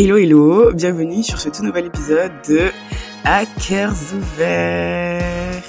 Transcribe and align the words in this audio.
Hello 0.00 0.16
hello, 0.16 0.72
bienvenue 0.74 1.24
sur 1.24 1.40
ce 1.40 1.48
tout 1.48 1.64
nouvel 1.64 1.86
épisode 1.86 2.30
de 2.48 2.70
Hackers 3.24 4.14
ouverts. 4.14 5.64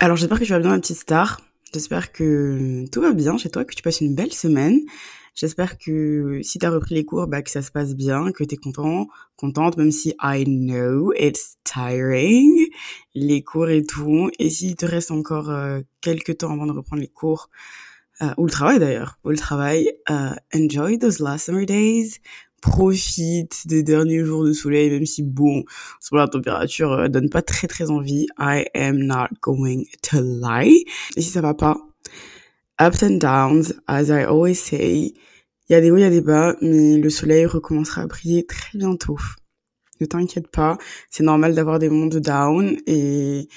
Alors 0.00 0.16
j'espère 0.16 0.40
que 0.40 0.44
tu 0.44 0.50
vas 0.50 0.58
bien 0.58 0.70
ma 0.70 0.80
petite 0.80 0.96
star. 0.96 1.40
J'espère 1.72 2.10
que 2.10 2.86
tout 2.90 3.00
va 3.00 3.12
bien 3.12 3.38
chez 3.38 3.50
toi, 3.50 3.64
que 3.64 3.72
tu 3.72 3.84
passes 3.84 4.00
une 4.00 4.16
belle 4.16 4.32
semaine. 4.32 4.80
J'espère 5.36 5.78
que 5.78 6.40
si 6.42 6.58
tu 6.58 6.66
as 6.66 6.70
repris 6.70 6.96
les 6.96 7.04
cours, 7.04 7.28
bah, 7.28 7.40
que 7.42 7.52
ça 7.52 7.62
se 7.62 7.70
passe 7.70 7.94
bien, 7.94 8.32
que 8.32 8.42
tu 8.42 8.54
es 8.54 8.58
content, 8.58 9.06
contente, 9.36 9.76
même 9.76 9.92
si 9.92 10.12
I 10.20 10.42
know 10.44 11.12
it's 11.12 11.56
tiring, 11.62 12.66
les 13.14 13.44
cours 13.44 13.68
et 13.68 13.84
tout. 13.84 14.28
Et 14.40 14.50
s'il 14.50 14.74
te 14.74 14.86
reste 14.86 15.12
encore 15.12 15.50
euh, 15.50 15.82
quelques 16.00 16.38
temps 16.38 16.52
avant 16.52 16.66
de 16.66 16.72
reprendre 16.72 17.00
les 17.00 17.06
cours, 17.06 17.48
euh, 18.22 18.34
ou 18.36 18.46
le 18.46 18.50
travail 18.50 18.78
d'ailleurs, 18.78 19.18
ou 19.24 19.30
le 19.30 19.36
travail, 19.36 19.92
uh, 20.08 20.34
enjoy 20.54 20.98
those 20.98 21.20
last 21.20 21.46
summer 21.46 21.64
days, 21.64 22.20
profite 22.60 23.66
des 23.66 23.82
derniers 23.82 24.24
jours 24.24 24.44
de 24.44 24.52
soleil, 24.52 24.90
même 24.90 25.06
si 25.06 25.22
bon, 25.22 25.64
sur 26.00 26.16
la 26.16 26.28
température 26.28 26.92
euh, 26.92 27.08
donne 27.08 27.30
pas 27.30 27.42
très 27.42 27.66
très 27.66 27.90
envie. 27.90 28.26
I 28.38 28.66
am 28.74 28.98
not 28.98 29.28
going 29.40 29.84
to 30.10 30.20
lie. 30.20 30.84
Et 31.16 31.22
si 31.22 31.30
ça 31.30 31.40
va 31.40 31.54
pas, 31.54 31.76
ups 32.80 33.02
and 33.02 33.18
downs, 33.18 33.74
as 33.86 34.08
I 34.08 34.24
always 34.24 34.54
say, 34.54 35.14
il 35.68 35.72
y 35.72 35.74
a 35.74 35.80
des 35.80 35.90
hauts, 35.90 35.96
il 35.96 36.02
y 36.02 36.04
a 36.04 36.10
des 36.10 36.20
bas, 36.20 36.56
mais 36.60 36.96
le 36.96 37.10
soleil 37.10 37.46
recommencera 37.46 38.02
à 38.02 38.06
briller 38.06 38.44
très 38.44 38.76
bientôt. 38.76 39.18
Ne 40.00 40.06
t'inquiète 40.06 40.48
pas, 40.48 40.78
c'est 41.10 41.22
normal 41.22 41.54
d'avoir 41.54 41.78
des 41.78 41.88
moments 41.88 42.06
de 42.06 42.18
down 42.18 42.76
et 42.86 43.48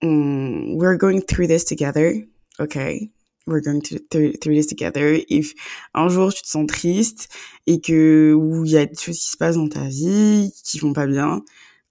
on, 0.00 0.76
we're 0.76 0.96
going 0.96 1.20
through 1.20 1.48
this 1.48 1.64
together, 1.64 2.24
okay? 2.60 3.10
We're 3.48 3.60
going 3.60 3.80
to 3.82 3.98
through, 4.10 4.32
this 4.54 4.66
together. 4.66 5.18
If 5.28 5.54
un 5.94 6.08
jour 6.08 6.32
tu 6.32 6.42
te 6.42 6.48
sens 6.48 6.66
triste 6.66 7.28
et 7.66 7.80
que 7.80 8.34
ou 8.34 8.64
il 8.64 8.72
y 8.72 8.76
a 8.76 8.86
des 8.86 8.94
choses 8.94 9.18
qui 9.18 9.30
se 9.30 9.36
passent 9.36 9.56
dans 9.56 9.68
ta 9.68 9.88
vie 9.88 10.52
qui 10.64 10.78
vont 10.78 10.92
pas 10.92 11.06
bien, 11.06 11.42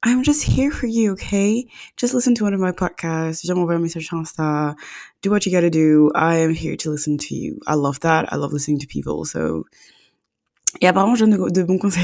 I'm 0.03 0.23
just 0.23 0.43
here 0.43 0.71
for 0.71 0.87
you, 0.87 1.11
okay? 1.13 1.67
Just 1.97 2.13
listen 2.13 2.35
to 2.35 2.43
one 2.45 2.53
of 2.53 2.59
my 2.59 2.71
podcasts. 2.71 3.41
Viens 3.43 3.55
m'envoyer 3.55 3.77
un 3.77 3.81
message 3.81 4.07
sur 4.07 4.17
Insta. 4.17 4.75
Do 5.21 5.31
what 5.31 5.45
you 5.45 5.51
gotta 5.51 5.71
do. 5.71 6.11
I 6.13 6.37
am 6.37 6.53
here 6.53 6.77
to 6.77 6.91
listen 6.91 7.17
to 7.17 7.35
you. 7.35 7.59
I 7.67 7.73
love 7.73 7.99
that. 8.01 8.31
I 8.31 8.35
love 8.35 8.53
listening 8.53 8.79
to 8.79 8.87
people. 8.87 9.25
So, 9.25 9.65
et 10.81 10.87
apparemment, 10.87 11.15
je 11.15 11.25
donne 11.25 11.37
de, 11.37 11.49
de 11.49 11.63
bons 11.63 11.79
conseils. 11.79 12.03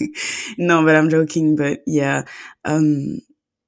non, 0.58 0.84
but 0.84 0.94
I'm 0.94 1.08
joking. 1.08 1.56
But 1.56 1.80
yeah, 1.86 2.24
um, 2.64 3.20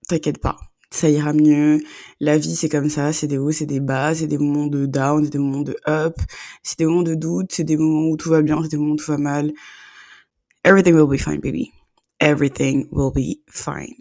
t'inquiète 0.09 0.41
pas 0.41 0.59
ça 0.91 1.09
ira 1.09 1.33
mieux. 1.33 1.83
La 2.21 2.39
vie, 2.39 2.57
c'est 2.57 2.69
comme 2.69 2.89
ça, 2.89 3.13
c'est 3.13 3.27
des 3.27 3.39
hauts, 3.39 3.53
c'est 3.53 3.67
des 3.67 3.81
bas, 3.81 4.15
c'est 4.15 4.27
des 4.27 4.39
moments 4.39 4.67
de 4.67 4.87
down, 4.87 5.25
c'est 5.25 5.31
des 5.31 5.39
moments 5.39 5.63
de 5.63 5.77
up, 5.89 6.17
c'est 6.63 6.79
des 6.79 6.87
moments 6.87 7.03
de 7.03 7.15
doute, 7.15 7.53
c'est 7.53 7.65
des 7.65 7.77
moments 7.77 8.09
où 8.09 8.17
tout 8.17 8.31
va 8.31 8.43
bien, 8.43 8.63
c'est 8.63 8.71
des 8.71 8.77
moments 8.77 8.95
où 8.95 8.97
tout 8.97 9.11
va 9.11 9.19
mal. 9.19 9.53
Everything 10.65 10.95
will 10.95 11.07
be 11.07 11.21
fine, 11.21 11.41
baby. 11.41 11.73
Everything 12.21 12.89
will 12.91 13.13
be 13.13 13.41
fine. 13.49 13.95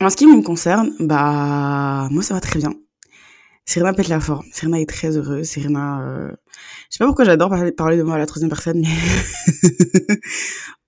En 0.00 0.10
ce 0.10 0.16
qui 0.16 0.26
me 0.26 0.42
concerne, 0.42 0.92
bah, 1.00 2.08
moi, 2.10 2.22
ça 2.22 2.34
va 2.34 2.40
très 2.40 2.58
bien. 2.58 2.74
Serena 3.64 3.92
pète 3.92 4.08
la 4.08 4.20
forme. 4.20 4.46
Serena 4.52 4.80
est 4.80 4.88
très 4.88 5.16
heureuse. 5.16 5.48
Serena, 5.48 6.00
euh... 6.02 6.30
je 6.90 6.96
sais 6.96 6.98
pas 6.98 7.06
pourquoi 7.06 7.24
j'adore 7.24 7.52
parler 7.76 7.96
de 7.96 8.02
moi 8.02 8.14
à 8.14 8.18
la 8.18 8.26
troisième 8.26 8.48
personne, 8.48 8.80
mais 8.80 10.18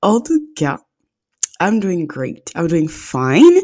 en 0.02 0.20
tout 0.20 0.40
cas, 0.54 0.78
I'm 1.60 1.80
doing 1.80 2.06
great. 2.06 2.52
I'm 2.54 2.68
doing 2.68 2.88
fine. 2.88 3.62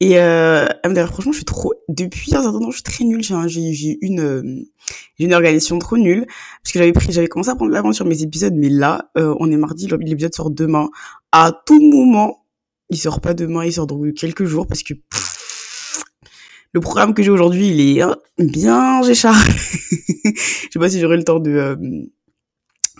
Et 0.00 0.18
euh, 0.18 0.66
d'ailleurs, 0.84 1.10
franchement, 1.10 1.32
je 1.32 1.38
suis 1.38 1.44
trop... 1.44 1.74
Depuis 1.88 2.34
un 2.34 2.42
certain 2.42 2.58
temps, 2.58 2.70
je 2.70 2.76
suis 2.76 2.82
très 2.82 3.04
nulle. 3.04 3.22
J'ai, 3.22 3.98
une, 4.00 4.20
euh, 4.20 4.62
une 5.18 5.34
organisation 5.34 5.78
trop 5.78 5.98
nulle. 5.98 6.26
Parce 6.26 6.72
que 6.72 6.78
j'avais 6.78 6.92
pris, 6.92 7.12
j'avais 7.12 7.28
commencé 7.28 7.50
à 7.50 7.54
prendre 7.54 7.72
l'avance 7.72 7.96
sur 7.96 8.06
mes 8.06 8.22
épisodes. 8.22 8.54
Mais 8.54 8.70
là, 8.70 9.10
euh, 9.18 9.34
on 9.40 9.50
est 9.50 9.56
mardi, 9.56 9.88
l'épisode 9.88 10.34
sort 10.34 10.50
demain. 10.50 10.88
À 11.32 11.52
tout 11.66 11.80
moment, 11.80 12.46
il 12.90 12.96
sort 12.96 13.20
pas 13.20 13.34
demain, 13.34 13.64
il 13.64 13.72
sort 13.72 13.86
dans 13.86 14.00
quelques 14.12 14.44
jours. 14.44 14.66
Parce 14.66 14.82
que 14.82 14.94
le 16.72 16.80
programme 16.80 17.14
que 17.14 17.22
j'ai 17.22 17.30
aujourd'hui, 17.30 17.68
il 17.68 17.98
est 17.98 18.02
hein, 18.02 18.16
bien 18.38 19.02
géchard. 19.02 19.36
je 20.24 20.68
sais 20.72 20.78
pas 20.78 20.88
si 20.88 20.98
j'aurai 20.98 21.16
le 21.16 21.24
temps 21.24 21.38
de, 21.38 21.50
euh, 21.50 21.76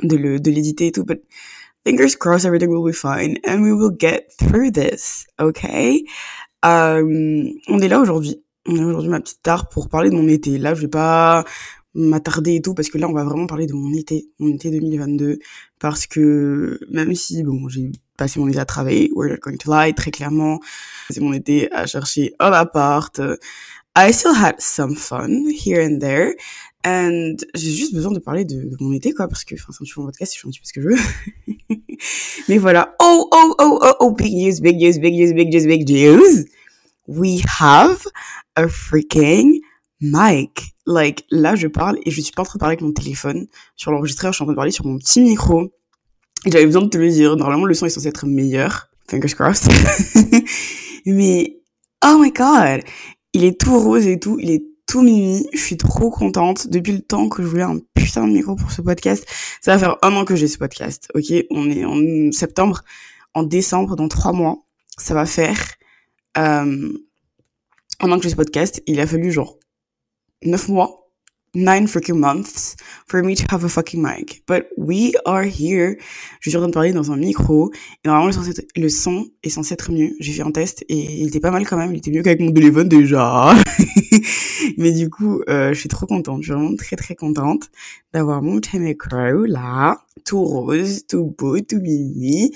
de, 0.03 0.51
l'éditer 0.51 0.89
et 0.89 0.93
tout. 0.93 1.05
Fingers 1.85 2.17
crossed 2.17 2.47
everything 2.47 2.71
will 2.71 2.85
be 2.85 2.93
fine 2.93 3.39
and 3.45 3.63
we 3.63 3.73
will 3.73 3.91
get 3.91 4.33
through 4.39 4.73
this, 4.73 5.27
okay? 5.39 6.05
Euh, 6.65 7.03
on 7.69 7.79
est 7.81 7.89
là 7.89 8.01
aujourd'hui. 8.01 8.43
On 8.67 8.77
est 8.77 8.85
aujourd'hui 8.85 9.11
ma 9.11 9.21
petite 9.21 9.43
tard 9.43 9.69
pour 9.69 9.89
parler 9.89 10.09
de 10.09 10.15
mon 10.15 10.27
été. 10.27 10.57
Là, 10.57 10.75
je 10.75 10.81
vais 10.83 10.89
pas 10.89 11.45
m'attarder 11.95 12.57
et 12.57 12.63
tout 12.63 12.75
parce 12.75 12.89
que 12.89 12.97
là, 12.97 13.09
on 13.09 13.13
va 13.13 13.25
vraiment 13.25 13.47
parler 13.47 13.67
de 13.67 13.75
mon 13.75 13.93
été, 13.93 14.27
mon 14.39 14.55
été 14.55 14.71
2022 14.71 15.39
parce 15.79 16.07
que 16.07 16.81
même 16.91 17.15
si 17.15 17.43
bon, 17.43 17.69
j'ai 17.69 17.93
passé 18.17 18.41
mon 18.41 18.49
été 18.49 18.59
à 18.59 18.65
travailler, 18.65 19.11
we're 19.15 19.31
not 19.31 19.37
going 19.43 19.59
to 19.59 19.71
lie, 19.71 19.95
très 19.95 20.11
clairement, 20.11 20.61
c'est 21.11 21.21
mon 21.21 21.35
été 21.35 21.71
à 21.73 21.87
chercher 21.87 22.35
un 22.41 22.53
appart. 22.53 23.21
I 23.97 24.13
still 24.13 24.35
had 24.35 24.57
some 24.59 24.97
fun 24.97 25.45
here 25.47 25.87
and 25.87 26.01
there. 26.01 26.35
And 26.87 27.37
j'ai 27.55 27.71
juste 27.71 27.95
besoin 27.95 28.13
de 28.13 28.19
parler 28.19 28.45
de, 28.45 28.71
mon 28.81 28.93
été, 28.93 29.13
quoi, 29.13 29.27
parce 29.27 29.45
que, 29.45 29.55
enfin, 29.55 29.73
c'est 29.73 29.83
un 29.83 29.85
petit 29.85 29.95
peu 29.95 30.03
podcast, 30.03 30.35
je 30.35 30.41
fais 30.41 30.47
un 30.47 30.51
petit 30.51 30.61
peu 30.61 30.67
ce 30.67 30.73
que 30.73 30.83
je 30.83 30.89
veux. 30.89 31.77
Mais 32.49 32.59
voilà. 32.59 32.95
Oh, 33.01 33.29
oh, 33.33 33.55
oh, 33.59 33.79
oh, 33.83 33.93
oh, 34.01 34.11
big 34.11 34.35
news, 34.35 34.61
big 34.61 34.77
news, 34.77 35.01
big 35.01 35.15
news, 35.15 35.33
big 35.33 35.53
news, 35.53 35.67
big 35.67 35.89
news. 35.89 36.45
We 37.07 37.43
have 37.61 38.07
a 38.57 38.67
freaking 38.67 39.61
mic. 40.01 40.75
Like, 40.87 41.25
là, 41.31 41.55
je 41.55 41.69
parle 41.69 41.99
et 42.05 42.11
je 42.11 42.21
suis 42.21 42.33
pas 42.33 42.43
en 42.43 42.45
train 42.45 42.59
de 42.59 42.61
parler 42.61 42.75
avec 42.75 42.83
mon 42.83 42.93
téléphone 42.93 43.47
sur 43.77 43.91
l'enregistreur, 43.91 44.33
je 44.33 44.37
suis 44.37 44.43
en 44.43 44.47
train 44.47 44.53
de 44.53 44.57
parler 44.57 44.71
sur 44.71 44.85
mon 44.85 44.99
petit 44.99 45.23
micro. 45.23 45.73
J'avais 46.47 46.67
besoin 46.67 46.83
de 46.83 46.89
te 46.89 46.99
le 46.99 47.09
dire. 47.09 47.37
Normalement, 47.37 47.65
le 47.65 47.73
son 47.73 47.87
est 47.87 47.91
censé 47.91 48.09
être 48.09 48.27
meilleur. 48.27 48.91
Fingers 49.09 49.35
crossed. 49.35 49.71
Mais, 51.07 51.61
oh 52.05 52.19
my 52.21 52.31
god. 52.31 52.83
Il 53.33 53.45
est 53.45 53.59
tout 53.59 53.79
rose 53.79 54.07
et 54.07 54.19
tout. 54.19 54.39
Il 54.41 54.51
est 54.51 54.65
tout 54.87 55.03
mimi. 55.03 55.47
Je 55.53 55.59
suis 55.59 55.77
trop 55.77 56.11
contente. 56.11 56.69
Depuis 56.69 56.93
le 56.93 57.01
temps 57.01 57.29
que 57.29 57.43
je 57.43 57.49
voulais 57.49 57.63
un 57.63 57.79
putain 57.95 58.27
de 58.27 58.33
micro 58.33 58.55
pour 58.55 58.71
ce 58.73 58.83
podcast, 58.83 59.27
ça 59.61 59.73
va 59.73 59.79
faire 59.79 59.97
un 60.03 60.15
an 60.17 60.25
que 60.25 60.37
j'ai 60.37 60.49
ce 60.49 60.59
podcast. 60.59 61.09
Ok, 61.15 61.33
on 61.51 61.71
est 61.71 61.85
en 61.85 62.33
septembre, 62.33 62.83
en 63.35 63.43
décembre, 63.43 63.97
dans 63.97 64.09
trois 64.09 64.33
mois, 64.33 64.65
ça 64.97 65.15
va 65.15 65.27
faire 65.27 65.59
euh, 66.39 66.93
un 68.01 68.13
an 68.13 68.17
que 68.17 68.23
j'ai 68.25 68.31
ce 68.31 68.37
podcast. 68.37 68.83
Il 68.87 69.01
a 69.01 69.07
fallu 69.07 69.33
genre 69.33 69.59
neuf 70.43 70.69
mois 70.69 71.04
nine 71.55 71.87
freaking 71.87 72.19
months 72.19 72.77
for 73.07 73.23
me 73.23 73.35
to 73.35 73.45
have 73.51 73.65
a 73.65 73.69
fucking 73.69 74.03
mic. 74.03 74.43
But 74.47 74.69
we 74.77 75.15
are 75.25 75.45
here. 75.45 75.97
Je 76.41 76.51
suis 76.51 76.57
en 76.57 76.61
train 76.61 76.69
de 76.69 76.75
parler 76.75 76.93
dans 76.93 77.13
un 77.13 77.17
micro. 77.17 77.73
Et 78.05 78.09
normalement, 78.09 78.37
le 78.77 78.89
son 78.89 79.27
est 79.43 79.51
censé 79.51 79.75
être 79.75 79.93
mieux. 79.93 80.11
J'ai 80.21 80.33
fait 80.33 80.43
un 80.43 80.51
test 80.51 80.85
et 80.89 81.21
il 81.21 81.29
était 81.29 81.41
pas 81.41 81.51
mal 81.51 81.67
quand 81.67 81.77
même. 81.77 81.93
Il 81.93 81.99
était 81.99 82.11
mieux 82.11 82.23
qu'avec 82.23 82.41
mon 82.41 82.53
téléphone 82.53 82.89
déjà. 82.89 83.55
Mais 84.79 84.93
du 84.93 85.11
coup, 85.11 85.43
euh, 85.49 85.73
je 85.73 85.79
suis 85.79 85.89
trop 85.89 86.07
contente. 86.07 86.43
Je 86.43 86.47
suis 86.47 86.55
vraiment 86.55 86.77
très 86.77 86.97
très 86.97 87.15
contente 87.15 87.71
d'avoir 88.13 88.43
mon 88.43 88.61
micro 88.75 89.45
là. 89.45 89.99
Tout 90.25 90.43
rose, 90.43 91.07
tout 91.07 91.35
beau, 91.39 91.61
tout 91.61 91.81
mimi. 91.81 92.53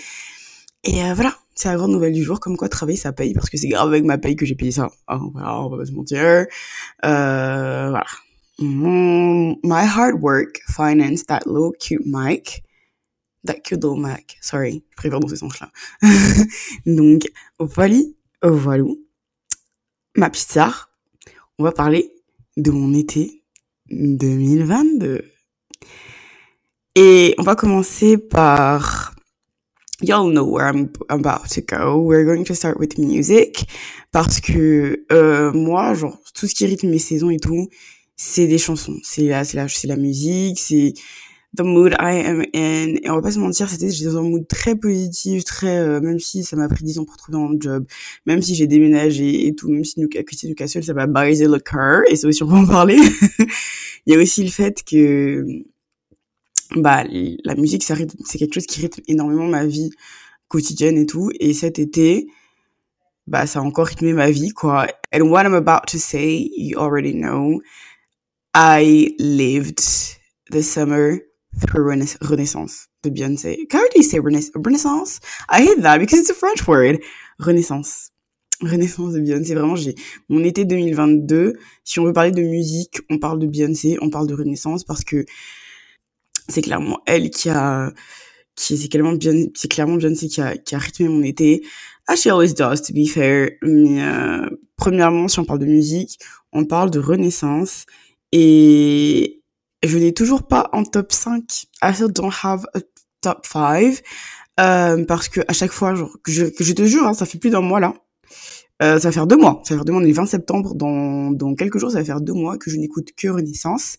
Et 0.84 1.02
euh, 1.02 1.14
voilà. 1.14 1.34
C'est 1.54 1.68
la 1.68 1.74
grande 1.74 1.90
nouvelle 1.90 2.12
du 2.12 2.22
jour, 2.22 2.38
comme 2.38 2.56
quoi 2.56 2.68
travailler 2.68 2.96
ça 2.96 3.12
paye, 3.12 3.34
parce 3.34 3.50
que 3.50 3.56
c'est 3.56 3.66
grave 3.66 3.88
avec 3.88 4.04
ma 4.04 4.16
paye 4.16 4.36
que 4.36 4.46
j'ai 4.46 4.54
payé 4.54 4.70
ça. 4.70 4.90
Oh, 5.08 5.30
voilà, 5.32 5.60
on 5.60 5.68
va 5.68 5.78
pas 5.78 5.86
se 5.86 5.90
mentir. 5.90 6.46
Euh, 7.04 7.88
voilà 7.90 8.04
my 8.58 9.84
hard 9.84 10.20
work 10.20 10.60
financed 10.68 11.28
that 11.28 11.46
little 11.46 11.72
cute 11.72 12.06
mic. 12.06 12.64
That 13.44 13.64
cute 13.64 13.82
little 13.82 13.96
mic. 13.96 14.36
Sorry, 14.40 14.82
je 14.90 14.96
préfère 14.96 15.20
dans 15.20 15.28
ce 15.28 15.36
sens-là. 15.36 15.70
Donc, 16.86 17.22
voilà, 17.60 18.00
voilà. 18.42 18.84
Ma 20.16 20.30
petite 20.30 20.58
on 21.58 21.64
va 21.64 21.72
parler 21.72 22.10
de 22.56 22.70
mon 22.70 22.94
été 22.94 23.42
2022. 23.90 25.24
Et 26.94 27.34
on 27.38 27.42
va 27.42 27.54
commencer 27.54 28.18
par 28.18 29.14
Y'all 30.00 30.30
know 30.30 30.44
where 30.44 30.68
I'm 30.68 30.92
about 31.08 31.48
to 31.50 31.60
go. 31.60 31.98
We're 31.98 32.24
going 32.24 32.44
to 32.44 32.54
start 32.54 32.78
with 32.78 32.98
music. 32.98 33.68
Parce 34.12 34.40
que 34.40 35.04
euh, 35.10 35.52
moi, 35.52 35.94
genre, 35.94 36.16
tout 36.34 36.46
ce 36.46 36.54
qui 36.54 36.66
rythme 36.66 36.88
mes 36.88 37.00
saisons 37.00 37.30
et 37.30 37.38
tout, 37.38 37.68
c'est 38.18 38.48
des 38.48 38.58
chansons, 38.58 38.98
c'est 39.04 39.28
la, 39.28 39.44
c'est 39.44 39.56
la, 39.56 39.66
la 39.84 39.96
musique, 39.96 40.58
c'est 40.58 40.92
the 41.56 41.62
mood 41.62 41.94
I 42.00 42.20
am 42.26 42.42
in. 42.52 42.96
Et 43.02 43.08
on 43.08 43.14
va 43.14 43.22
pas 43.22 43.30
se 43.30 43.38
mentir, 43.38 43.70
c'était, 43.70 43.90
j'étais 43.90 44.10
dans 44.10 44.18
un 44.18 44.22
mood 44.22 44.46
très 44.48 44.74
positif, 44.74 45.44
très, 45.44 45.78
euh, 45.78 46.00
même 46.00 46.18
si 46.18 46.42
ça 46.42 46.56
m'a 46.56 46.68
pris 46.68 46.84
10 46.84 46.98
ans 46.98 47.04
pour 47.04 47.16
trouver 47.16 47.38
un 47.38 47.52
job, 47.58 47.86
même 48.26 48.42
si 48.42 48.56
j'ai 48.56 48.66
déménagé 48.66 49.46
et 49.46 49.54
tout, 49.54 49.70
même 49.70 49.84
si 49.84 50.00
nous, 50.00 50.08
Christy 50.08 50.48
Newcastle, 50.48 50.82
ça 50.82 50.94
va 50.94 51.06
baiser 51.06 51.46
le 51.46 51.60
cœur, 51.60 52.02
et 52.08 52.16
c'est 52.16 52.26
aussi 52.26 52.42
on 52.42 52.50
en 52.50 52.66
parler. 52.66 52.98
Il 54.06 54.14
y 54.14 54.16
a 54.16 54.20
aussi 54.20 54.42
le 54.42 54.50
fait 54.50 54.82
que, 54.82 55.46
bah, 56.74 57.04
la 57.44 57.54
musique, 57.54 57.84
ça 57.84 57.94
rythme, 57.94 58.18
c'est 58.24 58.38
quelque 58.38 58.54
chose 58.54 58.66
qui 58.66 58.80
rythme 58.80 59.02
énormément 59.06 59.46
ma 59.46 59.64
vie 59.64 59.90
quotidienne 60.48 60.98
et 60.98 61.06
tout. 61.06 61.30
Et 61.38 61.52
cet 61.52 61.78
été, 61.78 62.26
bah, 63.28 63.46
ça 63.46 63.60
a 63.60 63.62
encore 63.62 63.86
rythmé 63.86 64.12
ma 64.12 64.30
vie, 64.30 64.50
quoi. 64.50 64.86
And 65.14 65.28
what 65.28 65.44
I'm 65.44 65.54
about 65.54 65.86
to 65.88 65.98
say, 65.98 66.50
you 66.56 66.78
already 66.78 67.12
know. 67.12 67.60
I 68.60 69.14
lived 69.20 69.84
the 70.50 70.64
summer 70.64 71.20
through 71.60 71.84
Renaissance 71.84 72.88
de 73.04 73.10
Beyoncé. 73.10 73.56
How 73.72 73.88
do 73.88 73.92
you 73.94 74.02
say 74.02 74.18
Renaissance? 74.18 75.20
I 75.48 75.62
hate 75.62 75.80
that 75.82 75.98
because 75.98 76.18
it's 76.18 76.30
a 76.30 76.34
French 76.34 76.66
word. 76.66 76.98
Renaissance. 77.38 78.10
Renaissance 78.60 79.12
de 79.12 79.20
Beyoncé. 79.20 79.54
Vraiment, 79.54 79.76
j'ai 79.76 79.94
mon 80.28 80.42
été 80.42 80.64
2022. 80.64 81.52
Si 81.84 82.00
on 82.00 82.04
veut 82.06 82.12
parler 82.12 82.32
de 82.32 82.42
musique, 82.42 82.98
on 83.10 83.20
parle 83.20 83.38
de 83.38 83.46
Beyoncé, 83.46 83.96
on 84.00 84.10
parle 84.10 84.26
de 84.26 84.34
Renaissance 84.34 84.82
parce 84.82 85.04
que 85.04 85.24
c'est 86.48 86.62
clairement 86.62 86.98
elle 87.06 87.30
qui 87.30 87.50
a, 87.50 87.92
qui 88.56 88.76
c'est 88.76 88.88
clairement 88.88 89.12
bien, 89.12 89.34
c'est 89.54 89.70
clairement 89.70 89.98
Beyoncé 89.98 90.26
qui 90.26 90.40
a, 90.40 90.56
qui 90.56 90.74
a 90.74 90.78
rythmé 90.78 91.06
mon 91.06 91.22
été. 91.22 91.64
As 92.08 92.16
she 92.16 92.26
always 92.26 92.54
does, 92.54 92.82
to 92.82 92.92
be 92.92 93.06
fair. 93.06 93.50
Mais 93.62 94.02
euh, 94.02 94.50
premièrement, 94.74 95.28
si 95.28 95.38
on 95.38 95.44
parle 95.44 95.60
de 95.60 95.66
musique, 95.66 96.18
on 96.52 96.64
parle 96.64 96.90
de 96.90 96.98
Renaissance 96.98 97.86
et 98.32 99.42
je 99.82 99.98
n'ai 99.98 100.12
toujours 100.12 100.46
pas 100.46 100.68
en 100.72 100.84
top 100.84 101.12
5. 101.12 101.66
I 101.82 101.94
still 101.94 102.12
don't 102.12 102.32
have 102.42 102.66
a 102.74 102.80
top 103.20 103.46
5. 103.46 104.02
Euh, 104.60 105.04
parce 105.04 105.28
que 105.28 105.40
à 105.46 105.52
chaque 105.52 105.70
fois, 105.70 105.94
genre, 105.94 106.16
je, 106.26 106.46
je 106.58 106.72
te 106.72 106.84
jure, 106.84 107.06
hein, 107.06 107.14
ça 107.14 107.26
fait 107.26 107.38
plus 107.38 107.50
d'un 107.50 107.60
mois 107.60 107.80
là. 107.80 107.94
Euh, 108.82 108.98
ça 108.98 109.08
va 109.08 109.12
faire 109.12 109.26
deux 109.26 109.36
mois. 109.36 109.60
Ça 109.64 109.74
va 109.74 109.78
faire 109.78 109.84
deux 109.84 109.92
mois, 109.92 110.02
on 110.02 110.04
est 110.04 110.12
20 110.12 110.26
septembre. 110.26 110.74
Dans, 110.74 111.30
dans 111.30 111.54
quelques 111.54 111.78
jours, 111.78 111.90
ça 111.90 111.98
va 111.98 112.04
faire 112.04 112.20
deux 112.20 112.32
mois 112.32 112.58
que 112.58 112.70
je 112.70 112.76
n'écoute 112.76 113.10
que 113.16 113.28
Renaissance. 113.28 113.96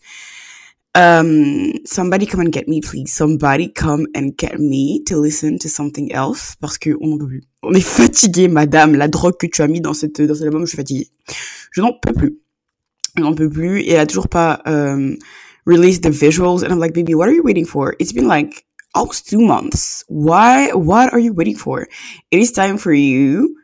Um, 0.98 1.72
somebody 1.86 2.26
come 2.26 2.42
and 2.42 2.52
get 2.52 2.66
me, 2.68 2.82
please. 2.82 3.08
Somebody 3.08 3.72
come 3.72 4.08
and 4.16 4.32
get 4.38 4.58
me 4.58 5.04
to 5.06 5.22
listen 5.22 5.60
to 5.60 5.70
something 5.70 6.12
else. 6.12 6.56
Parce 6.60 6.78
que 6.78 6.92
on 7.00 7.18
peut 7.18 7.28
plus. 7.28 7.44
On 7.62 7.74
est 7.74 7.82
fatigué, 7.82 8.48
madame. 8.48 8.96
La 8.96 9.08
drogue 9.08 9.38
que 9.38 9.48
tu 9.48 9.62
as 9.62 9.68
mis 9.68 9.82
dans 9.82 9.94
cette, 9.94 10.22
dans 10.22 10.34
cet 10.34 10.44
album, 10.44 10.62
je 10.62 10.70
suis 10.70 10.78
fatiguée. 10.78 11.08
Je 11.72 11.82
n'en 11.82 11.94
peux 11.94 12.14
plus. 12.14 12.40
Je 13.18 13.24
n'en 13.24 13.34
peux 13.34 13.50
plus. 13.50 13.82
Et 13.82 13.92
elle 13.92 14.00
a 14.00 14.06
toujours 14.06 14.30
pas, 14.30 14.62
um, 14.66 15.18
released 15.66 16.04
the 16.04 16.10
visuals. 16.10 16.64
And 16.64 16.72
I'm 16.72 16.80
like, 16.80 16.94
baby, 16.94 17.14
what 17.14 17.28
are 17.28 17.34
you 17.34 17.44
waiting 17.44 17.66
for? 17.66 17.96
It's 18.00 18.14
been 18.14 18.28
like 18.28 18.66
almost 18.94 19.30
two 19.30 19.40
months. 19.40 20.04
Why, 20.08 20.72
what 20.74 21.14
are 21.14 21.20
you 21.20 21.34
waiting 21.34 21.56
for? 21.56 21.88
It 22.32 22.40
is 22.40 22.52
time 22.52 22.78
for 22.78 22.94
you 22.94 23.56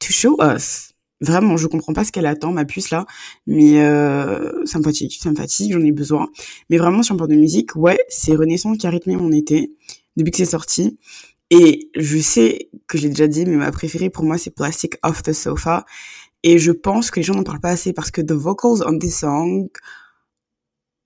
to 0.00 0.12
show 0.12 0.36
us. 0.40 0.92
Vraiment, 1.20 1.56
je 1.56 1.68
comprends 1.68 1.94
pas 1.94 2.04
ce 2.04 2.12
qu'elle 2.12 2.26
attend, 2.26 2.52
ma 2.52 2.64
puce 2.64 2.90
là, 2.90 3.06
mais 3.46 3.80
euh, 3.80 4.64
ça 4.66 4.78
me 4.78 4.84
fatigue, 4.84 5.12
ça 5.12 5.30
me 5.30 5.36
fatigue, 5.36 5.72
j'en 5.72 5.80
ai 5.80 5.92
besoin. 5.92 6.28
Mais 6.68 6.76
vraiment, 6.76 7.02
sur 7.02 7.14
un 7.14 7.18
parle 7.18 7.30
de 7.30 7.36
musique, 7.36 7.76
ouais, 7.76 7.98
c'est 8.08 8.34
Renaissance 8.34 8.76
qui 8.76 8.86
a 8.86 8.90
rythmé 8.90 9.16
mon 9.16 9.32
été 9.32 9.72
depuis 10.16 10.32
que 10.32 10.36
c'est 10.36 10.44
sorti. 10.44 10.98
Et 11.50 11.88
je 11.94 12.18
sais 12.18 12.68
que 12.88 12.98
j'ai 12.98 13.08
déjà 13.08 13.26
dit, 13.26 13.46
mais 13.46 13.56
ma 13.56 13.70
préférée 13.70 14.10
pour 14.10 14.24
moi, 14.24 14.38
c'est 14.38 14.50
Plastic 14.50 14.96
Off 15.02 15.22
the 15.22 15.32
Sofa. 15.32 15.86
Et 16.44 16.58
je 16.58 16.70
pense 16.70 17.10
que 17.10 17.18
les 17.18 17.24
gens 17.24 17.34
n'en 17.34 17.42
parlent 17.42 17.58
pas 17.58 17.70
assez 17.70 17.94
parce 17.94 18.10
que 18.10 18.20
the 18.20 18.32
vocals 18.32 18.82
on 18.86 18.98
this 18.98 19.18
song 19.18 19.68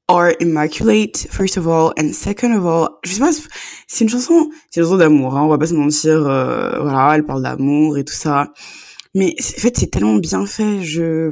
are 0.08 0.32
immaculate, 0.40 1.29
first 1.31 1.56
of 1.56 1.69
all, 1.69 1.93
and 1.96 2.12
second 2.12 2.52
of 2.56 2.67
all, 2.67 2.88
je 3.05 3.12
sais 3.12 3.20
pas, 3.20 3.31
c'est 3.87 4.05
une 4.05 4.11
chanson, 4.11 4.50
c'est 4.70 4.81
une 4.81 4.87
chanson 4.87 4.96
d'amour, 4.96 5.37
hein, 5.37 5.43
on 5.43 5.49
va 5.49 5.58
pas 5.58 5.67
se 5.67 5.75
mentir, 5.75 6.26
euh, 6.26 6.81
voilà, 6.81 7.14
elle 7.14 7.25
parle 7.25 7.43
d'amour 7.43 7.99
et 7.99 8.05
tout 8.05 8.14
ça. 8.14 8.52
Mais 9.14 9.37
en 9.38 9.61
fait, 9.61 9.76
c'est 9.76 9.90
tellement 9.90 10.17
bien 10.17 10.44
fait. 10.44 10.82
Je 10.82 11.31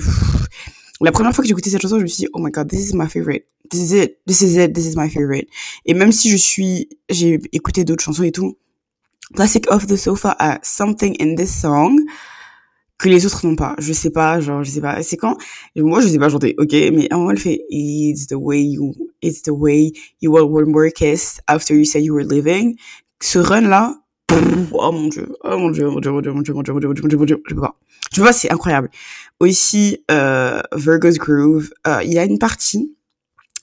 la 1.00 1.11
première 1.11 1.35
fois 1.35 1.43
que 1.43 1.49
j'ai 1.49 1.53
écouté 1.53 1.70
cette 1.70 1.82
chanson, 1.82 1.99
je 1.99 2.03
me 2.03 2.06
suis 2.06 2.25
dit 2.25 2.29
oh 2.32 2.38
my 2.38 2.50
god, 2.50 2.69
this 2.69 2.88
is 2.88 2.94
my 2.94 3.08
favorite. 3.08 3.47
This 3.70 3.81
is 3.81 3.97
it. 3.97 4.19
This 4.26 4.41
is 4.41 4.56
it. 4.56 4.73
This 4.73 4.87
is 4.87 4.97
my 4.97 5.11
favorite. 5.11 5.49
Et 5.85 5.94
même 5.94 6.12
si 6.12 6.31
je 6.31 6.37
suis, 6.37 6.88
j'ai 7.08 7.41
écouté 7.53 7.85
d'autres 7.85 8.05
chansons 8.05 8.23
et 8.23 8.31
tout, 8.32 8.56
Plastic 9.35 9.70
Off 9.73 9.87
the 9.87 9.97
Sofa 9.97 10.37
a 10.38 10.61
something 10.62 11.17
in 11.20 11.35
this 11.35 11.53
song 11.53 11.99
que 12.98 13.08
les 13.08 13.26
autres 13.26 13.46
n'ont 13.46 13.56
pas. 13.56 13.75
Je 13.78 13.93
sais 13.93 14.10
pas, 14.10 14.40
genre, 14.40 14.64
je 14.64 14.70
sais 14.70 14.81
pas. 14.81 15.02
C'est 15.02 15.16
quand, 15.16 15.37
moi, 15.76 16.00
je 16.00 16.08
sais 16.08 16.19
pas 16.19 16.28
chanter, 16.28 16.54
ok, 16.58 16.72
mais 16.72 17.08
à 17.10 17.16
un 17.16 17.19
moment, 17.19 17.31
elle 17.31 17.38
fait, 17.38 17.64
it's 17.69 18.26
the 18.26 18.34
way 18.34 18.62
you, 18.62 18.94
it's 19.22 19.43
the 19.43 19.50
way 19.50 19.93
you 20.20 20.32
were 20.32 20.46
work 20.46 21.02
after 21.46 21.75
you 21.75 21.84
said 21.84 22.02
you 22.02 22.14
were 22.14 22.26
leaving. 22.26 22.76
Ce 23.20 23.38
run-là, 23.38 23.94
oh 24.31 24.93
mon 24.93 25.08
dieu, 25.08 25.28
oh 25.44 25.58
mon 25.58 25.70
dieu, 25.70 25.88
mon 25.88 26.00
dieu, 26.00 26.10
mon 26.10 26.20
dieu, 26.20 26.32
mon 26.32 26.43
dieu, 26.43 26.54
mon 26.54 26.62
dieu, 26.62 26.72
mon 26.72 26.81
dieu, 26.81 26.88
mon 26.88 26.94
dieu, 26.94 27.02
mon 27.02 27.08
dieu, 27.08 27.19
mon 27.19 27.25
dieu, 27.25 27.43
je 27.48 27.54
peux 27.54 27.60
pas. 27.60 27.76
Je 28.12 28.20
peux 28.20 28.26
pas, 28.26 28.32
c'est 28.32 28.50
incroyable. 28.50 28.90
Aussi, 29.40 30.04
euh, 30.10 30.60
Virgo's 30.75 31.19
Groove, 31.19 31.70
euh, 31.87 32.02
il 32.04 32.12
y 32.12 32.19
a 32.19 32.25
une 32.25 32.38
partie, 32.38 32.94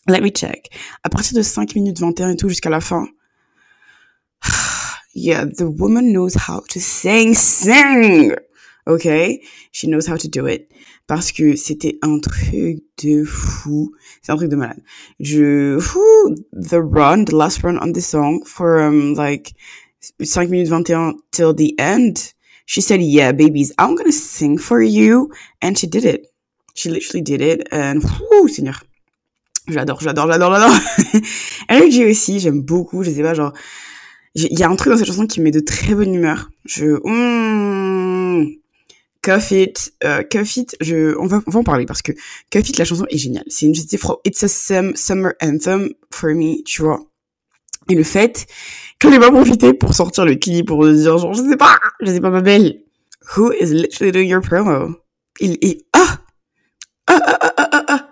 let 0.08 0.22
me 0.22 0.30
check, 0.30 0.70
à 1.04 1.10
partir 1.10 1.36
de 1.38 1.42
5 1.42 1.76
minutes 1.76 2.00
21 2.00 2.32
et 2.32 2.36
tout 2.36 2.50
jusqu'à 2.50 2.70
la 2.70 2.82
fin, 2.82 3.08
yeah, 5.16 5.46
the 5.46 5.64
woman 5.64 6.12
knows 6.12 6.36
how 6.48 6.62
to 6.70 6.80
sing, 6.80 7.34
sing! 7.34 8.36
Okay? 8.88 9.42
She 9.72 9.88
knows 9.88 10.08
how 10.08 10.18
to 10.18 10.28
do 10.28 10.46
it. 10.48 10.70
Parce 11.08 11.32
que 11.32 11.56
c'était 11.56 11.98
un 12.02 12.20
truc 12.20 12.84
de 13.04 13.24
fou. 13.24 13.92
C'est 14.22 14.32
un 14.32 14.38
truc 14.38 14.50
de 14.50 14.56
malade. 14.56 14.82
Je, 15.20 15.78
the 16.54 16.80
run, 16.80 17.26
the 17.26 17.34
last 17.34 17.64
run 17.64 17.78
on 17.82 17.92
this 17.92 18.08
song 18.08 18.44
for, 18.46 18.82
um, 18.82 19.14
like, 19.16 19.54
5 20.24 20.50
minutes 20.50 20.70
21 20.70 21.16
till 21.32 21.54
the 21.54 21.76
end, 21.80 22.34
she 22.66 22.82
said, 22.82 23.02
yeah, 23.02 23.32
babies, 23.32 23.74
I'm 23.78 23.96
gonna 23.96 24.12
sing 24.12 24.58
for 24.58 24.82
you. 24.82 25.32
And 25.62 25.78
she 25.78 25.88
did 25.88 26.06
it. 26.06 26.28
She 26.76 26.90
literally 26.90 27.22
did 27.22 27.42
it. 27.42 27.68
And, 27.72 28.02
whoo, 28.04 28.48
seigneur. 28.48 28.82
J'adore, 29.68 30.02
j'adore, 30.02 30.28
j'adore, 30.28 30.54
j'adore. 30.54 30.78
Energy 31.70 32.06
aussi, 32.06 32.40
j'aime 32.40 32.62
beaucoup, 32.62 33.04
je 33.04 33.12
sais 33.12 33.22
pas, 33.22 33.34
genre, 33.34 33.54
il 34.36 34.60
y 34.60 34.64
a 34.64 34.70
un 34.70 34.76
truc 34.76 34.92
dans 34.92 34.98
cette 34.98 35.08
chanson 35.08 35.28
qui 35.28 35.40
me 35.40 35.46
met 35.46 35.52
de 35.52 35.60
très 35.60 35.96
bonne 35.96 36.14
humeur. 36.14 36.50
Je, 36.66 36.86
mmh, 36.86 37.73
Cuff 39.24 39.52
It, 39.52 39.94
euh, 40.04 40.22
Cuff 40.24 40.58
It, 40.58 40.76
je, 40.82 41.18
on 41.18 41.26
va, 41.26 41.42
on 41.48 41.52
va 41.52 41.60
en 41.62 41.64
parler 41.64 41.86
parce 41.86 42.02
que 42.02 42.12
Cuff 42.52 42.70
It, 42.70 42.78
la 42.78 42.86
chanson 42.86 43.06
est 43.10 43.18
géniale. 43.18 43.46
C'est 43.48 43.66
une 43.66 43.72
petite 43.72 43.98
from 43.98 44.18
It's 44.26 44.44
a 44.44 44.48
Summer 44.48 45.34
Anthem 45.42 45.90
for 46.12 46.30
me, 46.32 46.62
tu 46.64 46.82
vois. 46.82 47.00
Et 47.90 47.96
le 47.96 48.04
fait 48.04 48.46
qu'elle 49.00 49.12
n'ait 49.12 49.20
pas 49.20 49.32
profité 49.32 49.74
pour 49.74 49.94
sortir 49.94 50.26
le 50.26 50.36
clip, 50.36 50.68
pour 50.68 50.86
dire 50.88 51.18
genre, 51.18 51.34
je 51.34 51.42
sais 51.42 51.58
pas, 51.58 51.78
je 52.02 52.12
sais 52.12 52.22
pas 52.22 52.30
ma 52.30 52.42
belle. 52.42 52.82
Who 53.36 53.54
is 53.54 53.68
literally 53.68 54.12
doing 54.12 54.28
your 54.28 54.42
promo? 54.42 54.96
Il 55.40 55.58
est, 55.62 55.86
ah! 55.94 56.20
ah! 57.08 57.20
Ah, 57.26 57.40
ah, 57.42 57.54
ah, 57.58 57.70
ah, 57.72 57.86
ah, 57.88 58.06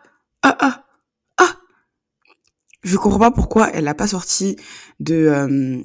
ah, 0.43 0.57
ah, 0.59 0.83
ah. 1.37 1.55
Je 2.83 2.97
comprends 2.97 3.19
pas 3.19 3.31
pourquoi 3.31 3.69
elle 3.73 3.83
n'a 3.83 3.93
pas 3.93 4.07
sorti 4.07 4.55
de, 4.99 5.15
euh, 5.15 5.83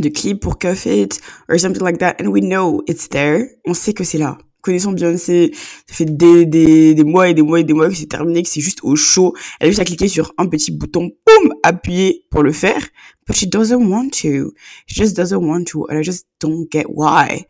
de 0.00 0.08
clip 0.08 0.40
pour 0.40 0.58
Cuff 0.58 0.86
It 0.86 1.20
or 1.48 1.58
something 1.58 1.82
like 1.82 1.98
that. 1.98 2.16
And 2.20 2.28
we 2.28 2.40
know 2.40 2.82
it's 2.86 3.08
there. 3.08 3.48
On 3.66 3.74
sait 3.74 3.92
que 3.92 4.04
c'est 4.04 4.18
là 4.18 4.38
connaissant 4.66 4.92
Beyoncé, 4.92 5.52
ça 5.54 5.94
fait 5.94 6.04
des, 6.04 6.44
des, 6.44 6.94
des 6.94 7.04
mois 7.04 7.28
et 7.28 7.34
des 7.34 7.42
mois 7.42 7.60
et 7.60 7.64
des 7.64 7.72
mois 7.72 7.88
que 7.88 7.94
c'est 7.94 8.06
terminé, 8.06 8.42
que 8.42 8.48
c'est 8.48 8.60
juste 8.60 8.80
au 8.82 8.96
chaud. 8.96 9.32
Elle 9.60 9.68
a 9.68 9.70
juste 9.70 9.80
à 9.80 9.84
cliquer 9.84 10.08
sur 10.08 10.34
un 10.38 10.46
petit 10.46 10.72
bouton, 10.72 11.12
boum, 11.24 11.54
appuyer 11.62 12.24
pour 12.30 12.42
le 12.42 12.50
faire. 12.52 12.82
But 13.26 13.36
she 13.36 13.46
doesn't 13.46 13.88
want 13.88 14.10
to. 14.22 14.52
She 14.86 14.96
just 14.96 15.16
doesn't 15.16 15.40
want 15.40 15.66
to. 15.66 15.86
And 15.88 15.98
I 15.98 16.02
just 16.02 16.26
don't 16.40 16.68
get 16.70 16.86
why. 16.88 17.46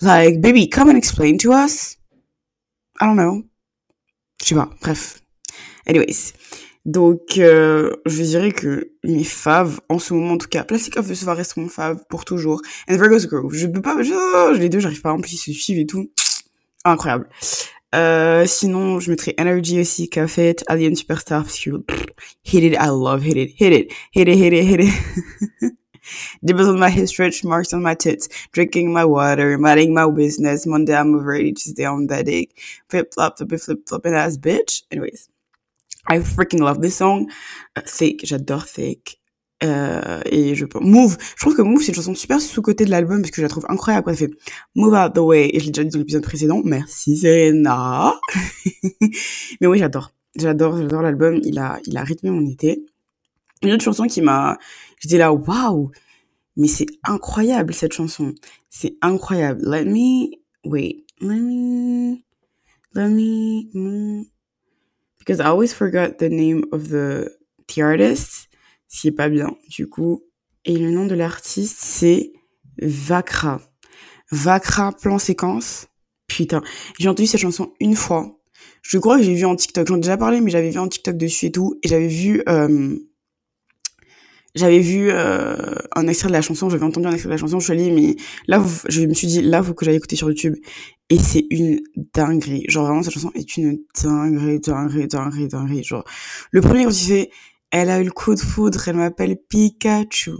Like, 0.00 0.40
baby, 0.40 0.68
come 0.68 0.90
and 0.90 0.96
explain 0.96 1.38
to 1.38 1.52
us. 1.52 1.98
I 3.00 3.06
don't 3.06 3.16
know. 3.16 3.44
Je 4.42 4.48
sais 4.48 4.54
pas. 4.56 4.68
Bref. 4.80 5.20
Anyways. 5.86 6.32
Donc, 6.86 7.36
euh, 7.38 7.90
je 8.06 8.22
dirais 8.22 8.52
que 8.52 8.92
mes 9.02 9.24
faves, 9.24 9.80
en 9.88 9.98
ce 9.98 10.14
moment 10.14 10.34
en 10.34 10.38
tout 10.38 10.46
cas, 10.46 10.62
Plastic 10.62 10.96
of 10.96 11.08
the 11.08 11.14
Sofa 11.14 11.34
reste 11.34 11.56
mon 11.56 11.68
fave 11.68 12.04
pour 12.08 12.24
toujours. 12.24 12.62
And 12.88 12.96
Virgo's 12.96 13.26
Grove. 13.26 13.52
Je 13.52 13.66
peux 13.66 13.82
pas, 13.82 14.00
je, 14.02 14.56
les 14.56 14.68
deux, 14.68 14.78
j'arrive 14.78 15.00
pas, 15.00 15.12
en 15.12 15.20
plus 15.20 15.32
ils 15.32 15.38
se 15.38 15.50
suivent 15.52 15.80
et 15.80 15.86
tout 15.86 16.12
incroyable. 16.84 17.28
Euh, 17.96 18.46
sinon, 18.46 19.00
je 19.00 19.10
mettrais 19.10 19.34
Energy 19.36 19.80
aussi, 19.80 20.08
Café, 20.08 20.54
Alien 20.68 20.94
Superstar, 20.94 21.42
parce 21.42 21.58
que 21.58 21.70
hit 22.44 22.62
it, 22.62 22.74
I 22.74 22.86
love 22.86 23.24
hit 23.24 23.36
it, 23.36 23.50
hit 23.58 23.72
it, 23.72 23.92
hit 24.12 24.28
it, 24.28 24.38
hit 24.38 24.52
it, 24.52 24.64
hit 24.64 24.80
it. 24.80 25.72
Dibbles 26.44 26.68
on 26.68 26.78
my 26.78 26.88
hip 26.88 27.08
stretch 27.08 27.42
marks 27.42 27.74
on 27.74 27.82
my 27.82 27.96
tits, 27.96 28.28
drinking 28.52 28.92
my 28.92 29.04
water, 29.04 29.58
minding 29.58 29.92
my 29.92 30.08
business. 30.08 30.64
Monday 30.66 30.94
I'm 30.94 31.16
ready, 31.16 31.52
Tuesday 31.52 31.84
I'm 31.84 32.06
that 32.06 32.26
dick. 32.26 32.56
Flip 32.88 33.12
flop, 33.12 33.38
flip 33.38 33.58
flip 33.58 33.80
flopping 33.88 34.14
ass 34.14 34.36
bitch. 34.36 34.84
Anyways, 34.92 35.28
I 36.08 36.20
freaking 36.20 36.60
love 36.60 36.80
this 36.80 36.96
song. 36.96 37.28
Thick, 37.84 38.24
j'adore 38.24 38.66
Thick. 38.66 39.20
Euh, 39.64 40.20
et 40.26 40.54
je 40.54 40.66
Move, 40.80 41.16
je 41.34 41.40
trouve 41.40 41.56
que 41.56 41.62
Move 41.62 41.80
c'est 41.80 41.88
une 41.88 41.94
chanson 41.94 42.14
super 42.14 42.42
sous-côté 42.42 42.84
de 42.84 42.90
l'album 42.90 43.22
parce 43.22 43.30
que 43.30 43.36
je 43.36 43.42
la 43.42 43.48
trouve 43.48 43.64
incroyable 43.70 44.04
quand 44.04 44.10
elle 44.10 44.18
fait 44.18 44.30
Move 44.74 44.92
Out 44.92 45.14
the 45.14 45.18
Way 45.18 45.50
et 45.54 45.60
je 45.60 45.66
l'ai 45.66 45.70
déjà 45.70 45.84
dit 45.84 45.90
dans 45.90 45.98
l'épisode 45.98 46.22
précédent. 46.22 46.60
Merci 46.62 47.16
Serena. 47.16 48.14
Mais 49.60 49.66
oui, 49.66 49.78
j'adore. 49.78 50.12
J'adore, 50.36 50.76
j'adore 50.76 51.00
l'album, 51.00 51.40
il 51.42 51.58
a 51.58 51.78
il 51.86 51.96
a 51.96 52.04
rythmé 52.04 52.30
mon 52.30 52.46
été. 52.46 52.84
Une 53.62 53.72
autre 53.72 53.84
chanson 53.84 54.04
qui 54.04 54.20
m'a 54.20 54.58
j'étais 55.00 55.16
là 55.16 55.32
waouh. 55.32 55.90
Mais 56.56 56.68
c'est 56.68 56.86
incroyable 57.04 57.72
cette 57.72 57.94
chanson. 57.94 58.34
C'est 58.68 58.96
incroyable. 59.00 59.62
Let 59.64 59.86
me 59.86 60.28
wait. 60.64 61.04
Let 61.22 61.40
me 61.40 62.16
let 62.94 63.08
me 63.08 64.26
because 65.26 65.40
I 65.40 65.48
always 65.48 65.74
forgot 65.74 66.18
the 66.18 66.30
name 66.30 66.64
of 66.72 66.88
the 66.88 67.30
the 67.66 67.80
artist 67.80 68.46
ce 68.88 69.00
qui 69.00 69.08
est 69.08 69.12
pas 69.12 69.28
bien, 69.28 69.56
du 69.68 69.88
coup. 69.88 70.22
Et 70.64 70.76
le 70.78 70.90
nom 70.90 71.06
de 71.06 71.14
l'artiste, 71.14 71.78
c'est 71.80 72.32
Vakra. 72.80 73.60
Vakra 74.30 74.92
plan 74.92 75.18
séquence. 75.18 75.86
Putain, 76.28 76.62
j'ai 76.98 77.08
entendu 77.08 77.26
cette 77.26 77.40
chanson 77.40 77.72
une 77.80 77.94
fois. 77.94 78.38
Je 78.82 78.98
crois 78.98 79.18
que 79.18 79.24
j'ai 79.24 79.34
vu 79.34 79.44
en 79.44 79.56
TikTok. 79.56 79.86
J'en 79.86 79.96
ai 79.96 80.00
déjà 80.00 80.16
parlé, 80.16 80.40
mais 80.40 80.50
j'avais 80.50 80.70
vu 80.70 80.78
en 80.78 80.88
TikTok 80.88 81.16
dessus 81.16 81.46
et 81.46 81.52
tout. 81.52 81.78
Et 81.82 81.88
j'avais 81.88 82.08
vu, 82.08 82.42
euh, 82.48 82.96
j'avais 84.54 84.80
vu 84.80 85.10
euh, 85.10 85.74
un 85.94 86.08
extrait 86.08 86.28
de 86.28 86.32
la 86.32 86.42
chanson, 86.42 86.68
j'avais 86.68 86.84
entendu 86.84 87.06
un 87.06 87.12
extrait 87.12 87.28
de 87.28 87.34
la 87.34 87.38
chanson, 87.38 87.60
je 87.60 87.72
allée, 87.72 87.90
mais 87.90 88.16
là, 88.46 88.64
je 88.88 89.02
me 89.02 89.14
suis 89.14 89.26
dit, 89.26 89.42
là, 89.42 89.62
faut 89.62 89.74
que 89.74 89.84
j'aille 89.84 89.96
écouter 89.96 90.16
sur 90.16 90.28
YouTube. 90.28 90.56
Et 91.08 91.18
c'est 91.18 91.46
une 91.50 91.80
dinguerie. 92.14 92.64
Genre, 92.68 92.84
vraiment, 92.84 93.02
cette 93.02 93.12
chanson 93.12 93.30
est 93.34 93.56
une 93.56 93.78
dinguerie, 94.02 94.58
dinguerie, 94.58 95.06
dinguerie, 95.06 95.48
dinguerie. 95.48 95.84
Genre, 95.84 96.04
le 96.50 96.60
premier, 96.60 96.84
quand 96.84 96.90
il 96.90 97.06
fait, 97.06 97.30
elle 97.70 97.90
a 97.90 98.00
eu 98.00 98.04
le 98.04 98.10
coup 98.10 98.34
de 98.34 98.40
foudre, 98.40 98.88
elle 98.88 98.96
m'appelle 98.96 99.36
Pikachu. 99.48 100.32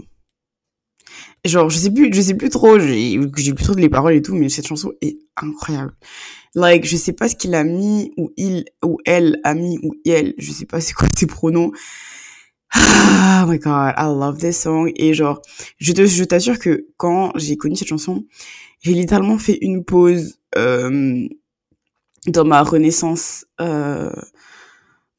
Genre, 1.45 1.69
je 1.69 1.77
sais 1.77 1.91
plus, 1.91 2.11
je 2.13 2.21
sais 2.21 2.33
plus 2.33 2.49
trop, 2.49 2.77
j'ai 2.79 3.53
plus 3.53 3.63
trop 3.63 3.75
de 3.75 3.79
les 3.79 3.89
paroles 3.89 4.15
et 4.15 4.21
tout, 4.21 4.35
mais 4.35 4.49
cette 4.49 4.67
chanson 4.67 4.91
est 5.01 5.19
incroyable. 5.37 5.93
Like, 6.55 6.85
je 6.85 6.97
sais 6.97 7.13
pas 7.13 7.29
ce 7.29 7.35
qu'il 7.35 7.55
a 7.55 7.63
mis, 7.63 8.11
ou 8.17 8.31
il, 8.35 8.65
ou 8.83 8.97
elle 9.05 9.39
a 9.43 9.53
mis, 9.53 9.77
ou 9.83 9.93
elle, 10.05 10.33
je 10.37 10.51
sais 10.51 10.65
pas 10.65 10.81
c'est 10.81 10.93
quoi 10.93 11.07
ses 11.15 11.27
pronoms. 11.27 11.71
Oh 12.75 13.45
my 13.47 13.59
god, 13.59 13.93
I 13.97 14.05
love 14.07 14.39
this 14.39 14.59
song. 14.59 14.91
Et 14.95 15.13
genre, 15.13 15.41
je 15.77 15.93
te, 15.93 16.05
je 16.05 16.23
t'assure 16.25 16.59
que 16.59 16.87
quand 16.97 17.31
j'ai 17.35 17.55
connu 17.55 17.75
cette 17.75 17.87
chanson, 17.87 18.25
j'ai 18.81 18.93
littéralement 18.93 19.37
fait 19.37 19.57
une 19.61 19.83
pause, 19.83 20.39
euh, 20.55 21.27
dans 22.27 22.45
ma 22.45 22.61
renaissance, 22.63 23.45
euh, 23.61 24.11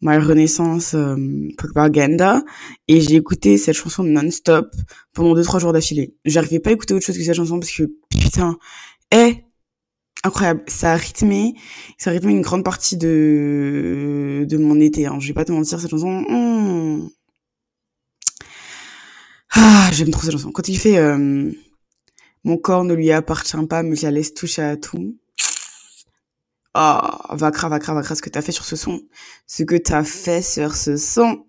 ma 0.00 0.18
renaissance 0.20 0.94
euh, 0.94 1.16
propaganda 1.56 2.42
et 2.86 3.00
j'ai 3.00 3.16
écouté 3.16 3.58
cette 3.58 3.74
chanson 3.74 4.04
non-stop 4.04 4.70
pendant 5.12 5.34
deux 5.34 5.42
trois 5.42 5.58
jours 5.60 5.72
d'affilée. 5.72 6.14
J'arrivais 6.24 6.60
pas 6.60 6.70
à 6.70 6.72
écouter 6.74 6.94
autre 6.94 7.04
chose 7.04 7.16
que 7.16 7.24
cette 7.24 7.34
chanson 7.34 7.58
parce 7.58 7.72
que 7.72 7.84
putain, 8.10 8.58
est 9.10 9.44
incroyable. 10.24 10.62
Ça 10.68 10.92
a 10.92 10.96
rythmé, 10.96 11.54
ça 11.98 12.10
a 12.10 12.12
rythmé 12.12 12.32
une 12.32 12.42
grande 12.42 12.64
partie 12.64 12.96
de 12.96 14.46
de 14.48 14.56
mon 14.56 14.80
été. 14.80 15.06
Hein. 15.06 15.18
Je 15.20 15.28
vais 15.28 15.34
pas 15.34 15.44
te 15.44 15.52
mentir, 15.52 15.80
cette 15.80 15.90
chanson. 15.90 16.24
Hmm. 16.28 17.08
Ah, 19.54 19.90
j'aime 19.92 20.10
trop 20.10 20.22
cette 20.22 20.32
chanson. 20.32 20.52
Quand 20.52 20.68
il 20.68 20.78
fait 20.78 20.98
euh, 20.98 21.50
mon 22.48 22.56
corps 22.56 22.84
ne 22.84 22.94
lui 22.94 23.12
appartient 23.12 23.66
pas, 23.68 23.82
mais 23.82 23.94
je 23.94 24.04
la 24.04 24.10
laisse 24.10 24.32
toucher 24.32 24.62
à 24.62 24.76
tout. 24.78 25.18
Oh, 26.74 26.98
Vakra, 27.30 27.68
Vakra, 27.68 27.92
Vakra, 27.92 28.14
ce 28.14 28.22
que 28.22 28.30
t'as 28.30 28.40
fait 28.40 28.52
sur 28.52 28.64
ce 28.64 28.74
son. 28.74 29.02
Ce 29.46 29.62
que 29.64 29.76
t'as 29.76 30.02
fait 30.02 30.40
sur 30.40 30.74
ce 30.74 30.96
son. 30.96 31.44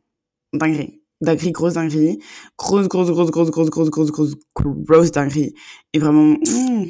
Dinguerie. 0.54 1.02
Dinguerie, 1.22 1.52
grosse 1.54 1.76
dinguerie. 1.76 2.20
Grosse, 2.58 2.88
grosse, 2.90 3.12
grosse, 3.12 3.32
grosse, 3.32 3.50
grosse, 3.50 3.70
grosse, 3.70 3.90
grosse, 3.90 4.12
grosse, 4.12 4.36
grosse 4.56 5.12
dinguerie. 5.12 5.54
Et 5.94 6.00
vraiment, 6.00 6.36
mmh, 6.36 6.90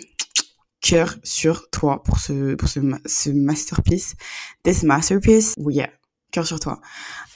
cœur 0.81 1.15
sur 1.23 1.69
toi 1.69 2.01
pour 2.01 2.19
ce, 2.19 2.55
pour 2.55 2.67
ce 2.67 3.29
masterpiece. 3.29 4.15
This 4.63 4.81
masterpiece. 4.81 5.53
Oui, 5.57 5.75
yeah. 5.75 5.89
Cœur 6.31 6.47
sur 6.47 6.59
toi. 6.59 6.79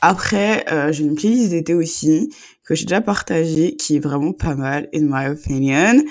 Après, 0.01 0.65
euh, 0.71 0.91
j'ai 0.91 1.03
une 1.03 1.15
playlist 1.15 1.49
d'été 1.49 1.73
aussi, 1.73 2.31
que 2.63 2.75
j'ai 2.75 2.85
déjà 2.85 3.01
partagée, 3.01 3.75
qui 3.75 3.95
est 3.95 3.99
vraiment 3.99 4.33
pas 4.33 4.55
mal, 4.55 4.87
in 4.93 5.01
my 5.03 5.27
opinion. 5.27 6.03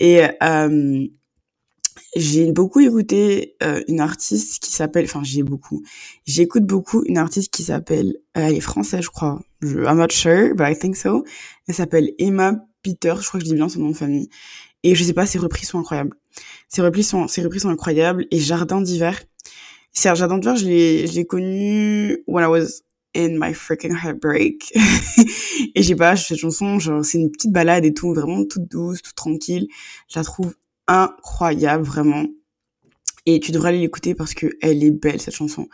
Et, 0.00 0.22
euh, 0.42 1.06
j'ai 2.16 2.50
beaucoup 2.50 2.80
écouté 2.80 3.56
euh, 3.62 3.82
une 3.88 4.00
artiste 4.00 4.62
qui 4.62 4.72
s'appelle, 4.72 5.04
enfin 5.04 5.22
j'ai 5.22 5.42
beaucoup, 5.42 5.82
j'écoute 6.24 6.64
beaucoup 6.64 7.02
une 7.04 7.18
artiste 7.18 7.52
qui 7.52 7.62
s'appelle, 7.62 8.16
euh, 8.36 8.46
elle 8.46 8.54
est 8.54 8.60
française 8.60 9.02
je 9.02 9.10
crois, 9.10 9.40
je, 9.60 9.78
I'm 9.80 9.98
not 9.98 10.10
sure, 10.10 10.54
but 10.54 10.64
I 10.66 10.78
think 10.78 10.96
so. 10.96 11.24
Elle 11.68 11.74
s'appelle 11.74 12.12
Emma 12.18 12.54
Peter, 12.82 13.14
je 13.20 13.26
crois 13.28 13.38
que 13.38 13.44
je 13.44 13.50
dis 13.50 13.54
bien 13.54 13.68
son 13.68 13.80
nom 13.80 13.90
de 13.90 13.96
famille. 13.96 14.28
Et 14.82 14.94
je 14.94 15.04
sais 15.04 15.12
pas, 15.12 15.26
ses 15.26 15.38
reprises 15.38 15.68
sont 15.68 15.78
incroyables. 15.78 16.16
Ses 16.68 16.82
reprises 16.82 17.08
sont, 17.08 17.28
ses 17.28 17.42
reprises 17.42 17.62
sont 17.62 17.70
incroyables. 17.70 18.26
Et 18.30 18.38
Jardin 18.38 18.80
d'hiver, 18.80 19.20
c'est 19.92 20.14
Jardin 20.14 20.38
d'hiver, 20.38 20.56
je 20.56 20.66
l'ai, 20.66 21.06
je 21.06 21.14
l'ai 21.14 21.26
connu 21.26 22.22
when 22.26 22.44
I 22.44 22.48
was 22.48 22.82
in 23.16 23.38
my 23.38 23.54
freaking 23.54 23.96
heartbreak. 23.96 24.72
et 25.74 25.82
j'ai 25.82 25.96
pas, 25.96 26.16
cette 26.16 26.38
chanson, 26.38 26.78
genre 26.78 27.04
c'est 27.04 27.18
une 27.18 27.30
petite 27.30 27.52
balade 27.52 27.84
et 27.84 27.94
tout, 27.94 28.12
vraiment 28.12 28.44
toute 28.44 28.68
douce, 28.68 29.02
toute 29.02 29.14
tranquille. 29.14 29.66
Je 30.08 30.18
la 30.18 30.24
trouve 30.24 30.54
incroyable, 30.86 31.84
vraiment. 31.84 32.26
Et 33.28 33.40
tu 33.40 33.50
devrais 33.50 33.70
aller 33.70 33.80
l'écouter 33.80 34.14
parce 34.14 34.34
que 34.34 34.46
elle 34.62 34.84
est 34.84 34.92
belle, 34.92 35.20
cette 35.20 35.34
chanson. 35.34 35.68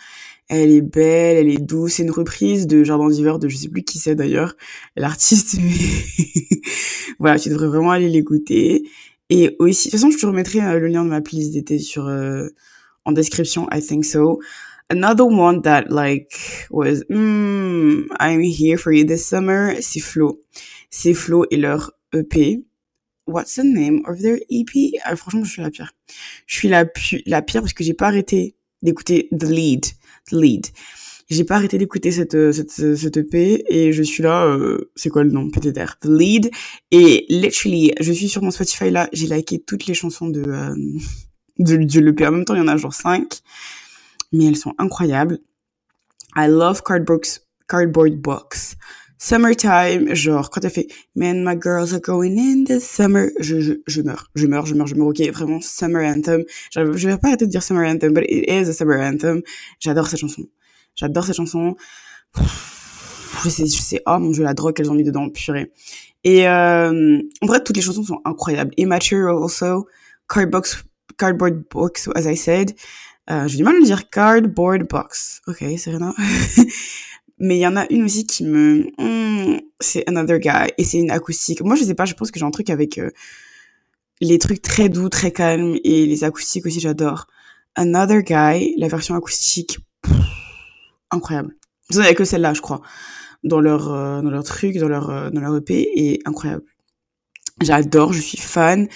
Elle 0.48 0.70
est 0.70 0.80
belle, 0.80 1.36
elle 1.36 1.50
est 1.50 1.60
douce. 1.60 1.94
C'est 1.94 2.02
une 2.02 2.10
reprise 2.10 2.66
de 2.66 2.82
Jardin 2.82 3.08
d'hiver 3.08 3.38
de 3.38 3.48
je 3.48 3.56
sais 3.56 3.68
plus 3.68 3.84
qui 3.84 3.98
c'est 3.98 4.14
d'ailleurs, 4.14 4.54
l'artiste. 4.96 5.56
Mais 5.60 6.60
voilà, 7.18 7.38
tu 7.38 7.50
devrais 7.50 7.66
vraiment 7.68 7.90
aller 7.90 8.08
l'écouter. 8.08 8.88
Et 9.28 9.56
aussi, 9.58 9.88
de 9.88 9.92
toute 9.92 10.00
façon, 10.00 10.10
je 10.10 10.18
te 10.18 10.26
remettrai 10.26 10.60
euh, 10.60 10.78
le 10.78 10.88
lien 10.88 11.04
de 11.04 11.10
ma 11.10 11.20
playlist 11.20 11.52
d'été 11.52 11.78
sur 11.78 12.06
euh, 12.06 12.48
en 13.04 13.12
description. 13.12 13.66
I 13.72 13.80
think 13.80 14.04
so. 14.04 14.40
Another 14.92 15.24
one 15.24 15.62
that 15.62 15.90
like 15.90 16.36
was, 16.70 17.02
mm, 17.04 18.08
I'm 18.20 18.42
here 18.42 18.76
for 18.76 18.92
you 18.92 19.04
this 19.04 19.24
summer, 19.24 19.74
c'est 19.80 20.00
Flo. 20.00 20.40
C'est 20.90 21.14
Flo 21.14 21.46
et 21.50 21.56
leur 21.56 21.92
EP. 22.12 22.62
What's 23.26 23.54
the 23.54 23.64
name 23.64 24.02
of 24.06 24.20
their 24.20 24.38
EP? 24.50 24.98
Ah, 25.04 25.16
franchement, 25.16 25.44
je 25.44 25.50
suis 25.50 25.62
la 25.62 25.70
pire. 25.70 25.92
Je 26.46 26.56
suis 26.58 26.68
la, 26.68 26.84
la 27.24 27.40
pire 27.40 27.62
parce 27.62 27.72
que 27.72 27.82
j'ai 27.82 27.94
pas 27.94 28.08
arrêté 28.08 28.54
d'écouter 28.82 29.30
The 29.30 29.44
Lead. 29.44 29.86
The 30.26 30.32
Lead. 30.32 30.66
J'ai 31.30 31.44
pas 31.44 31.56
arrêté 31.56 31.78
d'écouter 31.78 32.10
cette, 32.10 32.52
cette, 32.52 32.96
cette 32.96 33.16
EP 33.16 33.64
et 33.68 33.92
je 33.92 34.02
suis 34.02 34.22
là, 34.22 34.44
euh, 34.44 34.90
c'est 34.94 35.08
quoi 35.08 35.24
le 35.24 35.30
nom? 35.30 35.48
Peut-être? 35.48 35.98
The 36.00 36.08
Lead. 36.08 36.50
Et 36.90 37.24
literally, 37.30 37.92
je 37.98 38.12
suis 38.12 38.28
sur 38.28 38.42
mon 38.42 38.50
Spotify 38.50 38.90
là, 38.90 39.08
j'ai 39.14 39.26
liké 39.26 39.58
toutes 39.58 39.86
les 39.86 39.94
chansons 39.94 40.28
de, 40.28 40.42
euh, 40.46 40.74
de, 41.58 41.76
de 41.76 42.00
l'EP. 42.00 42.26
En 42.26 42.32
même 42.32 42.44
temps, 42.44 42.54
il 42.54 42.58
y 42.58 42.62
en 42.62 42.68
a 42.68 42.76
genre 42.76 42.92
5. 42.92 43.40
Mais 44.32 44.46
elles 44.46 44.56
sont 44.56 44.74
incroyables. 44.78 45.38
I 46.36 46.48
love 46.48 46.82
Cardboard, 46.82 47.24
Cardboard 47.68 48.14
Box. 48.20 48.76
Summertime, 49.18 50.12
genre 50.14 50.50
quand 50.50 50.64
elle 50.64 50.70
fait 50.70 50.88
Man, 51.14 51.44
my 51.44 51.54
girls 51.54 51.92
are 51.92 52.00
going 52.00 52.36
in 52.38 52.64
this 52.64 52.84
summer, 52.84 53.28
je, 53.38 53.60
je, 53.60 53.74
je 53.86 54.02
meurs, 54.02 54.28
je 54.34 54.48
meurs, 54.48 54.66
je 54.66 54.74
meurs, 54.74 54.88
je 54.88 54.96
meurs. 54.96 55.06
Ok, 55.06 55.20
vraiment 55.32 55.60
Summer 55.60 56.04
Anthem. 56.04 56.42
Je, 56.72 56.92
je 56.96 57.08
vais 57.08 57.16
pas 57.18 57.28
arrêter 57.28 57.46
de 57.46 57.50
dire 57.50 57.62
Summer 57.62 57.88
Anthem, 57.88 58.12
but 58.12 58.24
it 58.28 58.48
is 58.48 58.68
a 58.68 58.72
Summer 58.72 59.00
Anthem. 59.00 59.42
J'adore 59.78 60.08
cette 60.08 60.18
chanson. 60.18 60.42
J'adore 60.96 61.24
cette 61.24 61.36
chanson. 61.36 61.76
Je 63.44 63.48
sais, 63.48 63.66
je 63.66 63.80
sais, 63.80 64.02
oh 64.06 64.18
mon 64.18 64.30
dieu, 64.30 64.42
la 64.42 64.54
drogue 64.54 64.74
qu'elles 64.74 64.90
ont 64.90 64.94
mis 64.94 65.04
dedans, 65.04 65.28
purée. 65.28 65.70
Et 66.24 66.48
euh, 66.48 67.18
en 67.42 67.46
vrai, 67.46 67.62
toutes 67.62 67.76
les 67.76 67.82
chansons 67.82 68.02
sont 68.02 68.20
incroyables. 68.24 68.72
Immature 68.76 69.28
also, 69.28 69.86
Cardbox, 70.28 70.84
Cardboard 71.16 71.62
Box, 71.70 72.08
as 72.16 72.26
I 72.26 72.36
said. 72.36 72.74
Euh, 73.30 73.46
J'ai 73.46 73.56
du 73.56 73.64
mal 73.64 73.76
à 73.76 73.78
le 73.78 73.84
dire, 73.84 74.08
Cardboard 74.10 74.88
Box. 74.88 75.42
Ok, 75.46 75.58
rien. 75.60 76.14
Mais 77.38 77.56
il 77.56 77.60
y 77.60 77.66
en 77.66 77.76
a 77.76 77.86
une 77.90 78.04
aussi 78.04 78.26
qui 78.26 78.44
me... 78.44 78.86
Hmm, 78.98 79.60
c'est 79.80 80.08
Another 80.08 80.38
Guy. 80.38 80.72
Et 80.78 80.84
c'est 80.84 80.98
une 80.98 81.10
acoustique. 81.10 81.62
Moi, 81.62 81.76
je 81.76 81.84
sais 81.84 81.94
pas, 81.94 82.04
je 82.04 82.14
pense 82.14 82.30
que 82.30 82.38
j'ai 82.38 82.44
un 82.44 82.50
truc 82.50 82.70
avec 82.70 82.98
euh, 82.98 83.10
les 84.20 84.38
trucs 84.38 84.62
très 84.62 84.88
doux, 84.88 85.08
très 85.08 85.32
calmes. 85.32 85.76
Et 85.84 86.06
les 86.06 86.24
acoustiques 86.24 86.66
aussi, 86.66 86.80
j'adore. 86.80 87.26
Another 87.74 88.22
Guy, 88.22 88.74
la 88.76 88.88
version 88.88 89.14
acoustique, 89.14 89.78
incroyable. 91.10 91.56
Vous 91.90 92.00
n'avez 92.00 92.14
que 92.14 92.24
celle-là, 92.24 92.54
je 92.54 92.60
crois. 92.60 92.80
Dans 93.44 93.60
leur, 93.60 93.92
euh, 93.92 94.20
dans 94.20 94.30
leur 94.30 94.44
truc, 94.44 94.76
dans 94.78 94.88
leur, 94.88 95.10
euh, 95.10 95.30
dans 95.30 95.40
leur 95.40 95.56
EP. 95.56 95.88
Et 95.94 96.20
incroyable. 96.24 96.64
J'adore, 97.60 98.12
je 98.12 98.20
suis 98.20 98.38
fan. 98.38 98.88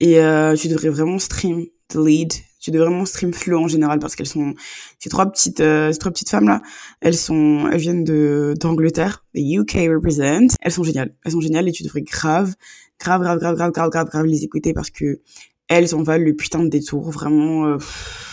Et 0.00 0.20
tu 0.56 0.68
devrais 0.68 0.90
vraiment 0.90 1.18
stream 1.18 1.66
The 1.88 1.96
Lead 1.96 2.32
j'ai 2.60 2.72
de 2.72 2.78
vraiment 2.78 3.04
stream 3.04 3.32
flow 3.32 3.60
en 3.60 3.68
général 3.68 3.98
parce 3.98 4.16
qu'elles 4.16 4.26
sont 4.26 4.54
ces 4.98 5.08
trois 5.08 5.26
petites 5.26 5.60
euh, 5.60 5.92
ces 5.92 5.98
trois 5.98 6.12
petites 6.12 6.30
femmes 6.30 6.48
là 6.48 6.62
elles 7.00 7.16
sont 7.16 7.68
elles 7.70 7.80
viennent 7.80 8.04
de 8.04 8.54
d'Angleterre 8.60 9.24
the 9.34 9.58
UK 9.58 9.88
represent. 9.88 10.56
Elles 10.60 10.72
sont 10.72 10.82
géniales. 10.82 11.14
Elles 11.24 11.32
sont 11.32 11.40
géniales 11.40 11.68
et 11.68 11.72
tu 11.72 11.82
devrais 11.82 12.02
grave 12.02 12.54
grave 13.00 13.22
grave 13.22 13.38
grave 13.38 13.56
grave 13.56 13.72
grave 13.72 13.90
grave, 13.90 14.08
grave 14.08 14.26
les 14.26 14.44
écouter 14.44 14.72
parce 14.72 14.90
que 14.90 15.20
elles 15.68 15.94
en 15.94 16.02
valent 16.02 16.24
le 16.24 16.34
putain 16.34 16.62
de 16.62 16.68
détour. 16.68 17.10
Vraiment 17.10 17.66
euh, 17.66 17.78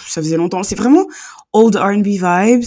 ça 0.08 0.22
faisait 0.22 0.38
longtemps. 0.38 0.64
C'est 0.64 0.76
vraiment 0.76 1.06
old 1.54 1.76
R&B 1.76 2.08
vibes 2.08 2.66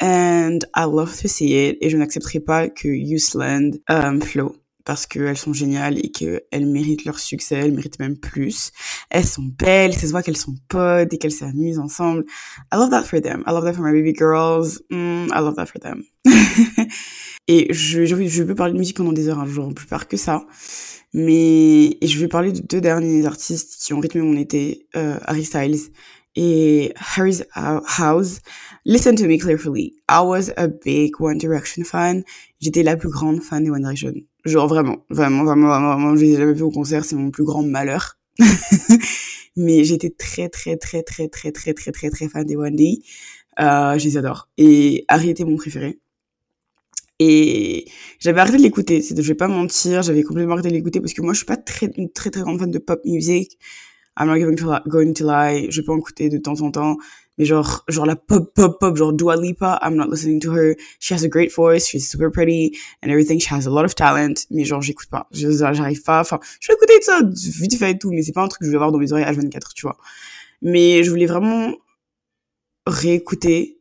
and 0.00 0.58
I 0.74 0.84
love 0.84 1.16
to 1.20 1.28
see 1.28 1.68
it 1.68 1.78
et 1.80 1.90
je 1.90 1.96
n'accepterai 1.96 2.40
pas 2.40 2.68
que 2.68 2.88
Useland 2.88 3.70
um, 3.88 4.18
euh, 4.18 4.20
flow 4.20 4.56
parce 4.86 5.06
qu'elles 5.06 5.36
sont 5.36 5.52
géniales 5.52 5.98
et 5.98 6.10
qu'elles 6.10 6.66
méritent 6.66 7.04
leur 7.04 7.18
succès, 7.18 7.56
elles 7.56 7.72
méritent 7.72 7.98
même 7.98 8.16
plus. 8.16 8.70
Elles 9.10 9.26
sont 9.26 9.42
belles, 9.42 9.92
ça 9.92 10.06
se 10.06 10.12
voit 10.12 10.22
qu'elles 10.22 10.36
sont 10.36 10.54
potes 10.68 11.12
et 11.12 11.18
qu'elles 11.18 11.32
s'amusent 11.32 11.80
ensemble. 11.80 12.24
I 12.72 12.76
love 12.76 12.90
that 12.90 13.02
for 13.02 13.20
them. 13.20 13.42
I 13.46 13.50
love 13.50 13.64
that 13.64 13.74
for 13.74 13.82
my 13.82 13.92
baby 13.92 14.14
girls. 14.14 14.80
Mm, 14.90 15.26
I 15.34 15.40
love 15.40 15.56
that 15.56 15.66
for 15.66 15.80
them. 15.80 16.04
et 17.48 17.66
je, 17.74 18.06
je, 18.06 18.26
je 18.26 18.42
peux 18.44 18.54
parler 18.54 18.72
de 18.72 18.78
musique 18.78 18.96
pendant 18.96 19.12
des 19.12 19.28
heures, 19.28 19.40
un 19.40 19.46
jour, 19.46 19.74
plus 19.74 19.88
faire 19.88 20.06
que 20.06 20.16
ça. 20.16 20.46
Mais 21.12 21.98
je 22.02 22.18
vais 22.20 22.28
parler 22.28 22.52
de 22.52 22.60
deux 22.60 22.80
derniers 22.80 23.26
artistes 23.26 23.82
qui 23.84 23.92
ont 23.92 24.00
rythmé 24.00 24.22
mon 24.22 24.36
été, 24.36 24.86
euh, 24.94 25.18
Harry 25.24 25.44
Styles 25.44 25.90
et 26.36 26.92
Harry's 26.96 27.44
House. 27.54 28.40
Listen 28.84 29.16
to 29.16 29.26
me 29.26 29.38
carefully. 29.38 29.94
I 30.08 30.20
was 30.20 30.52
a 30.56 30.68
big 30.68 31.20
One 31.20 31.38
Direction 31.38 31.82
fan. 31.84 32.22
J'étais 32.60 32.82
la 32.82 32.96
plus 32.96 33.08
grande 33.08 33.42
fan 33.42 33.64
des 33.64 33.70
One 33.70 33.82
Direction. 33.82 34.14
Genre 34.44 34.68
vraiment, 34.68 35.04
vraiment, 35.10 35.44
vraiment, 35.44 35.68
vraiment, 35.68 35.94
vraiment, 35.94 36.16
je 36.16 36.20
les 36.20 36.34
ai 36.34 36.36
jamais 36.36 36.52
vu 36.52 36.62
au 36.62 36.70
concert, 36.70 37.04
c'est 37.04 37.16
mon 37.16 37.30
plus 37.30 37.44
grand 37.44 37.62
malheur. 37.62 38.16
Mais 39.56 39.84
j'étais 39.84 40.10
très, 40.10 40.48
très, 40.48 40.76
très, 40.76 41.02
très, 41.02 41.28
très, 41.28 41.50
très, 41.50 41.72
très, 41.72 41.90
très, 41.90 42.10
très 42.10 42.28
fan 42.28 42.44
des 42.44 42.56
One 42.56 42.76
Day. 42.76 43.00
Euh, 43.58 43.98
je 43.98 44.04
les 44.04 44.16
adore. 44.18 44.48
Et 44.58 45.04
Harry 45.08 45.30
était 45.30 45.44
mon 45.44 45.56
préféré. 45.56 45.98
Et 47.18 47.86
j'avais 48.18 48.40
arrêté 48.40 48.58
de 48.58 48.62
l'écouter, 48.62 49.02
je 49.02 49.14
vais 49.22 49.34
pas 49.34 49.48
mentir, 49.48 50.02
j'avais 50.02 50.22
complètement 50.22 50.52
arrêté 50.52 50.68
de 50.68 50.74
l'écouter 50.74 51.00
parce 51.00 51.14
que 51.14 51.22
moi 51.22 51.32
je 51.32 51.38
suis 51.38 51.46
pas 51.46 51.56
très 51.56 51.88
très 51.88 52.28
très 52.30 52.42
grande 52.42 52.58
fan 52.58 52.70
de 52.70 52.78
pop 52.78 53.00
music. 53.06 53.58
I'm 54.16 54.28
not 54.28 54.38
going 54.38 54.56
to, 54.56 55.14
to 55.14 55.24
lie, 55.24 55.66
je 55.70 55.80
peux 55.82 55.92
en 55.92 55.98
écouter 55.98 56.28
de 56.28 56.38
temps 56.38 56.60
en 56.62 56.70
temps, 56.70 56.96
mais 57.38 57.44
genre 57.44 57.84
genre 57.88 58.06
la 58.06 58.16
pop 58.16 58.52
pop 58.54 58.78
pop 58.80 58.96
genre 58.96 59.12
Dua 59.12 59.36
Lipa, 59.36 59.78
I'm 59.82 59.94
not 59.94 60.08
listening 60.08 60.40
to 60.40 60.52
her. 60.52 60.74
She 61.00 61.12
has 61.12 61.24
a 61.24 61.28
great 61.28 61.52
voice, 61.54 61.86
she's 61.86 62.08
super 62.08 62.30
pretty 62.30 62.76
and 63.02 63.10
everything, 63.10 63.38
she 63.38 63.52
has 63.52 63.66
a 63.66 63.70
lot 63.70 63.84
of 63.84 63.94
talent, 63.94 64.46
mais 64.50 64.64
genre 64.64 64.80
j'écoute 64.80 65.08
pas, 65.10 65.28
j'arrive 65.32 66.02
pas, 66.02 66.20
enfin 66.20 66.40
je 66.60 66.68
vais 66.68 66.74
écouter 66.74 66.94
ça 67.02 67.20
vite 67.24 67.76
fait 67.76 67.90
et 67.92 67.98
tout, 67.98 68.10
mais 68.10 68.22
c'est 68.22 68.32
pas 68.32 68.42
un 68.42 68.48
truc 68.48 68.60
que 68.60 68.66
je 68.66 68.70
vais 68.70 68.76
avoir 68.76 68.92
dans 68.92 68.98
mes 68.98 69.12
oreilles 69.12 69.26
H24, 69.26 69.74
tu 69.74 69.82
vois. 69.82 69.98
Mais 70.62 71.02
je 71.04 71.10
voulais 71.10 71.26
vraiment 71.26 71.74
réécouter 72.86 73.78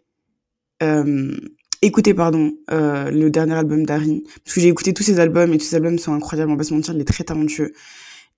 euh, 0.84 1.38
écouter 1.82 2.14
pardon 2.14 2.54
euh, 2.72 3.12
le 3.12 3.30
dernier 3.30 3.54
album 3.54 3.86
d'Harry 3.86 4.24
parce 4.44 4.56
que 4.56 4.62
j'ai 4.62 4.68
écouté 4.68 4.94
tous 4.94 5.04
ses 5.04 5.20
albums 5.20 5.54
et 5.54 5.58
tous 5.58 5.66
ses 5.66 5.76
albums 5.76 6.00
sont 6.00 6.14
incroyables 6.14 6.52
on 6.52 6.56
va 6.56 6.64
se 6.64 6.74
mentir 6.74 6.94
il 6.94 7.02
est 7.02 7.06
très 7.06 7.24
talentueux 7.24 7.74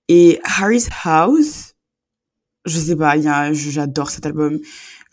et 0.08 0.38
Harry's 0.44 0.88
House 1.04 1.67
je 2.68 2.78
sais 2.78 2.96
pas 2.96 3.14
j'adore 3.52 4.10
cet 4.10 4.26
album 4.26 4.58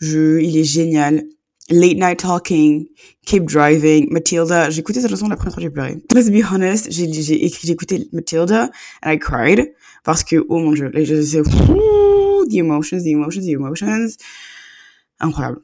je 0.00 0.40
il 0.40 0.56
est 0.56 0.64
génial 0.64 1.24
Late 1.68 1.96
Night 1.96 2.20
Talking, 2.20 2.86
Keep 3.26 3.46
Driving, 3.46 4.06
Matilda. 4.12 4.70
J'ai 4.70 4.78
écouté 4.78 5.00
cette 5.00 5.10
chanson 5.10 5.26
la 5.26 5.34
première 5.34 5.54
fois 5.54 5.60
j'ai 5.60 5.70
pleuré. 5.70 5.96
Let's 6.14 6.30
be 6.30 6.44
honest, 6.48 6.92
j'ai 6.92 7.44
écrit 7.44 7.66
j'ai 7.66 7.72
écouté 7.72 8.08
Matilda 8.12 8.70
and 9.02 9.10
I 9.10 9.18
cried 9.18 9.74
parce 10.04 10.22
que 10.22 10.36
oh 10.48 10.60
mon 10.60 10.72
dieu, 10.72 10.92
je 10.94 11.20
sais 11.22 11.42
the 11.42 12.54
emotions, 12.58 13.02
the 13.02 13.08
emotions, 13.08 13.44
the 13.44 13.52
emotions. 13.52 14.16
Incroyable 15.18 15.60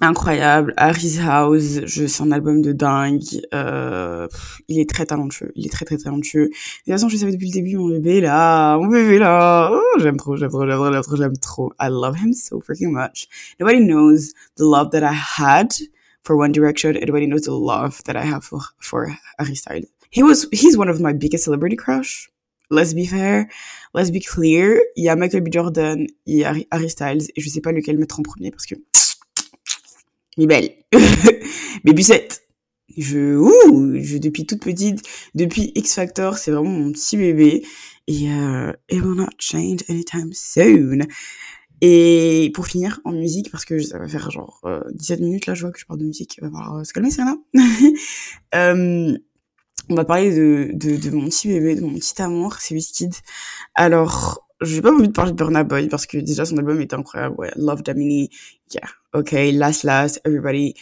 incroyable. 0.00 0.74
Harry's 0.76 1.18
House, 1.18 1.80
c'est 1.86 2.22
un 2.22 2.30
album 2.32 2.62
de 2.62 2.72
dingue. 2.72 3.22
Euh, 3.54 4.28
il 4.68 4.78
est 4.78 4.88
très 4.88 5.06
talentueux. 5.06 5.52
Il 5.54 5.66
est 5.66 5.70
très 5.70 5.84
très 5.84 5.96
talentueux. 5.96 6.46
De 6.46 6.48
toute 6.48 6.92
façon, 6.92 7.08
je 7.08 7.16
savais 7.16 7.32
depuis 7.32 7.48
le 7.48 7.52
début, 7.52 7.76
mon 7.76 7.88
bébé 7.88 8.20
là, 8.20 8.76
mon 8.78 8.86
bébé 8.86 9.18
là. 9.18 9.70
Oh, 9.72 9.98
j'aime 10.00 10.16
trop, 10.16 10.36
j'aime 10.36 10.50
trop, 10.50 10.66
j'aime 10.66 10.76
trop, 10.76 10.92
j'aime 10.92 11.02
trop, 11.02 11.16
j'aime 11.16 11.36
trop. 11.38 11.72
I 11.80 11.88
love 11.88 12.16
him 12.16 12.32
so 12.32 12.60
freaking 12.60 12.92
much. 12.92 13.28
Nobody 13.58 13.80
knows 13.80 14.32
the 14.56 14.62
love 14.62 14.90
that 14.92 15.02
I 15.02 15.14
had 15.14 15.74
for 16.22 16.36
One 16.36 16.52
Direction. 16.52 16.92
Nobody 16.92 17.26
knows 17.26 17.42
the 17.42 17.52
love 17.52 18.02
that 18.04 18.16
I 18.16 18.24
have 18.24 18.44
for, 18.44 18.60
for 18.80 19.08
Harry 19.38 19.56
Styles. 19.56 19.86
He 20.10 20.22
was, 20.22 20.46
he's 20.52 20.76
one 20.76 20.88
of 20.88 21.00
my 21.00 21.12
biggest 21.12 21.44
celebrity 21.44 21.76
crush. 21.76 22.30
Let's 22.70 22.92
be 22.92 23.06
fair, 23.06 23.48
let's 23.94 24.10
be 24.10 24.20
clear. 24.20 24.78
Il 24.94 25.04
y 25.04 25.08
a 25.08 25.16
Michael 25.16 25.40
B. 25.40 25.48
Jordan, 25.50 26.06
il 26.26 26.38
y 26.38 26.44
a 26.44 26.54
Harry 26.70 26.90
Styles, 26.90 27.30
et 27.34 27.40
je 27.40 27.48
sais 27.48 27.62
pas 27.62 27.72
lequel 27.72 27.96
mettre 27.96 28.20
en 28.20 28.22
premier 28.22 28.50
parce 28.50 28.66
que 28.66 28.74
mais 30.38 30.46
belle. 30.46 30.70
mais 31.84 31.92
Bussette. 31.92 32.42
Je, 32.96 33.36
ouh, 33.36 34.02
je, 34.02 34.16
depuis 34.18 34.46
toute 34.46 34.62
petite, 34.62 35.02
depuis 35.34 35.70
X 35.74 35.94
Factor, 35.94 36.38
c'est 36.38 36.50
vraiment 36.50 36.70
mon 36.70 36.90
petit 36.90 37.16
bébé. 37.16 37.64
Et, 38.06 38.30
euh, 38.30 38.72
it 38.90 39.02
will 39.02 39.14
not 39.14 39.28
change 39.38 39.84
anytime 39.88 40.32
soon. 40.32 41.06
Et 41.80 42.50
pour 42.54 42.66
finir, 42.66 43.00
en 43.04 43.12
musique, 43.12 43.50
parce 43.52 43.64
que 43.64 43.78
ça 43.78 43.98
va 43.98 44.08
faire 44.08 44.30
genre 44.30 44.60
17 44.94 45.20
euh, 45.20 45.24
minutes, 45.24 45.46
là, 45.46 45.54
je 45.54 45.62
vois 45.62 45.70
que 45.70 45.78
je 45.78 45.86
parle 45.86 46.00
de 46.00 46.06
musique. 46.06 46.38
Va 46.40 46.48
falloir 46.48 46.76
euh, 46.76 46.84
se 46.84 46.92
calmer, 46.92 47.10
Serena. 47.10 47.36
euh, 48.54 49.16
on 49.88 49.94
va 49.94 50.04
parler 50.04 50.34
de, 50.34 50.70
de, 50.74 50.96
de, 50.96 51.10
mon 51.10 51.26
petit 51.28 51.48
bébé, 51.48 51.76
de 51.76 51.80
mon 51.82 51.94
petit 51.94 52.20
amour, 52.20 52.54
c'est 52.54 52.74
Wizkid. 52.74 53.14
Alors, 53.74 54.47
j'ai 54.60 54.82
pas 54.82 54.92
envie 54.92 55.08
de 55.08 55.12
parler 55.12 55.32
de 55.32 55.36
Burna 55.36 55.64
Boy 55.64 55.88
parce 55.88 56.06
que 56.06 56.18
déjà 56.18 56.44
son 56.44 56.56
album 56.58 56.80
est 56.80 56.92
incroyable. 56.92 57.34
Ouais, 57.38 57.50
Love 57.56 57.82
Damini. 57.82 58.30
Yeah. 58.72 58.88
Okay. 59.14 59.52
Last, 59.52 59.84
last. 59.84 60.20
Everybody 60.24 60.74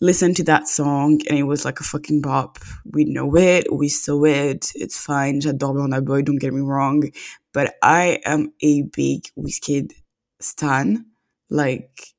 listen 0.00 0.32
to 0.34 0.42
that 0.44 0.66
song 0.66 1.20
and 1.28 1.36
it 1.36 1.44
was 1.44 1.64
like 1.64 1.80
a 1.80 1.84
fucking 1.84 2.20
bop. 2.20 2.58
We 2.92 3.04
know 3.04 3.36
it. 3.36 3.66
We 3.70 3.88
saw 3.88 4.24
it. 4.24 4.72
It's 4.74 4.96
fine. 4.96 5.40
J'adore 5.40 5.74
Burna 5.74 6.04
Boy. 6.04 6.22
Don't 6.22 6.38
get 6.38 6.52
me 6.52 6.60
wrong. 6.60 7.04
But 7.52 7.74
I 7.82 8.20
am 8.24 8.52
a 8.62 8.82
big 8.82 9.24
Wizkid 9.36 9.92
stan. 10.40 11.04
Like, 11.50 12.14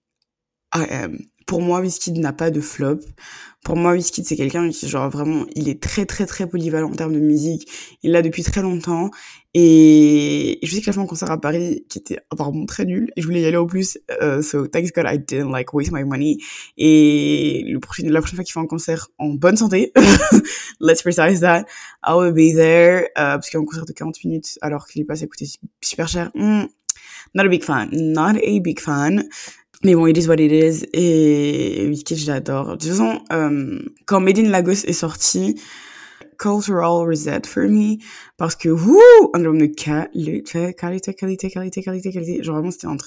I 0.74 0.86
am. 0.90 1.20
Pour 1.48 1.62
moi, 1.62 1.82
Wizkid 1.82 2.18
n'a 2.18 2.34
pas 2.34 2.50
de 2.52 2.62
flop. 2.62 3.00
Pour 3.64 3.76
moi, 3.76 3.94
Wizkid, 3.94 4.26
c'est 4.26 4.36
quelqu'un 4.36 4.70
qui, 4.70 4.88
genre, 4.88 5.10
vraiment, 5.10 5.46
il 5.56 5.70
est 5.70 5.82
très, 5.82 6.06
très, 6.06 6.26
très 6.26 6.48
polyvalent 6.48 6.90
en 6.90 6.96
termes 6.96 7.14
de 7.14 7.20
musique. 7.20 7.70
Il 8.04 8.12
l'a 8.12 8.22
depuis 8.22 8.44
très 8.44 8.62
longtemps. 8.62 9.10
Et 9.54 10.60
je 10.64 10.72
sais 10.74 10.80
qu'il 10.80 10.90
a 10.90 10.94
fait 10.94 11.00
un 11.00 11.06
concert 11.06 11.30
à 11.30 11.40
Paris 11.40 11.86
qui 11.90 12.00
était 12.00 12.20
apparemment 12.30 12.66
très 12.66 12.86
nul. 12.86 13.12
Et 13.16 13.22
je 13.22 13.28
voulais 13.28 13.42
y 13.42 13.46
aller 13.46 13.58
au 13.58 13.66
plus. 13.66 13.98
Uh, 14.22 14.42
so, 14.42 14.68
thanks 14.68 14.92
God 14.94 15.06
I 15.08 15.18
didn't, 15.18 15.52
like, 15.52 15.74
waste 15.74 15.92
my 15.92 16.04
money. 16.04 16.38
Et 16.78 17.64
le 17.68 17.80
prochain, 17.80 18.04
la 18.08 18.22
prochaine 18.22 18.38
fois 18.38 18.44
qu'il 18.46 18.54
fait 18.54 18.60
un 18.60 18.66
concert 18.66 19.10
en 19.18 19.30
bonne 19.30 19.58
santé, 19.58 19.92
let's 20.80 21.02
precise 21.02 21.42
that, 21.42 21.66
I 22.04 22.14
will 22.14 22.32
be 22.32 22.56
there. 22.56 23.10
Uh, 23.18 23.36
parce 23.36 23.50
qu'il 23.50 23.58
y 23.58 23.60
a 23.60 23.62
un 23.62 23.66
concert 23.66 23.86
de 23.86 23.92
40 23.92 24.24
minutes 24.24 24.58
alors 24.62 24.88
qu'il 24.88 25.02
est 25.02 25.06
passé 25.06 25.26
à 25.26 25.28
coûter 25.28 25.48
super 25.82 26.08
cher. 26.08 26.32
Mm, 26.34 26.64
not 27.36 27.44
a 27.44 27.50
big 27.50 27.64
fan. 27.64 27.90
Not 27.92 28.38
a 28.38 28.60
big 28.62 28.80
fan. 28.80 29.28
Mais 29.84 29.96
bon, 29.96 30.06
it 30.06 30.18
is 30.18 30.28
what 30.28 30.36
it 30.36 30.52
is. 30.52 30.86
Et 30.94 31.88
Wizkid, 31.88 32.18
j'adore. 32.18 32.78
De 32.78 32.86
toute 32.86 32.92
façon, 32.92 33.20
euh, 33.34 33.80
quand 34.06 34.22
Made 34.22 34.38
in 34.38 34.50
Lagos 34.50 34.86
est 34.86 34.94
sorti, 34.94 35.56
cultural 36.42 37.06
reset 37.06 37.46
for 37.46 37.64
me. 37.68 37.98
Parce 38.38 38.56
que, 38.56 38.70
wouh, 38.70 39.30
un 39.34 39.42
album 39.42 39.60
de 39.60 39.68
qualité, 39.68 40.74
qualité, 40.74 41.14
qualité, 41.14 41.50
qualité, 41.50 41.84
qualité, 41.84 42.12
qualité. 42.12 42.44
Genre 42.44 42.56
vraiment, 42.56 42.72
c'était 42.72 42.88
un, 42.88 42.98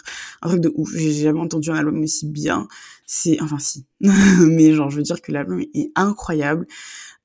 un, 0.43 0.49
truc 0.49 0.61
de 0.61 0.73
ouf. 0.77 0.91
J'ai 0.95 1.13
jamais 1.13 1.41
entendu 1.41 1.71
un 1.71 1.75
album 1.75 2.01
aussi 2.03 2.27
bien. 2.29 2.69
C'est, 3.07 3.41
enfin 3.43 3.59
si. 3.59 3.87
Mais 4.01 4.73
genre, 4.73 4.91
je 4.91 4.97
veux 4.97 5.03
dire 5.03 5.21
que 5.21 5.33
l'album 5.33 5.61
est 5.61 5.91
incroyable. 5.97 6.67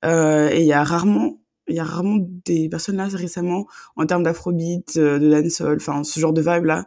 Euh, 0.04 0.50
et 0.50 0.62
il 0.62 0.68
y 0.68 0.74
a 0.74 0.84
rarement, 0.84 1.40
il 1.68 1.76
y 1.76 1.80
a 1.80 1.84
rarement 1.84 2.18
des 2.46 2.70
personnes 2.70 2.98
là 2.98 3.08
récemment, 3.08 3.68
en 3.96 4.06
termes 4.06 4.24
d'afrobeat, 4.24 4.98
euh, 4.98 5.20
de 5.20 5.30
dancehall, 5.30 5.78
enfin, 5.78 6.04
ce 6.04 6.20
genre 6.20 6.34
de 6.34 6.42
vibe 6.42 6.66
là, 6.66 6.86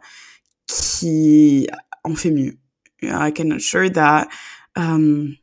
qui 0.67 1.67
on 2.03 2.15
fait 2.15 2.31
mieux. 2.31 2.57
I 3.03 3.31
can 3.35 3.51
assure 3.51 3.91
that. 3.91 4.27
Um, 4.75 5.35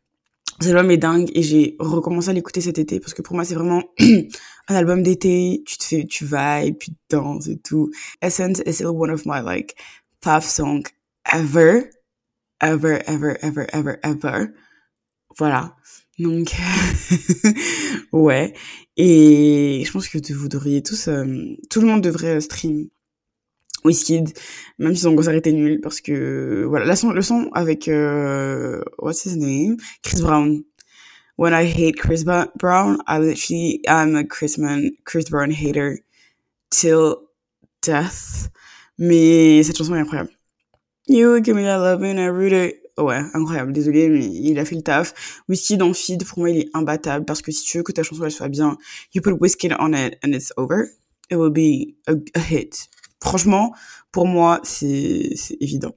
cet 0.61 0.73
album 0.73 0.91
est 0.91 0.99
dingue 0.99 1.31
et 1.35 1.43
j'ai 1.43 1.77
recommencé 1.79 2.31
à 2.31 2.33
l'écouter 2.33 2.61
cet 2.61 2.79
été 2.79 3.01
parce 3.01 3.15
que 3.15 3.23
pour 3.23 3.35
moi 3.35 3.45
c'est 3.45 3.55
vraiment 3.55 3.83
un 4.69 4.75
album 4.75 5.03
d'été. 5.03 5.63
Tu 5.67 5.79
te 5.79 5.85
fais, 5.85 6.05
tu 6.05 6.25
vibes, 6.25 6.79
tu 6.79 6.91
danses 7.09 7.49
et 7.49 7.59
tout. 7.59 7.91
Essence 8.23 8.61
is 8.67 8.75
still 8.75 8.89
one 8.89 9.11
of 9.11 9.25
my 9.25 9.41
like 9.43 9.75
five 10.23 10.45
songs 10.45 10.85
ever, 11.33 11.91
ever, 12.61 13.01
ever, 13.07 13.37
ever, 13.43 13.67
ever, 13.73 13.99
ever. 14.03 14.49
Voilà. 15.39 15.77
Donc, 16.19 16.55
ouais. 18.13 18.53
Et 18.97 19.83
je 19.87 19.93
pense 19.93 20.09
que 20.09 20.19
vous 20.35 20.49
devriez 20.49 20.83
tous, 20.83 21.09
euh, 21.09 21.25
tout 21.71 21.81
le 21.81 21.87
monde 21.87 22.03
devrait 22.03 22.41
stream 22.43 22.89
Wizkid, 23.85 24.33
même 24.79 24.95
si 24.95 25.03
son 25.03 25.17
concert 25.17 25.35
était 25.35 25.53
nul, 25.53 25.81
parce 25.81 26.01
que, 26.01 26.65
voilà, 26.69 26.85
la 26.87 26.97
son, 26.97 27.11
le 27.13 27.23
son 27.23 27.49
avec, 27.53 27.89
euh, 27.89 28.83
what's 28.99 29.25
his 29.25 29.37
name? 29.37 29.77
Chris 30.03 30.21
Brown. 30.23 30.63
When 31.37 31.55
I 31.55 31.65
hate 31.65 31.97
Chris 31.97 32.23
Brown, 32.25 32.99
I 33.09 33.19
literally 33.19 33.81
am 33.87 34.15
a 34.15 34.25
Chris, 34.25 34.59
Brown 35.31 35.51
hater 35.51 36.01
till 36.69 37.17
death. 37.81 38.51
Mais 38.99 39.63
cette 39.63 39.79
chanson 39.79 39.95
est 39.95 40.01
incroyable. 40.01 40.31
You 41.09 41.41
give 41.43 41.57
me 41.57 41.63
that 41.63 41.79
love 41.79 42.03
and 42.03 42.19
root 42.31 42.53
it. 42.53 42.83
Ouais, 42.99 43.23
incroyable. 43.33 43.73
Désolé, 43.73 44.11
mais 44.11 44.27
il 44.27 44.59
a 44.59 44.67
fait 44.67 44.77
le 44.77 44.83
taf. 44.83 45.43
Wizkid 45.49 45.81
en 45.81 45.95
feed, 45.95 46.27
pour 46.27 46.41
moi, 46.41 46.51
il 46.51 46.59
est 46.59 46.69
imbattable 46.75 47.25
parce 47.25 47.41
que 47.41 47.51
si 47.51 47.65
tu 47.65 47.79
veux 47.79 47.85
que 47.85 47.93
ta 47.93 48.03
chanson 48.03 48.25
elle 48.25 48.33
soit 48.33 48.49
bien, 48.49 48.77
you 49.15 49.23
put 49.23 49.33
Wizkid 49.33 49.75
on 49.79 49.95
it 49.95 50.19
and 50.23 50.35
it's 50.35 50.53
over. 50.59 50.91
It 51.31 51.37
will 51.37 51.51
be 51.51 51.97
a 52.07 52.41
hit 52.41 52.89
franchement, 53.23 53.75
pour 54.13 54.27
moi, 54.27 54.61
c'est 54.63 55.35
évident. 55.61 55.95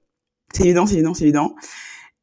C'est 0.54 0.66
évident, 0.66 0.86
c'est 0.86 0.96
évident, 0.96 1.14
c'est 1.14 1.24
évident. 1.24 1.56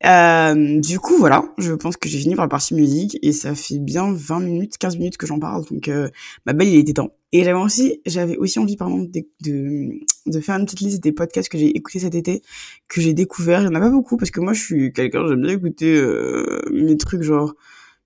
Euh, 0.07 0.81
du 0.81 0.99
coup, 0.99 1.17
voilà, 1.19 1.53
je 1.59 1.75
pense 1.75 1.97
que 1.99 2.09
j'ai 2.09 2.19
fini 2.19 2.35
par 2.35 2.47
la 2.47 2.49
partie 2.49 2.75
musique 2.75 3.19
et 3.21 3.33
ça 3.33 3.55
fait 3.55 3.79
bien 3.79 4.13
20 4.13 4.41
minutes, 4.41 4.79
15 4.79 4.97
minutes 4.97 5.19
que 5.19 5.27
j'en 5.27 5.39
parle, 5.39 5.65
donc 5.71 5.89
euh, 5.89 6.09
ma 6.47 6.55
belle, 6.55 6.69
il 6.69 6.79
était 6.79 6.95
temps. 6.95 7.11
Et 7.33 7.45
j'avais 7.45 7.59
aussi, 7.59 8.01
j'avais 8.07 8.37
aussi 8.39 8.59
envie, 8.59 8.77
pardon, 8.77 8.99
de, 8.99 9.27
de, 9.43 10.01
de, 10.27 10.41
faire 10.41 10.57
une 10.57 10.65
petite 10.65 10.81
liste 10.81 11.03
des 11.03 11.13
podcasts 11.13 11.51
que 11.51 11.59
j'ai 11.59 11.77
écoutés 11.77 11.99
cet 12.01 12.15
été, 12.15 12.43
que 12.89 13.01
j'ai 13.01 13.13
découvert. 13.13 13.61
Il 13.61 13.67
y 13.67 13.69
en 13.69 13.75
a 13.75 13.81
pas 13.81 13.91
beaucoup 13.91 14.17
parce 14.17 14.31
que 14.31 14.41
moi, 14.41 14.55
je 14.55 14.63
suis 14.63 14.93
quelqu'un, 14.93 15.29
j'aime 15.29 15.43
bien 15.43 15.53
écouter 15.53 15.95
euh, 15.97 16.63
mes 16.73 16.97
trucs 16.97 17.23
genre 17.23 17.55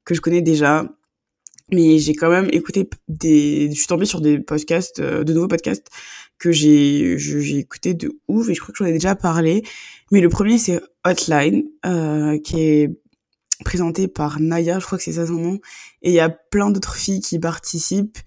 que 0.05 0.15
je 0.15 0.21
connais 0.21 0.43
déjà. 0.43 0.87
Mais 1.73 1.99
j'ai 1.99 2.15
quand 2.15 2.29
même 2.29 2.49
écouté 2.53 2.91
des, 3.09 3.71
je 3.71 3.75
suis 3.77 3.87
tombée 3.87 4.05
sur 4.05 4.21
des 4.21 4.39
podcasts, 4.39 5.01
de 5.01 5.33
nouveaux 5.33 5.49
podcasts 5.49 5.89
que 6.39 6.53
j'ai 6.53 7.19
j'ai 7.19 7.59
écouté 7.59 7.95
de 7.95 8.13
ouf 8.29 8.49
et 8.49 8.55
je 8.55 8.61
crois 8.61 8.73
que 8.73 8.79
j'en 8.79 8.87
ai 8.87 8.93
déjà 8.93 9.15
parlé. 9.15 9.63
Mais 10.11 10.21
le 10.21 10.29
premier 10.29 10.59
c'est 10.59 10.81
Hotline 11.05 11.65
euh, 11.87 12.39
qui 12.39 12.61
est 12.61 12.91
présenté 13.65 14.09
par 14.09 14.41
Naya, 14.41 14.79
je 14.79 14.87
crois 14.87 14.99
que 14.99 15.05
c'est 15.05 15.13
ça 15.13 15.27
son 15.27 15.35
nom. 15.35 15.61
Et 16.03 16.11
il 16.11 16.15
y 16.15 16.21
a 16.21 16.29
plein 16.29 16.71
d'autres 16.71 16.97
filles 16.97 17.21
qui 17.21 17.39
participent. 17.39 18.19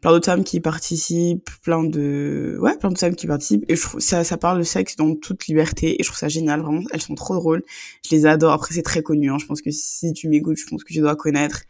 plein 0.00 0.10
d'autres 0.12 0.26
femmes 0.26 0.44
qui 0.44 0.60
participent, 0.60 1.50
plein 1.62 1.82
de 1.84 2.56
ouais, 2.60 2.76
plein 2.78 2.90
de 2.90 2.98
femmes 2.98 3.16
qui 3.16 3.26
participent 3.26 3.64
et 3.68 3.76
je 3.76 3.82
trouve 3.82 4.00
ça 4.00 4.24
ça 4.24 4.36
parle 4.36 4.58
de 4.58 4.64
sexe 4.64 4.96
dans 4.96 5.14
toute 5.14 5.46
liberté 5.46 6.00
et 6.00 6.02
je 6.02 6.08
trouve 6.08 6.18
ça 6.18 6.28
génial 6.28 6.60
vraiment, 6.60 6.82
elles 6.92 7.02
sont 7.02 7.14
trop 7.14 7.34
drôles. 7.34 7.62
Je 8.08 8.14
les 8.14 8.26
adore. 8.26 8.52
Après 8.52 8.74
c'est 8.74 8.82
très 8.82 9.02
connu 9.02 9.30
hein. 9.30 9.38
je 9.38 9.46
pense 9.46 9.62
que 9.62 9.70
si 9.70 10.12
tu 10.12 10.28
m'écoutes, 10.28 10.58
je 10.58 10.66
pense 10.66 10.84
que 10.84 10.92
tu 10.92 11.00
dois 11.00 11.16
connaître 11.16 11.62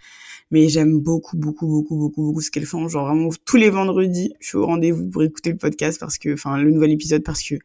mais 0.51 0.69
j'aime 0.69 1.01
beaucoup 1.01 1.37
beaucoup 1.37 1.67
beaucoup 1.67 1.97
beaucoup 1.97 2.23
beaucoup 2.23 2.41
ce 2.41 2.51
qu'elles 2.51 2.67
font. 2.67 2.89
Genre 2.89 3.07
vraiment 3.07 3.31
tous 3.45 3.57
les 3.57 3.71
vendredis 3.71 4.35
je 4.41 4.49
suis 4.49 4.57
au 4.57 4.67
rendez-vous 4.67 5.09
pour 5.09 5.23
écouter 5.23 5.51
le 5.51 5.57
podcast 5.57 5.99
parce 5.99 6.19
que 6.19 6.35
enfin 6.35 6.57
le 6.59 6.71
nouvel 6.71 6.93
épisode 6.93 7.23
parce 7.23 7.43
que 7.43 7.57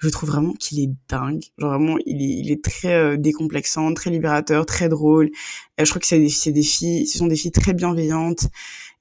je 0.00 0.08
trouve 0.08 0.30
vraiment 0.30 0.52
qu'il 0.54 0.80
est 0.80 0.90
dingue. 1.08 1.42
Genre 1.58 1.70
vraiment 1.70 1.98
il 2.06 2.22
est 2.22 2.40
il 2.44 2.50
est 2.50 2.64
très 2.64 2.94
euh, 2.94 3.16
décomplexant 3.16 3.92
très 3.94 4.10
libérateur 4.10 4.66
très 4.66 4.88
drôle. 4.88 5.30
Je 5.78 5.88
crois 5.88 6.00
que 6.00 6.06
c'est 6.06 6.18
des, 6.18 6.52
des 6.52 6.62
filles 6.62 7.06
ce 7.06 7.18
sont 7.18 7.26
des 7.26 7.36
filles 7.36 7.52
très 7.52 7.74
bienveillantes. 7.74 8.48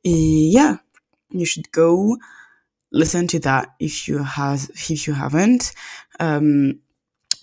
Et 0.04 0.50
yeah 0.50 0.82
you 1.34 1.46
should 1.46 1.68
go 1.74 2.18
listen 2.92 3.28
to 3.28 3.40
that 3.40 3.68
if 3.80 4.08
you 4.08 4.20
has 4.20 4.70
if 4.76 5.08
you 5.08 5.14
haven't. 5.14 5.74
Um, 6.20 6.74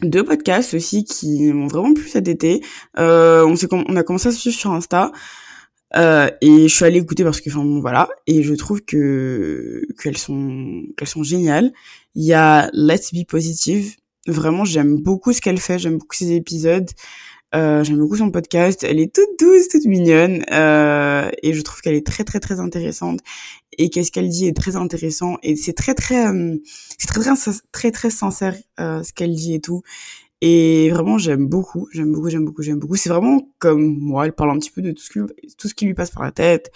deux 0.03 0.25
podcasts 0.25 0.75
aussi 0.75 1.05
qui 1.05 1.53
m'ont 1.53 1.67
vraiment 1.67 1.95
plu 1.95 2.09
cet 2.09 2.29
été. 2.29 2.63
Euh, 2.99 3.45
on, 3.45 3.85
on 3.89 3.97
a 3.97 4.03
commencé 4.03 4.29
à 4.29 4.33
suivre 4.33 4.57
sur 4.57 4.73
Insta. 4.73 5.13
Euh, 5.97 6.29
et 6.41 6.69
je 6.69 6.75
suis 6.75 6.85
allée 6.85 6.99
écouter 6.99 7.25
parce 7.25 7.41
que 7.41 7.51
enfin 7.51 7.65
bon, 7.65 7.81
voilà. 7.81 8.09
Et 8.27 8.43
je 8.43 8.55
trouve 8.55 8.83
que 8.83 9.83
qu'elles 10.03 10.19
sont 10.19 10.83
qu'elles 10.97 11.09
sont 11.09 11.23
géniales. 11.23 11.73
Il 12.15 12.25
y 12.25 12.35
a 12.35 12.71
Let's 12.73 13.13
Be 13.13 13.27
Positive. 13.27 13.97
Vraiment 14.27 14.65
j'aime 14.65 14.97
beaucoup 15.03 15.33
ce 15.33 15.41
qu'elle 15.41 15.59
fait. 15.59 15.79
J'aime 15.79 15.99
beaucoup 15.99 16.17
ses 16.17 16.33
épisodes. 16.33 16.89
Euh, 17.55 17.83
j'aime 17.83 17.99
beaucoup 17.99 18.17
son 18.17 18.31
podcast. 18.31 18.85
Elle 18.85 19.01
est 19.01 19.15
toute 19.15 19.39
douce 19.39 19.69
toute 19.69 19.87
mignonne. 19.87 20.45
Euh, 20.53 21.31
et 21.43 21.55
je 21.55 21.63
trouve 21.63 21.81
qu'elle 21.81 21.95
est 21.95 22.07
très 22.07 22.25
très 22.25 22.41
très 22.41 22.61
intéressante. 22.61 23.21
Et 23.79 23.91
qu'est-ce 23.91 24.13
qu'elle 24.13 24.29
dit 24.29 24.47
est 24.47 24.57
très 24.57 24.77
intéressant. 24.77 25.39
Et 25.43 25.57
c'est 25.57 25.73
très 25.73 25.95
très 25.95 26.27
euh, 26.29 26.57
c'est 26.99 27.09
très, 27.09 27.21
très 27.21 27.35
très 27.37 27.53
très 27.73 27.91
très 27.93 28.11
sincère 28.11 28.57
euh, 28.81 29.03
ce 29.03 29.13
qu'elle 29.13 29.35
dit 29.35 29.55
et 29.55 29.61
tout 29.61 29.83
et 30.41 30.91
vraiment, 30.91 31.19
j'aime 31.19 31.47
beaucoup, 31.49 31.89
j'aime 31.93 32.13
beaucoup, 32.13 32.29
j'aime 32.31 32.45
beaucoup, 32.45 32.63
j'aime 32.63 32.79
beaucoup. 32.79 32.97
C'est 32.97 33.09
vraiment 33.09 33.49
comme 33.59 33.99
moi, 33.99 34.27
elle 34.27 34.33
parle 34.33 34.51
un 34.51 34.59
petit 34.59 34.71
peu 34.71 34.83
de 34.83 34.93
tout 34.93 35.03
ce 35.03 35.11
qui, 35.11 35.19
tout 35.57 35.69
ce 35.69 35.75
qui 35.75 35.87
lui 35.87 35.95
passe 35.95 36.11
par 36.11 36.23
la 36.23 36.31
tête. 36.31 36.71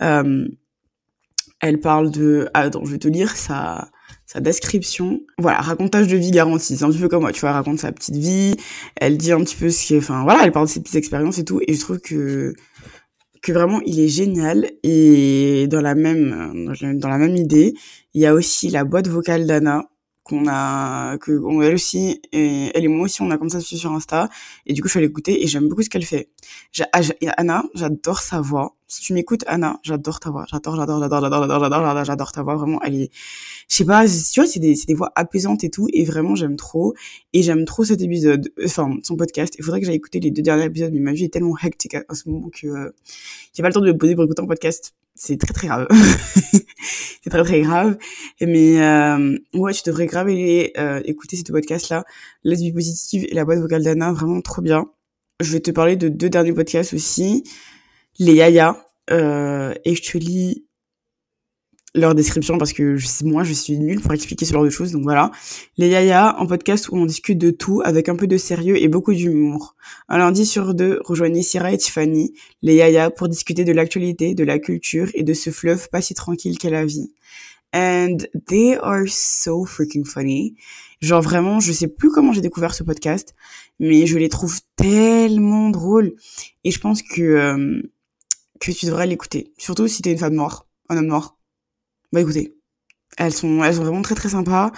Euh, 0.00 0.48
elle 1.60 1.78
parle 1.80 2.10
de... 2.10 2.48
Ah, 2.54 2.60
attends, 2.60 2.84
je 2.84 2.92
vais 2.92 2.98
te 2.98 3.08
lire 3.08 3.36
sa, 3.36 3.90
sa 4.26 4.40
description. 4.40 5.20
Voilà, 5.38 5.58
racontage 5.58 6.08
de 6.08 6.16
vie 6.16 6.30
garantie. 6.30 6.76
C'est 6.76 6.84
un 6.84 6.90
petit 6.90 6.98
peu 6.98 7.08
comme 7.08 7.20
moi, 7.22 7.32
tu 7.32 7.40
vois, 7.40 7.50
elle 7.50 7.56
raconte 7.56 7.78
sa 7.80 7.92
petite 7.92 8.16
vie. 8.16 8.56
Elle 8.96 9.18
dit 9.18 9.32
un 9.32 9.40
petit 9.40 9.56
peu 9.56 9.70
ce 9.70 9.86
qui. 9.86 9.96
Enfin, 9.96 10.22
voilà, 10.24 10.44
elle 10.44 10.52
parle 10.52 10.66
de 10.66 10.70
ses 10.72 10.80
petites 10.80 10.96
expériences 10.96 11.38
et 11.38 11.44
tout. 11.44 11.60
Et 11.66 11.74
je 11.74 11.80
trouve 11.80 12.00
que 12.00 12.54
que 13.42 13.52
vraiment 13.52 13.80
il 13.84 13.98
est 13.98 14.08
génial 14.08 14.70
et 14.84 15.66
dans 15.66 15.80
la 15.80 15.96
même 15.96 16.64
dans 16.94 17.08
la 17.08 17.18
même 17.18 17.36
idée 17.36 17.74
il 18.14 18.20
y 18.22 18.26
a 18.26 18.34
aussi 18.34 18.70
la 18.70 18.84
boîte 18.84 19.08
vocale 19.08 19.46
d'Anna 19.46 19.90
qu'on 20.24 20.46
a 20.48 21.18
que 21.18 21.32
on, 21.32 21.62
elle 21.62 21.74
aussi 21.74 22.20
et 22.32 22.70
elle 22.74 22.84
et 22.84 22.88
moi 22.88 23.04
aussi 23.04 23.22
on 23.22 23.30
a 23.30 23.38
comme 23.38 23.50
ça 23.50 23.60
sur 23.60 23.92
Insta. 23.92 24.28
Et 24.66 24.72
du 24.72 24.82
coup 24.82 24.88
je 24.88 24.92
suis 24.92 24.98
allée 24.98 25.08
écouter 25.08 25.42
et 25.42 25.46
j'aime 25.46 25.68
beaucoup 25.68 25.82
ce 25.82 25.90
qu'elle 25.90 26.04
fait. 26.04 26.30
Ah, 26.92 27.00
Anna 27.36 27.64
j'adore 27.74 28.20
sa 28.20 28.40
voix 28.40 28.76
si 28.92 29.00
tu 29.00 29.14
m'écoutes 29.14 29.42
Anna 29.46 29.80
j'adore 29.82 30.20
ta 30.20 30.30
voix 30.30 30.44
j'adore 30.50 30.76
j'adore 30.76 31.00
j'adore 31.00 31.22
j'adore 31.22 31.48
j'adore 31.48 31.60
j'adore 31.60 32.04
j'adore 32.04 32.32
ta 32.32 32.42
voix 32.42 32.56
vraiment 32.56 32.78
elle 32.82 32.94
est 33.00 33.10
je 33.68 33.76
sais 33.76 33.86
pas 33.86 34.04
tu 34.06 34.40
vois 34.40 34.46
c'est 34.46 34.60
des 34.60 34.74
c'est 34.74 34.86
des 34.86 34.94
voix 34.94 35.10
apaisantes 35.14 35.64
et 35.64 35.70
tout 35.70 35.88
et 35.94 36.04
vraiment 36.04 36.34
j'aime 36.34 36.56
trop 36.56 36.92
et 37.32 37.42
j'aime 37.42 37.64
trop 37.64 37.84
cet 37.84 38.02
épisode 38.02 38.52
enfin 38.62 38.94
son 39.02 39.16
podcast 39.16 39.54
il 39.58 39.64
faudrait 39.64 39.80
que 39.80 39.86
j'aille 39.86 39.96
écouter 39.96 40.20
les 40.20 40.30
deux 40.30 40.42
derniers 40.42 40.66
épisodes 40.66 40.92
mais 40.92 41.00
ma 41.00 41.12
vie 41.12 41.24
est 41.24 41.32
tellement 41.32 41.56
hectique 41.62 41.94
à, 41.94 42.14
ce 42.14 42.28
moment 42.28 42.50
que 42.50 42.66
euh, 42.66 42.90
j'ai 43.54 43.62
pas 43.62 43.68
le 43.68 43.74
temps 43.74 43.80
de 43.80 43.86
me 43.86 43.96
poser 43.96 44.14
pour 44.14 44.24
écouter 44.24 44.42
un 44.42 44.46
podcast 44.46 44.92
c'est 45.14 45.38
très 45.38 45.52
très 45.52 45.68
grave. 45.68 45.86
c'est 47.22 47.30
très 47.30 47.44
très 47.44 47.60
grave. 47.60 47.98
Mais 48.40 48.80
euh, 48.80 49.38
ouais, 49.52 49.72
tu 49.74 49.82
devrais 49.84 50.06
grave 50.06 50.28
aller 50.28 50.72
euh, 50.78 51.02
écouter 51.04 51.36
ces 51.36 51.42
deux 51.42 51.52
podcasts-là. 51.52 52.04
Let's 52.44 52.62
Positive 52.72 53.26
et 53.28 53.34
la 53.34 53.44
boîte 53.44 53.58
vocale 53.58 53.84
d'Anna, 53.84 54.12
vraiment 54.12 54.40
trop 54.40 54.62
bien. 54.62 54.86
Je 55.40 55.52
vais 55.52 55.60
te 55.60 55.70
parler 55.70 55.96
de 55.96 56.08
deux 56.08 56.30
derniers 56.30 56.54
podcasts 56.54 56.94
aussi. 56.94 57.44
Les 58.18 58.34
Yaya. 58.34 58.76
Euh, 59.10 59.74
et 59.84 59.94
je 59.94 60.02
te 60.02 60.18
lis 60.18 60.64
leur 61.94 62.14
description 62.14 62.56
parce 62.56 62.72
que 62.72 62.96
je, 62.96 63.06
moi 63.24 63.44
je 63.44 63.52
suis 63.52 63.78
nulle 63.78 64.00
pour 64.00 64.12
expliquer 64.12 64.46
ce 64.46 64.52
genre 64.52 64.64
de 64.64 64.70
choses 64.70 64.92
donc 64.92 65.02
voilà. 65.02 65.30
Les 65.76 65.88
Yaya 65.88 66.36
en 66.38 66.46
podcast 66.46 66.88
où 66.88 66.96
on 66.96 67.04
discute 67.04 67.38
de 67.38 67.50
tout 67.50 67.82
avec 67.84 68.08
un 68.08 68.16
peu 68.16 68.26
de 68.26 68.36
sérieux 68.36 68.80
et 68.80 68.88
beaucoup 68.88 69.12
d'humour. 69.12 69.76
Un 70.08 70.18
lundi 70.18 70.46
sur 70.46 70.74
deux 70.74 71.00
rejoignez 71.04 71.42
Syrah 71.42 71.72
et 71.72 71.78
Tiffany 71.78 72.32
les 72.62 72.76
Yaya 72.76 73.10
pour 73.10 73.28
discuter 73.28 73.64
de 73.64 73.72
l'actualité 73.72 74.34
de 74.34 74.44
la 74.44 74.58
culture 74.58 75.10
et 75.14 75.22
de 75.22 75.34
ce 75.34 75.50
fleuve 75.50 75.88
pas 75.90 76.00
si 76.00 76.14
tranquille 76.14 76.58
qu'est 76.58 76.70
la 76.70 76.86
vie. 76.86 77.12
And 77.74 78.18
they 78.46 78.76
are 78.80 79.04
so 79.08 79.64
freaking 79.64 80.06
funny. 80.06 80.54
Genre 81.00 81.20
vraiment 81.20 81.60
je 81.60 81.72
sais 81.72 81.88
plus 81.88 82.10
comment 82.10 82.32
j'ai 82.32 82.40
découvert 82.40 82.74
ce 82.74 82.84
podcast 82.84 83.34
mais 83.80 84.06
je 84.06 84.16
les 84.16 84.30
trouve 84.30 84.60
tellement 84.76 85.68
drôles. 85.68 86.14
Et 86.64 86.70
je 86.70 86.78
pense 86.78 87.02
que 87.02 87.20
euh, 87.20 87.82
que 88.66 88.78
tu 88.78 88.86
devrais 88.86 89.06
l'écouter 89.06 89.52
surtout 89.58 89.88
si 89.88 90.02
t'es 90.02 90.12
une 90.12 90.18
femme 90.18 90.34
noire 90.34 90.66
un 90.88 90.96
homme 90.96 91.06
noir 91.06 91.36
bah 92.12 92.20
écoutez, 92.20 92.54
elles 93.16 93.32
sont, 93.32 93.64
elles 93.64 93.74
sont 93.74 93.84
vraiment 93.84 94.02
très 94.02 94.14
très 94.14 94.28
sympas, 94.28 94.70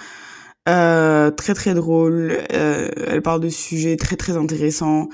euh, 0.69 1.31
très 1.31 1.53
très 1.53 1.73
drôles. 1.73 2.37
Euh, 2.53 2.89
elles 3.07 3.21
parlent 3.21 3.41
de 3.41 3.49
sujets 3.49 3.97
très 3.97 4.15
très 4.15 4.37
intéressants, 4.37 5.09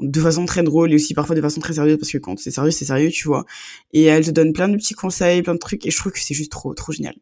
de 0.00 0.20
façon 0.20 0.46
très 0.46 0.64
drôle 0.64 0.92
et 0.92 0.96
aussi 0.96 1.14
parfois 1.14 1.36
de 1.36 1.40
façon 1.40 1.60
très 1.60 1.74
sérieuse 1.74 1.96
parce 1.98 2.10
que 2.10 2.18
quand 2.18 2.38
c'est 2.40 2.50
sérieux 2.50 2.72
c'est 2.72 2.86
sérieux 2.86 3.10
tu 3.10 3.28
vois. 3.28 3.44
Et 3.92 4.04
elles 4.04 4.26
te 4.26 4.30
donnent 4.32 4.52
plein 4.52 4.68
de 4.68 4.76
petits 4.76 4.94
conseils, 4.94 5.42
plein 5.42 5.54
de 5.54 5.58
trucs 5.58 5.86
et 5.86 5.90
je 5.90 5.96
trouve 5.96 6.12
que 6.12 6.20
c'est 6.20 6.34
juste 6.34 6.50
trop 6.50 6.74
trop 6.74 6.92
génial. 6.92 7.14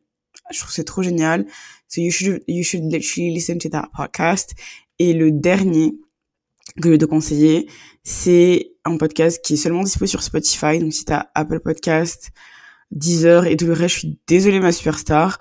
Je 0.51 0.59
trouve 0.59 0.71
que 0.71 0.75
c'est 0.75 0.85
trop 0.85 1.03
génial. 1.03 1.47
So 1.89 2.01
you 2.01 2.11
should 2.11 2.43
you 2.49 2.65
should 2.65 2.85
literally 2.91 3.35
listen 3.35 3.59
to 3.59 3.69
that 3.69 3.91
podcast. 3.95 4.55
Et 4.99 5.13
le 5.13 5.31
dernier 5.31 5.95
vais 6.83 6.99
te 6.99 7.05
conseiller, 7.05 7.69
c'est 8.05 8.73
un 8.85 8.97
podcast 8.97 9.45
qui 9.45 9.55
est 9.55 9.57
seulement 9.57 9.83
dispo 9.83 10.07
sur 10.07 10.23
Spotify. 10.23 10.79
Donc 10.79 10.93
si 10.93 11.05
t'as 11.05 11.27
Apple 11.35 11.61
Podcast, 11.61 12.31
10 12.93 13.27
heures 13.27 13.47
et 13.47 13.57
tout 13.57 13.67
le 13.67 13.73
reste, 13.73 13.95
je 13.95 13.99
suis 14.01 14.19
désolée 14.27 14.61
ma 14.61 14.73
superstar, 14.73 15.39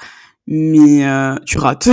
mais 0.47 1.05
euh, 1.05 1.35
tu 1.45 1.57
rates. 1.57 1.89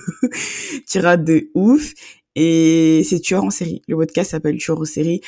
tu 0.88 0.98
rates 0.98 1.24
de 1.24 1.50
ouf. 1.54 1.92
Et 2.36 3.02
c'est 3.08 3.20
Tueur 3.20 3.44
en 3.44 3.50
série. 3.50 3.82
Le 3.86 3.96
podcast 3.96 4.32
s'appelle 4.32 4.56
Tueur 4.56 4.80
en 4.80 4.84
série. 4.84 5.20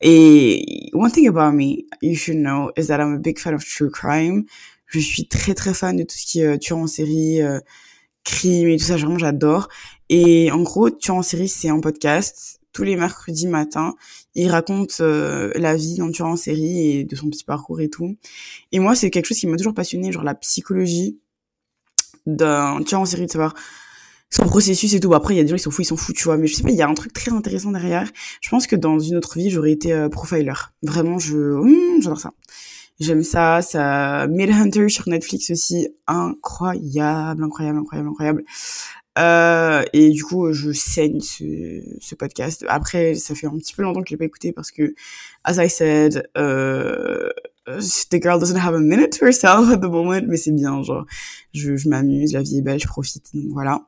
Et 0.00 0.90
one 0.92 1.10
thing 1.10 1.28
about 1.28 1.52
me, 1.52 1.86
you 2.02 2.14
should 2.14 2.38
know, 2.38 2.70
is 2.76 2.88
that 2.88 3.00
I'm 3.00 3.14
a 3.14 3.18
big 3.18 3.38
fan 3.38 3.54
of 3.54 3.64
true 3.64 3.90
crime. 3.90 4.44
Je 4.86 4.98
suis 4.98 5.26
très 5.26 5.54
très 5.54 5.74
fan 5.74 5.96
de 5.96 6.02
tout 6.02 6.16
ce 6.16 6.26
qui 6.26 6.40
est 6.40 6.46
euh, 6.46 6.58
tueur 6.58 6.78
en 6.78 6.86
série, 6.86 7.42
euh, 7.42 7.58
crime 8.22 8.68
et 8.68 8.76
tout 8.76 8.84
ça, 8.84 8.96
vraiment 8.96 9.18
j'adore. 9.18 9.68
Et 10.10 10.50
en 10.52 10.62
gros, 10.62 10.90
tueur 10.90 11.16
en 11.16 11.22
série, 11.22 11.48
c'est 11.48 11.68
un 11.68 11.80
podcast 11.80 12.60
tous 12.74 12.82
les 12.82 12.96
mercredis 12.96 13.46
matin. 13.46 13.94
Il 14.34 14.50
raconte 14.50 14.98
euh, 15.00 15.50
la 15.54 15.76
vie 15.76 15.94
d'un 15.96 16.10
tueur 16.10 16.28
en 16.28 16.36
série 16.36 16.90
et 16.90 17.04
de 17.04 17.16
son 17.16 17.30
petit 17.30 17.44
parcours 17.44 17.80
et 17.80 17.88
tout. 17.88 18.16
Et 18.72 18.80
moi, 18.80 18.94
c'est 18.94 19.10
quelque 19.10 19.26
chose 19.26 19.38
qui 19.38 19.46
m'a 19.46 19.56
toujours 19.56 19.72
passionné, 19.72 20.12
genre 20.12 20.24
la 20.24 20.34
psychologie 20.34 21.18
d'un 22.26 22.82
tueur 22.82 23.00
en 23.00 23.06
série, 23.06 23.26
de 23.26 23.30
savoir 23.30 23.54
son 24.28 24.44
processus 24.44 24.92
et 24.92 25.00
tout. 25.00 25.14
Après, 25.14 25.34
il 25.34 25.36
y 25.36 25.40
a 25.40 25.44
des 25.44 25.48
gens 25.48 25.56
qui 25.56 25.62
sont 25.62 25.70
fous, 25.70 25.82
ils 25.82 25.86
sont 25.86 25.96
fous, 25.96 26.12
tu 26.12 26.24
vois. 26.24 26.36
Mais 26.36 26.48
je 26.48 26.56
sais 26.56 26.64
pas, 26.64 26.70
il 26.70 26.76
y 26.76 26.82
a 26.82 26.88
un 26.88 26.94
truc 26.94 27.12
très 27.12 27.32
intéressant 27.32 27.70
derrière. 27.70 28.10
Je 28.40 28.50
pense 28.50 28.66
que 28.66 28.76
dans 28.76 28.98
une 28.98 29.16
autre 29.16 29.38
vie, 29.38 29.50
j'aurais 29.50 29.72
été 29.72 29.92
euh, 29.92 30.08
profiler. 30.08 30.52
Vraiment, 30.82 31.18
je, 31.18 31.36
hum, 31.36 32.02
j'adore 32.02 32.20
ça. 32.20 32.32
J'aime 32.98 33.22
ça. 33.22 33.62
Ça, 33.62 34.22
Hunter 34.22 34.88
sur 34.88 35.08
Netflix 35.08 35.50
aussi, 35.50 35.88
incroyable, 36.08 37.44
incroyable, 37.44 37.78
incroyable, 37.78 38.08
incroyable. 38.08 38.44
Euh, 39.18 39.84
et 39.92 40.10
du 40.10 40.24
coup, 40.24 40.52
je 40.52 40.72
saigne 40.72 41.20
ce, 41.20 41.82
ce, 42.00 42.14
podcast. 42.14 42.64
Après, 42.68 43.14
ça 43.14 43.34
fait 43.34 43.46
un 43.46 43.56
petit 43.56 43.74
peu 43.74 43.82
longtemps 43.82 44.02
que 44.02 44.08
je 44.08 44.14
l'ai 44.14 44.18
pas 44.18 44.24
écouté 44.24 44.52
parce 44.52 44.72
que, 44.72 44.94
as 45.44 45.62
I 45.62 45.70
said, 45.70 46.28
euh, 46.36 47.30
the 47.66 48.20
girl 48.20 48.40
doesn't 48.40 48.58
have 48.58 48.74
a 48.74 48.80
minute 48.80 49.18
to 49.18 49.26
herself 49.26 49.70
at 49.70 49.78
the 49.78 49.90
moment, 49.90 50.20
mais 50.26 50.36
c'est 50.36 50.52
bien, 50.52 50.82
genre, 50.82 51.06
je, 51.52 51.76
je 51.76 51.88
m'amuse, 51.88 52.32
la 52.32 52.42
vie 52.42 52.58
est 52.58 52.62
belle, 52.62 52.80
je 52.80 52.88
profite, 52.88 53.34
donc 53.34 53.52
voilà. 53.52 53.86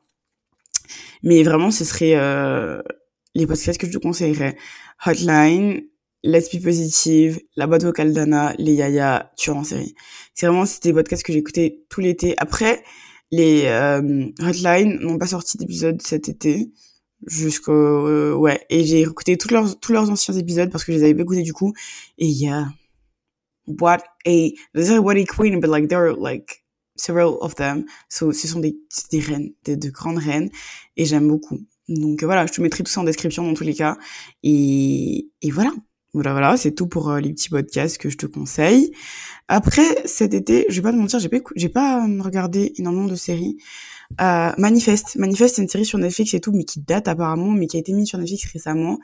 Mais 1.23 1.43
vraiment, 1.43 1.71
ce 1.71 1.83
serait 1.83 2.15
euh, 2.15 2.81
les 3.35 3.45
podcasts 3.45 3.79
que 3.79 3.87
je 3.87 3.91
te 3.91 3.97
conseillerais. 3.97 4.55
Hotline, 5.05 5.81
Let's 6.23 6.55
Be 6.55 6.63
Positive, 6.63 7.39
La 7.55 7.67
boîte 7.67 7.83
vocale 7.83 8.13
d'Anna, 8.13 8.53
Les 8.57 8.73
Yaya, 8.73 9.31
Tueur 9.35 9.57
en 9.57 9.63
série. 9.63 9.93
C'est 10.33 10.47
vraiment, 10.47 10.65
c'était 10.65 10.89
des 10.89 10.93
podcasts 10.93 11.23
que 11.23 11.33
j'écoutais 11.33 11.83
tout 11.89 11.99
l'été. 11.99 12.33
Après, 12.37 12.83
les 13.31 13.65
euh, 13.65 14.29
Hotline 14.41 14.99
n'ont 14.99 15.17
pas 15.17 15.27
sorti 15.27 15.57
d'épisode 15.57 16.01
cet 16.01 16.29
été 16.29 16.71
jusqu'au 17.25 17.73
euh, 17.73 18.33
ouais 18.35 18.65
et 18.69 18.85
j'ai 18.85 19.01
écouté 19.01 19.37
tous 19.37 19.49
leurs 19.51 19.79
tous 19.79 19.91
leurs 19.91 20.09
anciens 20.09 20.35
épisodes 20.35 20.71
parce 20.71 20.83
que 20.83 20.91
je 20.91 20.97
les 20.97 21.03
avais 21.03 21.15
pas 21.15 21.23
écoutés 21.23 21.41
du 21.41 21.53
coup 21.53 21.73
et 22.17 22.27
y 22.27 22.47
a 22.47 22.67
what 23.65 24.03
a 24.25 25.01
what 25.01 25.15
a 25.15 25.25
queen 25.25 25.59
but 25.59 25.69
like 25.69 25.87
there 25.89 26.09
are 26.09 26.15
like 26.15 26.63
several 26.97 27.37
of 27.41 27.55
them. 27.55 27.85
So 28.09 28.31
ce 28.31 28.47
sont 28.47 28.59
des 28.59 28.77
des 29.11 29.19
reines 29.19 29.53
de, 29.65 29.75
de 29.75 29.89
grandes 29.89 30.17
reines 30.17 30.49
et 30.97 31.05
j'aime 31.05 31.27
beaucoup. 31.27 31.59
Donc 31.87 32.23
voilà 32.23 32.45
je 32.45 32.53
te 32.53 32.61
mettrai 32.61 32.83
tout 32.83 32.91
ça 32.91 33.01
en 33.01 33.03
description 33.03 33.43
dans 33.43 33.53
tous 33.53 33.63
les 33.63 33.75
cas. 33.75 33.97
Et 34.43 35.29
et 35.41 35.51
voilà 35.51 35.71
Voilà, 36.13 36.31
voilà, 36.31 36.57
c'est 36.57 36.71
tout 36.71 36.87
pour 36.87 37.09
euh, 37.09 37.19
les 37.19 37.31
petits 37.33 37.49
podcasts 37.49 37.97
que 37.97 38.09
je 38.09 38.17
te 38.17 38.25
conseille. 38.25 38.91
Après, 39.47 40.07
cet 40.07 40.33
été, 40.33 40.65
je 40.69 40.75
vais 40.75 40.81
pas 40.81 40.91
te 40.91 40.97
mentir, 40.97 41.19
j'ai 41.19 41.29
pas, 41.29 41.37
j'ai 41.55 41.69
pas 41.69 42.05
euh, 42.07 42.21
regardé 42.21 42.73
énormément 42.77 43.07
de 43.07 43.15
séries. 43.15 43.57
Euh, 44.21 44.51
Manifeste. 44.57 45.17
Manifeste, 45.17 45.55
c'est 45.55 45.61
une 45.61 45.67
série 45.67 45.85
sur 45.85 45.97
Netflix 45.99 46.33
et 46.33 46.39
tout, 46.39 46.53
mais 46.53 46.63
qui 46.63 46.79
date 46.79 47.07
apparemment, 47.07 47.51
mais 47.51 47.67
qui 47.67 47.77
a 47.77 47.79
été 47.79 47.91
mise 47.93 48.07
sur 48.07 48.17
Netflix 48.17 48.45
récemment. 48.51 48.99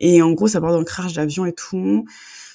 Et 0.00 0.22
en 0.22 0.32
gros, 0.32 0.48
ça 0.48 0.60
parle 0.60 0.78
d'un 0.78 0.84
crash 0.84 1.12
d'avion 1.12 1.44
et 1.44 1.52
tout. 1.52 2.04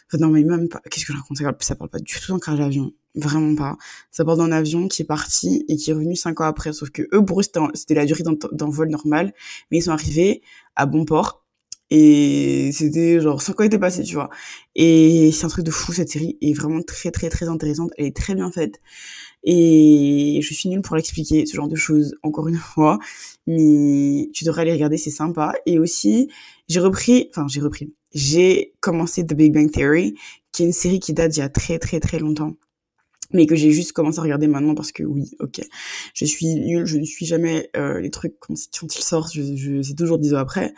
Enfin, 0.08 0.18
non, 0.20 0.30
mais 0.30 0.44
même 0.44 0.70
pas. 0.70 0.82
Qu'est-ce 0.90 1.06
que 1.06 1.14
je 1.14 1.18
raconte? 1.18 1.38
Ça 1.64 1.76
parle 1.76 1.90
pas 1.90 2.00
du 2.00 2.14
tout 2.20 2.32
d'un 2.32 2.40
crash 2.40 2.58
d'avion. 2.58 2.94
Vraiment 3.16 3.56
pas. 3.56 3.78
Ça 4.12 4.26
parle 4.26 4.40
d'un 4.40 4.52
avion 4.52 4.88
qui 4.88 5.04
est 5.04 5.06
parti 5.06 5.66
et 5.68 5.76
qui 5.76 5.92
est 5.92 5.94
revenu 5.94 6.16
cinq 6.16 6.42
ans 6.42 6.46
après. 6.46 6.74
Sauf 6.74 6.90
que 6.90 7.04
eux, 7.14 7.24
pour 7.24 7.42
eux, 7.42 7.44
c'était 7.76 7.94
la 7.94 8.06
durée 8.06 8.24
d'un 8.24 8.70
vol 8.70 8.90
normal. 8.90 9.34
Mais 9.70 9.78
ils 9.78 9.84
sont 9.84 9.92
arrivés 9.92 10.42
à 10.76 10.88
bon 10.88 11.06
port 11.06 11.43
et 11.90 12.72
c'était 12.74 13.20
genre 13.22 13.42
cinq 13.42 13.60
ans 13.62 13.64
étaient 13.64 13.80
passés, 13.80 14.04
tu 14.04 14.16
vois. 14.16 14.30
Et 14.76 15.32
c'est 15.32 15.46
un 15.46 15.50
truc 15.50 15.66
de 15.66 15.72
fou, 15.72 15.94
cette 15.94 16.10
série 16.10 16.38
est 16.42 16.54
vraiment 16.54 16.82
très 16.82 17.12
très 17.12 17.30
très 17.30 17.50
intéressante. 17.50 17.92
Elle 17.98 18.08
est 18.08 18.16
très 18.16 18.36
bien 18.36 18.52
faite. 18.52 18.82
Et 19.44 20.40
je 20.42 20.54
suis 20.54 20.70
nulle 20.70 20.82
pour 20.82 20.96
l'expliquer, 20.96 21.46
ce 21.46 21.56
genre 21.56 21.68
de 21.68 21.76
choses, 21.76 22.16
encore 22.24 22.48
une 22.48 22.56
fois. 22.74 23.00
Mais 23.48 24.30
tu 24.34 24.46
devrais 24.46 24.62
aller 24.64 24.74
regarder, 24.74 24.98
c'est 24.98 25.12
sympa. 25.12 25.54
Et 25.66 25.80
aussi, 25.80 26.30
j'ai 26.68 26.80
repris, 26.80 27.30
enfin 27.30 27.48
j'ai 27.48 27.62
repris, 27.62 27.94
j'ai 28.14 28.74
commencé 28.80 29.26
The 29.26 29.34
Big 29.34 29.54
Bang 29.54 29.72
Theory, 29.72 30.16
qui 30.52 30.64
est 30.64 30.66
une 30.68 30.74
série 30.74 31.00
qui 31.00 31.14
date 31.14 31.32
d'il 31.32 31.40
y 31.40 31.44
a 31.44 31.50
très 31.50 31.80
très 31.80 32.00
très 32.00 32.20
longtemps 32.20 32.56
mais 33.34 33.46
que 33.46 33.56
j'ai 33.56 33.72
juste 33.72 33.92
commencé 33.92 34.20
à 34.20 34.22
regarder 34.22 34.48
maintenant 34.48 34.76
parce 34.76 34.92
que 34.92 35.04
oui, 35.04 35.32
ok, 35.40 35.62
je 36.14 36.26
suis 36.26 36.56
nulle, 36.56 36.86
je 36.86 36.98
ne 36.98 37.06
suis 37.06 37.26
jamais 37.26 37.70
euh, 37.76 38.00
les 38.00 38.10
trucs 38.10 38.36
quand, 38.40 38.54
ils 38.56 39.02
sortent, 39.02 39.34
je, 39.34 39.42
je 39.56 39.82
c'est 39.82 39.96
toujours 39.96 40.20
dix 40.20 40.34
ans 40.34 40.40
après, 40.40 40.74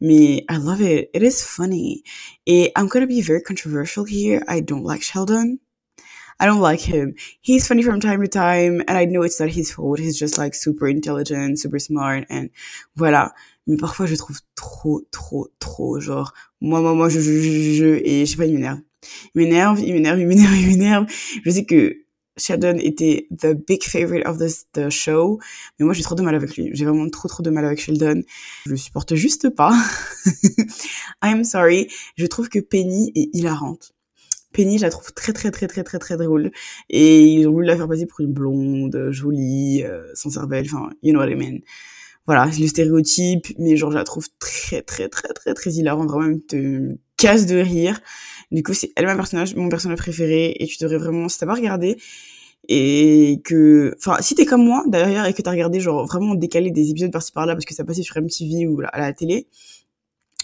mais 0.00 0.44
I 0.50 0.58
love 0.60 0.80
it, 0.80 1.10
it 1.14 1.22
is 1.22 1.42
funny, 1.42 2.02
et 2.46 2.72
I'm 2.76 2.88
gonna 2.88 3.06
be 3.06 3.20
very 3.22 3.42
controversial 3.42 4.04
here, 4.08 4.42
I 4.48 4.62
don't 4.62 4.84
like 4.84 5.02
Sheldon, 5.02 5.58
I 6.40 6.46
don't 6.46 6.60
like 6.60 6.80
him. 6.80 7.14
He's 7.40 7.66
funny 7.66 7.82
from 7.82 8.00
time 8.00 8.20
to 8.22 8.28
time, 8.28 8.80
and 8.86 8.96
I 8.96 9.06
know 9.06 9.22
it's 9.22 9.40
not 9.40 9.48
his 9.48 9.72
fault. 9.72 9.98
He's 9.98 10.16
just 10.16 10.38
like 10.38 10.54
super 10.54 10.86
intelligent, 10.86 11.58
super 11.58 11.80
smart, 11.80 12.26
and 12.30 12.50
voilà. 12.96 13.32
Mais 13.66 13.76
parfois, 13.76 14.06
je 14.06 14.14
trouve 14.14 14.38
trop, 14.54 15.02
trop, 15.10 15.48
trop, 15.58 16.00
genre, 16.00 16.32
moi, 16.60 16.80
moi, 16.80 16.94
moi, 16.94 17.08
je, 17.08 17.20
je, 17.20 17.32
je, 17.32 17.72
je 17.74 17.86
et 18.04 18.24
je 18.24 18.30
sais 18.30 18.36
pas, 18.36 18.46
il 18.46 18.54
m'énerve. 18.54 18.78
Il 19.34 19.42
m'énerve, 19.42 19.80
il 19.80 19.94
m'énerve, 19.94 20.20
il 20.20 20.26
m'énerve, 20.26 20.56
il 20.56 20.66
m'énerve. 20.68 21.06
Je 21.44 21.50
sais 21.50 21.64
que 21.64 21.96
Sheldon 22.38 22.78
était 22.78 23.26
the 23.30 23.54
big 23.54 23.82
favorite 23.82 24.26
of 24.26 24.38
the, 24.38 24.48
the 24.72 24.90
show, 24.90 25.38
mais 25.78 25.84
moi 25.84 25.94
j'ai 25.94 26.02
trop 26.02 26.14
de 26.14 26.22
mal 26.22 26.34
avec 26.34 26.56
lui. 26.56 26.70
J'ai 26.72 26.84
vraiment 26.84 27.08
trop 27.10 27.28
trop 27.28 27.42
de 27.42 27.50
mal 27.50 27.64
avec 27.64 27.80
Sheldon. 27.80 28.22
Je 28.66 28.70
le 28.70 28.76
supporte 28.76 29.14
juste 29.14 29.50
pas. 29.50 29.74
I'm 31.22 31.44
sorry. 31.44 31.88
Je 32.16 32.26
trouve 32.26 32.48
que 32.48 32.58
Penny 32.58 33.12
est 33.14 33.30
hilarante. 33.34 33.92
Penny, 34.52 34.78
je 34.78 34.82
la 34.82 34.90
trouve 34.90 35.12
très 35.12 35.32
très 35.32 35.50
très 35.50 35.66
très 35.66 35.82
très 35.82 35.98
très 35.98 36.16
drôle. 36.16 36.50
Et 36.88 37.20
ils 37.20 37.46
ont 37.46 37.52
voulu 37.52 37.66
la 37.66 37.76
faire 37.76 37.88
passer 37.88 38.06
pour 38.06 38.20
une 38.20 38.32
blonde, 38.32 39.08
jolie, 39.10 39.82
euh, 39.84 40.04
sans 40.14 40.30
cervelle, 40.30 40.66
enfin, 40.66 40.90
you 41.02 41.12
know 41.12 41.20
what 41.20 41.30
I 41.30 41.34
mean. 41.34 41.58
Voilà, 42.26 42.50
le 42.58 42.66
stéréotype, 42.66 43.46
mais 43.58 43.76
genre 43.76 43.90
je 43.90 43.96
la 43.96 44.04
trouve 44.04 44.26
très 44.38 44.82
très 44.82 45.08
très 45.08 45.28
très 45.28 45.54
très 45.54 45.70
hilarante, 45.72 46.10
vraiment 46.10 46.36
casse 47.18 47.44
de 47.44 47.56
rire. 47.56 48.00
Du 48.50 48.62
coup, 48.62 48.72
c'est 48.72 48.92
elle 48.96 49.04
ma 49.04 49.14
personnage, 49.14 49.54
mon 49.54 49.68
personnage 49.68 49.98
préféré, 49.98 50.56
et 50.58 50.66
tu 50.66 50.78
devrais 50.80 50.96
vraiment, 50.96 51.28
si 51.28 51.38
t'as 51.38 51.46
pas 51.46 51.54
regardé, 51.54 51.98
et 52.68 53.40
que, 53.44 53.94
enfin, 53.98 54.20
si 54.20 54.34
t'es 54.34 54.44
comme 54.44 54.64
moi 54.64 54.84
d'ailleurs 54.86 55.26
et 55.26 55.32
que 55.32 55.42
t'as 55.42 55.50
regardé 55.50 55.80
genre 55.80 56.06
vraiment 56.06 56.34
décalé 56.34 56.70
des 56.70 56.90
épisodes 56.90 57.12
par-ci 57.12 57.32
par-là 57.32 57.54
parce 57.54 57.64
que 57.64 57.74
ça 57.74 57.84
passait 57.84 58.02
sur 58.02 58.20
MTV 58.20 58.66
ou 58.66 58.80
à 58.92 59.00
la 59.00 59.12
télé, 59.14 59.46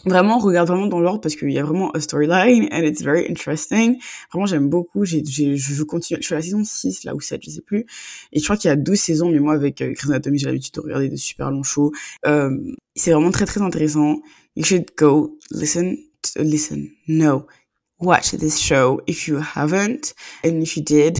vraiment 0.06 0.38
regarde 0.38 0.68
vraiment 0.68 0.86
dans 0.86 1.00
l'ordre 1.00 1.20
parce 1.20 1.36
qu'il 1.36 1.50
y 1.50 1.58
a 1.58 1.64
vraiment 1.64 1.90
a 1.90 2.00
storyline 2.00 2.68
and 2.72 2.82
it's 2.82 3.02
very 3.02 3.26
interesting. 3.28 3.98
Vraiment 4.32 4.46
j'aime 4.46 4.68
beaucoup, 4.70 5.04
j'ai, 5.04 5.22
j'ai, 5.26 5.56
je 5.56 5.74
veux 5.74 5.84
continuer, 5.84 6.22
je 6.22 6.26
suis 6.26 6.34
à 6.34 6.38
la 6.38 6.42
saison 6.42 6.64
6 6.64 7.04
là 7.04 7.14
ou 7.14 7.20
7, 7.20 7.42
je 7.44 7.50
sais 7.50 7.62
plus. 7.62 7.84
Et 8.32 8.38
je 8.38 8.44
crois 8.44 8.56
qu'il 8.56 8.68
y 8.68 8.72
a 8.72 8.76
12 8.76 8.98
saisons 8.98 9.30
mais 9.30 9.40
moi 9.40 9.54
avec 9.54 9.82
euh, 9.82 9.92
Grey's 9.92 10.08
Anatomy, 10.08 10.38
j'ai 10.38 10.46
l'habitude 10.46 10.74
de 10.74 10.80
regarder 10.80 11.08
de 11.10 11.16
super 11.16 11.50
longs 11.50 11.62
shows. 11.62 11.92
Euh, 12.26 12.56
c'est 12.94 13.12
vraiment 13.12 13.32
très 13.32 13.44
très 13.44 13.60
intéressant. 13.60 14.20
You 14.56 14.64
should 14.64 14.86
go 14.96 15.38
listen 15.50 15.96
listen. 16.36 16.96
No. 17.06 17.46
Watch 17.98 18.32
this 18.32 18.58
show 18.58 19.00
if 19.06 19.28
you 19.28 19.38
haven't 19.38 20.14
and 20.42 20.62
if 20.62 20.76
you 20.76 20.82
did 20.82 21.18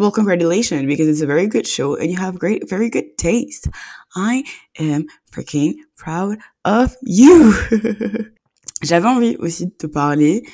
Well, 0.00 0.10
congratulations, 0.10 0.86
because 0.86 1.08
it's 1.08 1.20
a 1.20 1.26
very 1.26 1.46
good 1.46 1.66
show 1.66 1.94
and 1.94 2.10
you 2.10 2.16
have 2.16 2.38
great, 2.38 2.66
very 2.70 2.88
good 2.88 3.18
taste. 3.18 3.68
I 4.16 4.44
am 4.78 5.04
freaking 5.30 5.74
proud 5.98 6.38
of 6.64 6.96
you. 7.02 7.52
J'avais 8.82 9.08
envie 9.08 9.36
aussi 9.36 9.66
de 9.66 9.72
te 9.72 9.86
parler 9.86 10.48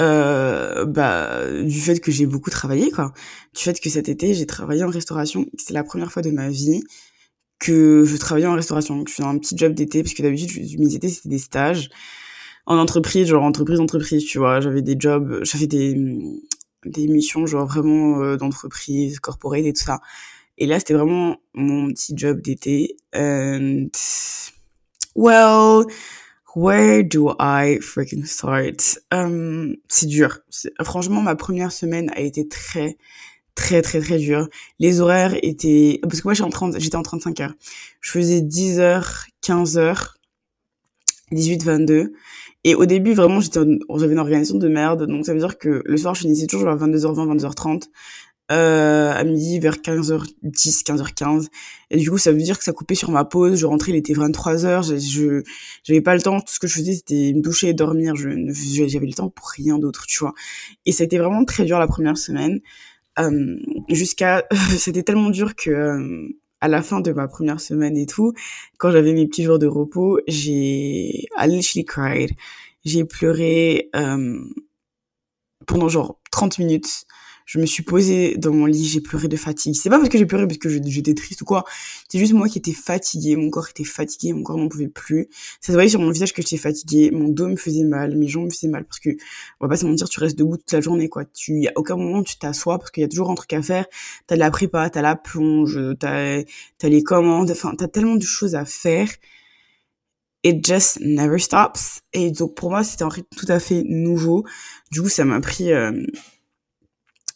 euh, 0.00 0.84
bah, 0.84 1.44
du 1.62 1.80
fait 1.80 2.00
que 2.00 2.10
j'ai 2.10 2.26
beaucoup 2.26 2.50
travaillé, 2.50 2.90
quoi. 2.90 3.12
Du 3.54 3.62
fait 3.62 3.78
que 3.78 3.88
cet 3.88 4.08
été, 4.08 4.34
j'ai 4.34 4.46
travaillé 4.46 4.82
en 4.82 4.90
restauration. 4.90 5.46
C'est 5.58 5.72
la 5.72 5.84
première 5.84 6.10
fois 6.10 6.22
de 6.22 6.32
ma 6.32 6.48
vie 6.48 6.82
que 7.60 8.04
je 8.04 8.16
travaillais 8.16 8.48
en 8.48 8.56
restauration. 8.56 9.04
Je 9.06 9.12
faisais 9.12 9.28
un 9.28 9.38
petit 9.38 9.56
job 9.56 9.74
d'été, 9.74 10.02
parce 10.02 10.14
que 10.14 10.22
d'habitude, 10.22 10.80
mes 10.80 10.92
étés, 10.92 11.08
c'était 11.08 11.28
des 11.28 11.38
stages 11.38 11.88
en 12.66 12.78
entreprise, 12.78 13.28
genre 13.28 13.44
entreprise, 13.44 13.80
entreprise, 13.80 14.24
tu 14.24 14.38
vois. 14.38 14.60
J'avais 14.60 14.82
des 14.82 14.96
jobs, 14.98 15.40
j'avais 15.42 15.66
des, 15.66 15.96
des 16.84 17.08
missions 17.08 17.46
genre 17.46 17.66
vraiment 17.66 18.20
euh, 18.20 18.36
d'entreprise, 18.36 19.20
corporate 19.20 19.64
et 19.64 19.72
tout 19.72 19.84
ça. 19.84 20.00
Et 20.58 20.66
là, 20.66 20.78
c'était 20.78 20.94
vraiment 20.94 21.36
mon 21.54 21.88
petit 21.92 22.14
job 22.16 22.40
d'été. 22.40 22.96
And 23.14 23.88
well, 25.14 25.84
where 26.54 27.04
do 27.04 27.34
I 27.38 27.78
freaking 27.80 28.24
start? 28.24 28.98
Um, 29.12 29.76
c'est 29.88 30.06
dur. 30.06 30.40
Franchement, 30.82 31.20
ma 31.20 31.36
première 31.36 31.72
semaine 31.72 32.10
a 32.16 32.20
été 32.20 32.48
très, 32.48 32.96
très, 33.54 33.82
très, 33.82 34.00
très 34.00 34.18
dure. 34.18 34.48
Les 34.78 35.00
horaires 35.00 35.36
étaient, 35.42 36.00
parce 36.02 36.20
que 36.20 36.28
moi, 36.28 36.34
j'étais 36.34 36.46
en 36.46 36.50
30, 36.50 36.80
j'étais 36.80 36.96
en 36.96 37.02
35 37.02 37.40
heures. 37.40 37.54
Je 38.00 38.10
faisais 38.10 38.40
10 38.40 38.80
heures, 38.80 39.26
15 39.42 39.76
heures, 39.76 40.16
18, 41.32 41.64
22. 41.64 42.12
Et 42.68 42.74
au 42.74 42.84
début, 42.84 43.14
vraiment, 43.14 43.38
j'étais, 43.38 43.60
j'avais 43.94 44.12
une 44.14 44.18
organisation 44.18 44.58
de 44.58 44.66
merde. 44.66 45.06
Donc, 45.06 45.24
ça 45.24 45.32
veut 45.32 45.38
dire 45.38 45.56
que 45.56 45.84
le 45.84 45.96
soir, 45.96 46.16
je 46.16 46.22
finissais 46.22 46.48
toujours 46.48 46.66
vers 46.66 46.76
22h20, 46.76 47.38
22h30. 47.38 47.84
Euh, 48.50 49.12
à 49.12 49.22
midi 49.22 49.60
vers 49.60 49.76
15h10, 49.76 50.82
15h15. 50.82 51.46
Et 51.90 51.96
du 51.98 52.10
coup, 52.10 52.18
ça 52.18 52.32
veut 52.32 52.42
dire 52.42 52.58
que 52.58 52.64
ça 52.64 52.72
coupait 52.72 52.96
sur 52.96 53.12
ma 53.12 53.24
pause. 53.24 53.56
Je 53.56 53.66
rentrais, 53.66 53.92
il 53.92 53.96
était 53.96 54.14
23h. 54.14 54.98
Je, 54.98 55.44
j'avais 55.84 56.00
pas 56.00 56.16
le 56.16 56.22
temps. 56.22 56.40
Tout 56.40 56.52
ce 56.52 56.58
que 56.58 56.66
je 56.66 56.74
faisais, 56.74 56.94
c'était 56.94 57.32
me 57.36 57.40
doucher 57.40 57.68
et 57.68 57.72
dormir. 57.72 58.16
Je, 58.16 58.30
j'avais 58.88 59.06
le 59.06 59.14
temps 59.14 59.30
pour 59.30 59.48
rien 59.48 59.78
d'autre, 59.78 60.04
tu 60.08 60.18
vois. 60.18 60.34
Et 60.86 60.90
ça 60.90 61.04
a 61.04 61.06
été 61.06 61.18
vraiment 61.18 61.44
très 61.44 61.64
dur 61.66 61.78
la 61.78 61.86
première 61.86 62.18
semaine. 62.18 62.58
Euh, 63.20 63.56
jusqu'à, 63.90 64.44
c'était 64.76 65.04
tellement 65.04 65.30
dur 65.30 65.54
que, 65.54 65.70
euh, 65.70 66.28
à 66.60 66.68
la 66.68 66.82
fin 66.82 67.00
de 67.00 67.12
ma 67.12 67.28
première 67.28 67.60
semaine 67.60 67.96
et 67.96 68.06
tout, 68.06 68.32
quand 68.78 68.90
j'avais 68.90 69.12
mes 69.12 69.26
petits 69.26 69.44
jours 69.44 69.58
de 69.58 69.66
repos, 69.66 70.20
j'ai 70.26 71.26
I 71.38 71.46
literally 71.46 71.84
cried. 71.84 72.30
J'ai 72.84 73.04
pleuré 73.04 73.90
euh, 73.96 74.38
pendant 75.66 75.88
genre 75.88 76.20
30 76.30 76.58
minutes 76.58 77.06
je 77.46 77.60
me 77.60 77.66
suis 77.66 77.84
posée 77.84 78.36
dans 78.36 78.52
mon 78.52 78.66
lit, 78.66 78.84
j'ai 78.84 79.00
pleuré 79.00 79.28
de 79.28 79.36
fatigue. 79.36 79.74
C'est 79.76 79.88
pas 79.88 79.98
parce 79.98 80.08
que 80.08 80.18
j'ai 80.18 80.26
pleuré 80.26 80.46
parce 80.46 80.58
que 80.58 80.68
j'étais 80.68 81.14
triste 81.14 81.42
ou 81.42 81.44
quoi. 81.44 81.64
C'est 82.08 82.18
juste 82.18 82.32
moi 82.32 82.48
qui 82.48 82.58
étais 82.58 82.72
fatiguée, 82.72 83.36
mon 83.36 83.50
corps 83.50 83.68
était 83.70 83.84
fatigué, 83.84 84.32
mon 84.32 84.42
corps 84.42 84.58
n'en 84.58 84.68
pouvait 84.68 84.88
plus. 84.88 85.28
Ça 85.60 85.68
se 85.68 85.72
voyait 85.72 85.88
sur 85.88 86.00
mon 86.00 86.10
visage 86.10 86.34
que 86.34 86.42
j'étais 86.42 86.56
fatiguée, 86.56 87.10
mon 87.12 87.28
dos 87.28 87.48
me 87.48 87.56
faisait 87.56 87.84
mal, 87.84 88.16
mes 88.16 88.26
jambes 88.26 88.46
me 88.46 88.50
faisaient 88.50 88.68
mal 88.68 88.84
parce 88.84 88.98
que 88.98 89.10
on 89.60 89.66
va 89.66 89.68
pas 89.68 89.76
se 89.76 89.86
mentir, 89.86 90.08
tu 90.08 90.18
restes 90.18 90.36
debout 90.36 90.56
toute 90.56 90.72
la 90.72 90.80
journée 90.80 91.08
quoi. 91.08 91.24
Tu 91.24 91.60
y 91.60 91.68
a 91.68 91.72
aucun 91.76 91.96
moment 91.96 92.24
tu 92.24 92.36
t'assois 92.36 92.78
parce 92.78 92.90
qu'il 92.90 93.02
y 93.02 93.06
a 93.06 93.08
toujours 93.08 93.30
un 93.30 93.36
truc 93.36 93.52
à 93.52 93.62
faire. 93.62 93.86
T'as 94.26 94.34
de 94.34 94.40
la 94.40 94.50
prépa, 94.50 94.90
t'as 94.90 95.02
la 95.02 95.14
plonge, 95.14 95.78
t'as 96.00 96.40
as 96.82 96.88
les 96.88 97.02
commandes, 97.04 97.52
enfin 97.52 97.74
t'as 97.78 97.88
tellement 97.88 98.16
de 98.16 98.24
choses 98.24 98.56
à 98.56 98.64
faire 98.64 99.08
it 100.42 100.64
just 100.64 101.00
never 101.00 101.38
stops. 101.38 102.02
Et 102.12 102.30
donc 102.30 102.54
pour 102.54 102.70
moi, 102.70 102.84
c'était 102.84 103.02
un 103.02 103.08
rythme 103.08 103.36
tout 103.36 103.46
à 103.48 103.58
fait 103.58 103.82
nouveau. 103.84 104.44
Du 104.92 105.02
coup, 105.02 105.08
ça 105.08 105.24
m'a 105.24 105.40
pris 105.40 105.72
euh, 105.72 105.92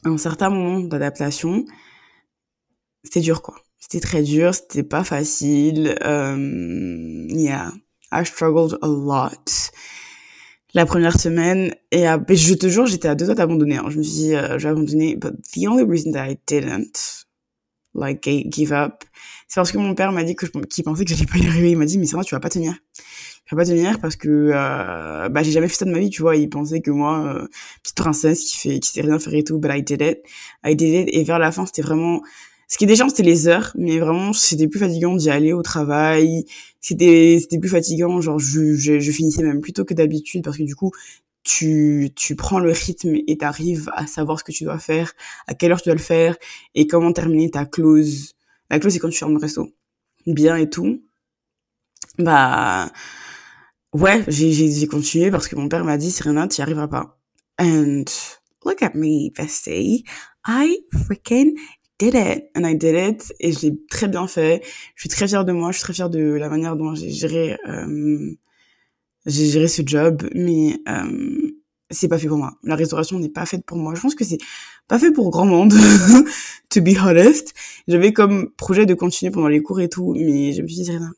un 0.05 0.19
certain 0.19 0.51
moment 0.51 0.81
d'adaptation, 0.81 1.65
c'était 3.05 3.21
dur 3.21 3.43
quoi. 3.43 3.57
C'était 3.79 4.01
très 4.01 4.23
dur, 4.23 4.55
c'était 4.55 4.83
pas 4.83 5.05
facile. 5.05 5.97
Um, 6.05 7.29
yeah, 7.31 7.73
I 8.13 8.25
struggled 8.25 8.79
a 8.83 8.87
lot. 8.87 9.71
La 10.75 10.87
première 10.87 11.19
semaine, 11.19 11.75
et 11.91 12.05
je 12.05 12.55
te 12.55 12.69
jure, 12.69 12.87
j'étais 12.87 13.09
à 13.09 13.15
deux 13.15 13.25
doigts 13.25 13.35
d'abandonner. 13.35 13.79
Hein. 13.79 13.87
Je 13.89 13.99
me 13.99 14.03
suis 14.03 14.13
dit, 14.13 14.35
euh, 14.37 14.59
je 14.59 14.65
vais 14.65 14.71
abandonner. 14.71 15.17
But 15.17 15.35
the 15.55 15.67
only 15.67 15.83
reason 15.83 16.13
that 16.13 16.31
I 16.31 16.39
didn't, 16.47 17.27
like, 17.95 18.29
give 18.51 18.73
up, 18.73 19.03
c'est 19.49 19.57
parce 19.57 19.73
que 19.73 19.79
mon 19.79 19.97
père 19.97 20.13
m'a 20.13 20.23
dit 20.23 20.37
que 20.37 20.47
qu'il 20.47 20.85
pensait 20.85 21.05
que 21.05 21.11
j'allais 21.11 21.27
pas 21.27 21.39
y 21.39 21.47
arriver. 21.47 21.73
Il 21.73 21.79
m'a 21.79 21.87
dit, 21.87 21.99
mais 21.99 22.07
ça 22.07 22.23
tu 22.23 22.35
vas 22.35 22.41
pas 22.41 22.51
tenir 22.51 22.75
vais 23.51 23.63
pas 23.63 23.67
tenir 23.67 24.01
parce 24.01 24.17
que 24.17 24.29
euh, 24.29 25.29
bah 25.29 25.43
j'ai 25.43 25.53
jamais 25.53 25.69
fait 25.69 25.75
ça 25.75 25.85
de 25.85 25.91
ma 25.91 25.99
vie 25.99 26.11
tu 26.11 26.23
vois 26.23 26.37
il 26.37 26.49
pensait 26.49 26.81
que 26.81 26.91
moi 26.91 27.25
euh, 27.27 27.47
petite 27.83 27.97
princesse 27.97 28.41
qui 28.45 28.57
fait 28.59 28.81
qui 28.81 28.91
sait 28.91 29.01
rien 29.03 29.19
faire 29.19 29.35
et 29.35 29.45
tout 29.45 29.59
but 29.59 29.71
I 29.73 29.83
did 29.83 30.03
it 30.03 30.19
I 30.65 30.77
did 30.77 31.09
it 31.09 31.09
et 31.13 31.25
vers 31.25 31.39
la 31.39 31.53
fin 31.53 31.67
c'était 31.67 31.83
vraiment 31.83 32.23
Ce 32.69 32.79
qui 32.79 32.85
est 32.85 32.87
déjà, 32.87 33.09
c'était 33.09 33.25
les 33.25 33.49
heures, 33.49 33.73
mais 33.77 33.99
vraiment, 33.99 34.33
c'était 34.33 34.69
plus 34.69 34.79
fatigant 34.79 35.17
d'y 35.17 35.29
aller 35.29 35.53
au 35.53 35.61
travail. 35.63 36.45
C'était, 36.81 37.39
c'était 37.41 37.59
plus 37.59 37.69
fatigant, 37.69 38.21
genre, 38.21 38.39
je, 38.39 38.75
je, 38.77 39.01
je 39.01 39.11
finissais 39.11 39.43
même 39.43 39.61
plus 39.61 39.73
tôt 39.73 39.85
que 39.85 39.93
d'habitude 39.93 40.45
parce 40.45 40.57
que 40.57 40.63
du 40.63 40.77
coup, 40.77 40.93
tu, 41.43 42.11
tu 42.15 42.37
prends 42.37 42.61
le 42.61 42.71
rythme 42.71 43.17
et 43.27 43.37
t'arrives 43.39 43.91
à 43.95 44.07
savoir 44.07 44.39
ce 44.39 44.45
que 44.45 44.53
tu 44.53 44.65
dois 44.65 44.79
faire, 44.79 45.13
à 45.49 45.55
quelle 45.55 45.73
heure 45.73 45.83
tu 45.83 45.89
dois 45.89 45.97
le 45.97 46.01
faire 46.01 46.37
et 46.77 46.87
comment 46.87 47.13
terminer 47.13 47.51
ta 47.51 47.67
clause. 47.67 48.35
La 48.71 48.79
clause, 48.79 48.93
c'est 48.93 49.01
quand 49.01 49.09
tu 49.09 49.19
fermes 49.19 49.33
le 49.35 49.41
resto. 49.41 49.69
Bien 50.27 50.57
et 50.57 50.71
tout. 50.71 51.03
Bah, 52.19 52.91
ouais, 53.95 54.25
j'ai, 54.29 54.87
continué 54.87 55.31
parce 55.31 55.49
que 55.49 55.57
mon 55.57 55.69
père 55.69 55.85
m'a 55.85 55.97
dit, 55.97 56.11
Serena, 56.11 56.49
tu 56.49 56.61
n'y 56.61 56.63
arriveras 56.63 56.89
pas. 56.89 57.19
And 57.59 58.05
look 58.65 58.83
at 58.83 58.93
me, 58.95 59.31
bestie. 59.35 60.05
I 60.47 60.79
freaking 60.93 61.55
did 61.99 62.15
it 62.15 62.45
and 62.57 62.65
I 62.65 62.75
did 62.75 62.95
it 62.95 63.33
et 63.41 63.53
je 63.53 63.61
l'ai 63.61 63.73
très 63.91 64.09
bien 64.09 64.27
fait. 64.27 64.63
Je 64.95 65.03
suis 65.03 65.09
très 65.09 65.29
fière 65.29 65.45
de 65.45 65.53
moi, 65.53 65.71
je 65.71 65.79
suis 65.79 65.85
très 65.85 65.93
fière 65.93 66.11
de 66.11 66.21
la 66.21 66.49
manière 66.49 66.77
dont 66.77 66.95
j'ai 66.95 67.11
géré 67.11 67.59
euh, 67.69 68.35
j'ai 69.27 69.47
géré 69.47 69.69
ce 69.69 69.83
job, 69.85 70.29
mais 70.35 70.79
euh, 70.89 71.53
c'est 71.91 72.09
pas 72.09 72.19
fait 72.19 72.29
pour 72.29 72.39
moi. 72.39 72.55
La 72.63 72.75
restauration 72.75 73.19
n'est 73.19 73.29
pas 73.29 73.45
faite 73.47 73.65
pour 73.67 73.77
moi. 73.77 73.95
Je 73.95 74.01
pense 74.01 74.15
que 74.15 74.25
c'est 74.25 74.39
pas 74.89 74.99
fait 74.99 75.13
pour 75.13 75.31
grand 75.31 75.45
monde, 75.45 75.73
to 76.71 76.81
be 76.81 76.97
honest. 76.99 77.53
J'avais 77.87 78.13
comme 78.13 78.51
projet 78.57 78.87
de 78.87 78.95
continuer 78.95 79.31
pendant 79.31 79.49
les 79.49 79.63
cours 79.63 79.81
et 79.81 79.89
tout, 79.89 80.15
mais 80.17 80.53
je 80.53 80.63
me 80.63 80.69
suis 80.69 80.83
dit 80.83 80.91
rien. 80.91 81.13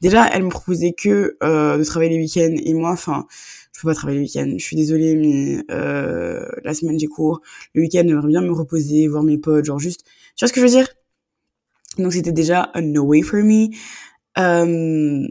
Déjà, 0.00 0.28
elle 0.28 0.44
me 0.44 0.50
proposait 0.50 0.92
que 0.92 1.36
euh, 1.42 1.78
de 1.78 1.84
travailler 1.84 2.16
les 2.16 2.22
week-ends 2.22 2.54
et 2.62 2.74
moi, 2.74 2.90
enfin, 2.90 3.26
je 3.72 3.80
peux 3.80 3.88
pas 3.88 3.94
travailler 3.94 4.18
le 4.18 4.24
week-end. 4.24 4.54
Je 4.56 4.64
suis 4.64 4.76
désolée, 4.76 5.14
mais 5.16 5.64
euh, 5.70 6.46
la 6.64 6.74
semaine 6.74 6.98
j'ai 6.98 7.06
cours. 7.06 7.40
Le 7.74 7.82
week-end, 7.82 8.04
j'aimerais 8.06 8.28
bien 8.28 8.42
me 8.42 8.52
reposer, 8.52 9.08
voir 9.08 9.22
mes 9.22 9.38
potes, 9.38 9.64
genre 9.64 9.78
juste. 9.78 10.04
Tu 10.34 10.44
vois 10.44 10.48
ce 10.48 10.52
que 10.52 10.60
je 10.60 10.66
veux 10.66 10.72
dire? 10.72 10.88
Donc 11.98 12.12
c'était 12.12 12.32
déjà 12.32 12.70
un 12.74 12.82
no 12.82 13.02
way 13.04 13.22
for 13.22 13.40
me. 13.40 13.68
Euh, 14.38 15.26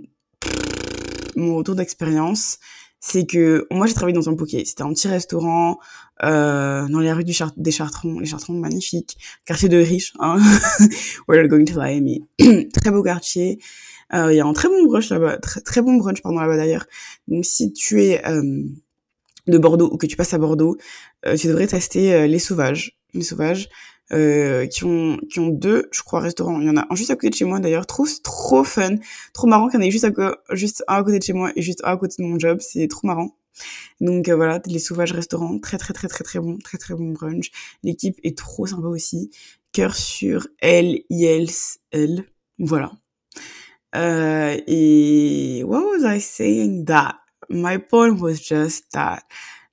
mon 1.35 1.55
retour 1.55 1.75
d'expérience, 1.75 2.59
c'est 2.99 3.25
que 3.25 3.67
moi 3.71 3.85
j'ai 3.85 3.93
travaillé 3.93 4.15
dans 4.15 4.29
un 4.29 4.35
poké. 4.35 4.65
C'était 4.65 4.83
un 4.83 4.93
petit 4.93 5.07
restaurant 5.07 5.77
euh, 6.23 6.87
dans 6.87 6.99
les 6.99 7.11
rues 7.11 7.23
des 7.23 7.71
Chartrons, 7.71 8.19
les 8.19 8.25
Chartrons 8.25 8.53
magnifiques, 8.53 9.17
quartier 9.45 9.69
de 9.69 9.77
riches, 9.77 10.13
hein. 10.19 10.39
We're 11.27 11.47
going 11.47 11.65
to 11.65 11.79
mais 11.79 12.21
très 12.73 12.91
beau 12.91 13.03
quartier. 13.03 13.59
Euh, 14.13 14.31
il 14.31 14.37
y 14.37 14.39
a 14.39 14.45
un 14.45 14.53
très 14.53 14.67
bon 14.67 14.85
brunch 14.85 15.09
là-bas, 15.09 15.37
très, 15.37 15.61
très 15.61 15.81
bon 15.81 15.95
brunch 15.95 16.21
pardon 16.21 16.39
là-bas 16.39 16.57
d'ailleurs. 16.57 16.85
Donc 17.27 17.45
si 17.45 17.73
tu 17.73 18.03
es 18.03 18.25
euh, 18.27 18.63
de 19.47 19.57
Bordeaux 19.57 19.89
ou 19.91 19.97
que 19.97 20.05
tu 20.05 20.15
passes 20.15 20.33
à 20.33 20.37
Bordeaux, 20.37 20.77
euh, 21.25 21.35
tu 21.35 21.47
devrais 21.47 21.67
tester 21.67 22.27
les 22.27 22.39
Sauvages. 22.39 22.97
Les 23.13 23.23
Sauvages 23.23 23.69
qui 24.09 24.83
ont 24.83 25.17
qui 25.29 25.39
ont 25.39 25.47
deux, 25.49 25.87
je 25.91 26.03
crois, 26.03 26.19
restaurants. 26.19 26.59
Il 26.61 26.67
y 26.67 26.69
en 26.69 26.77
a 26.77 26.85
un 26.89 26.95
juste 26.95 27.09
à 27.11 27.15
côté 27.15 27.29
de 27.31 27.35
chez 27.35 27.45
moi 27.45 27.59
d'ailleurs, 27.59 27.87
trop 27.87 28.05
trop 28.23 28.63
fun, 28.63 28.97
trop 29.33 29.47
marrant 29.47 29.67
qu'il 29.67 29.79
y 29.79 29.83
en 29.83 29.85
ait 29.85 29.91
juste 29.91 30.05
à 30.05 30.11
juste 30.51 30.83
un 30.87 30.95
à 30.95 31.03
côté 31.03 31.19
de 31.19 31.23
chez 31.23 31.33
moi 31.33 31.51
et 31.55 31.61
juste 31.61 31.81
un 31.83 31.93
à 31.93 31.97
côté 31.97 32.15
de 32.21 32.27
mon 32.27 32.37
job. 32.37 32.59
C'est 32.61 32.87
trop 32.87 33.07
marrant. 33.07 33.35
Donc 34.01 34.29
voilà, 34.29 34.61
les 34.65 34.79
Sauvages 34.79 35.13
restaurants, 35.13 35.59
très 35.59 35.77
très 35.77 35.93
très 35.93 36.07
très 36.07 36.23
très 36.23 36.39
bon, 36.39 36.57
très 36.59 36.77
très 36.77 36.93
bon 36.93 37.11
brunch. 37.11 37.51
L'équipe 37.83 38.19
est 38.23 38.37
trop 38.37 38.67
sympa 38.67 38.87
aussi. 38.87 39.31
Cœur 39.71 39.95
sur 39.95 40.47
L, 40.59 41.01
I, 41.09 41.25
L, 41.91 42.25
Voilà. 42.59 42.91
Uh, 43.95 44.61
et 44.67 45.63
what 45.63 45.81
was 45.85 46.03
I 46.03 46.19
saying? 46.19 46.85
That 46.85 47.15
my 47.49 47.77
point 47.77 48.19
was 48.19 48.41
just 48.41 48.91
that. 48.91 49.23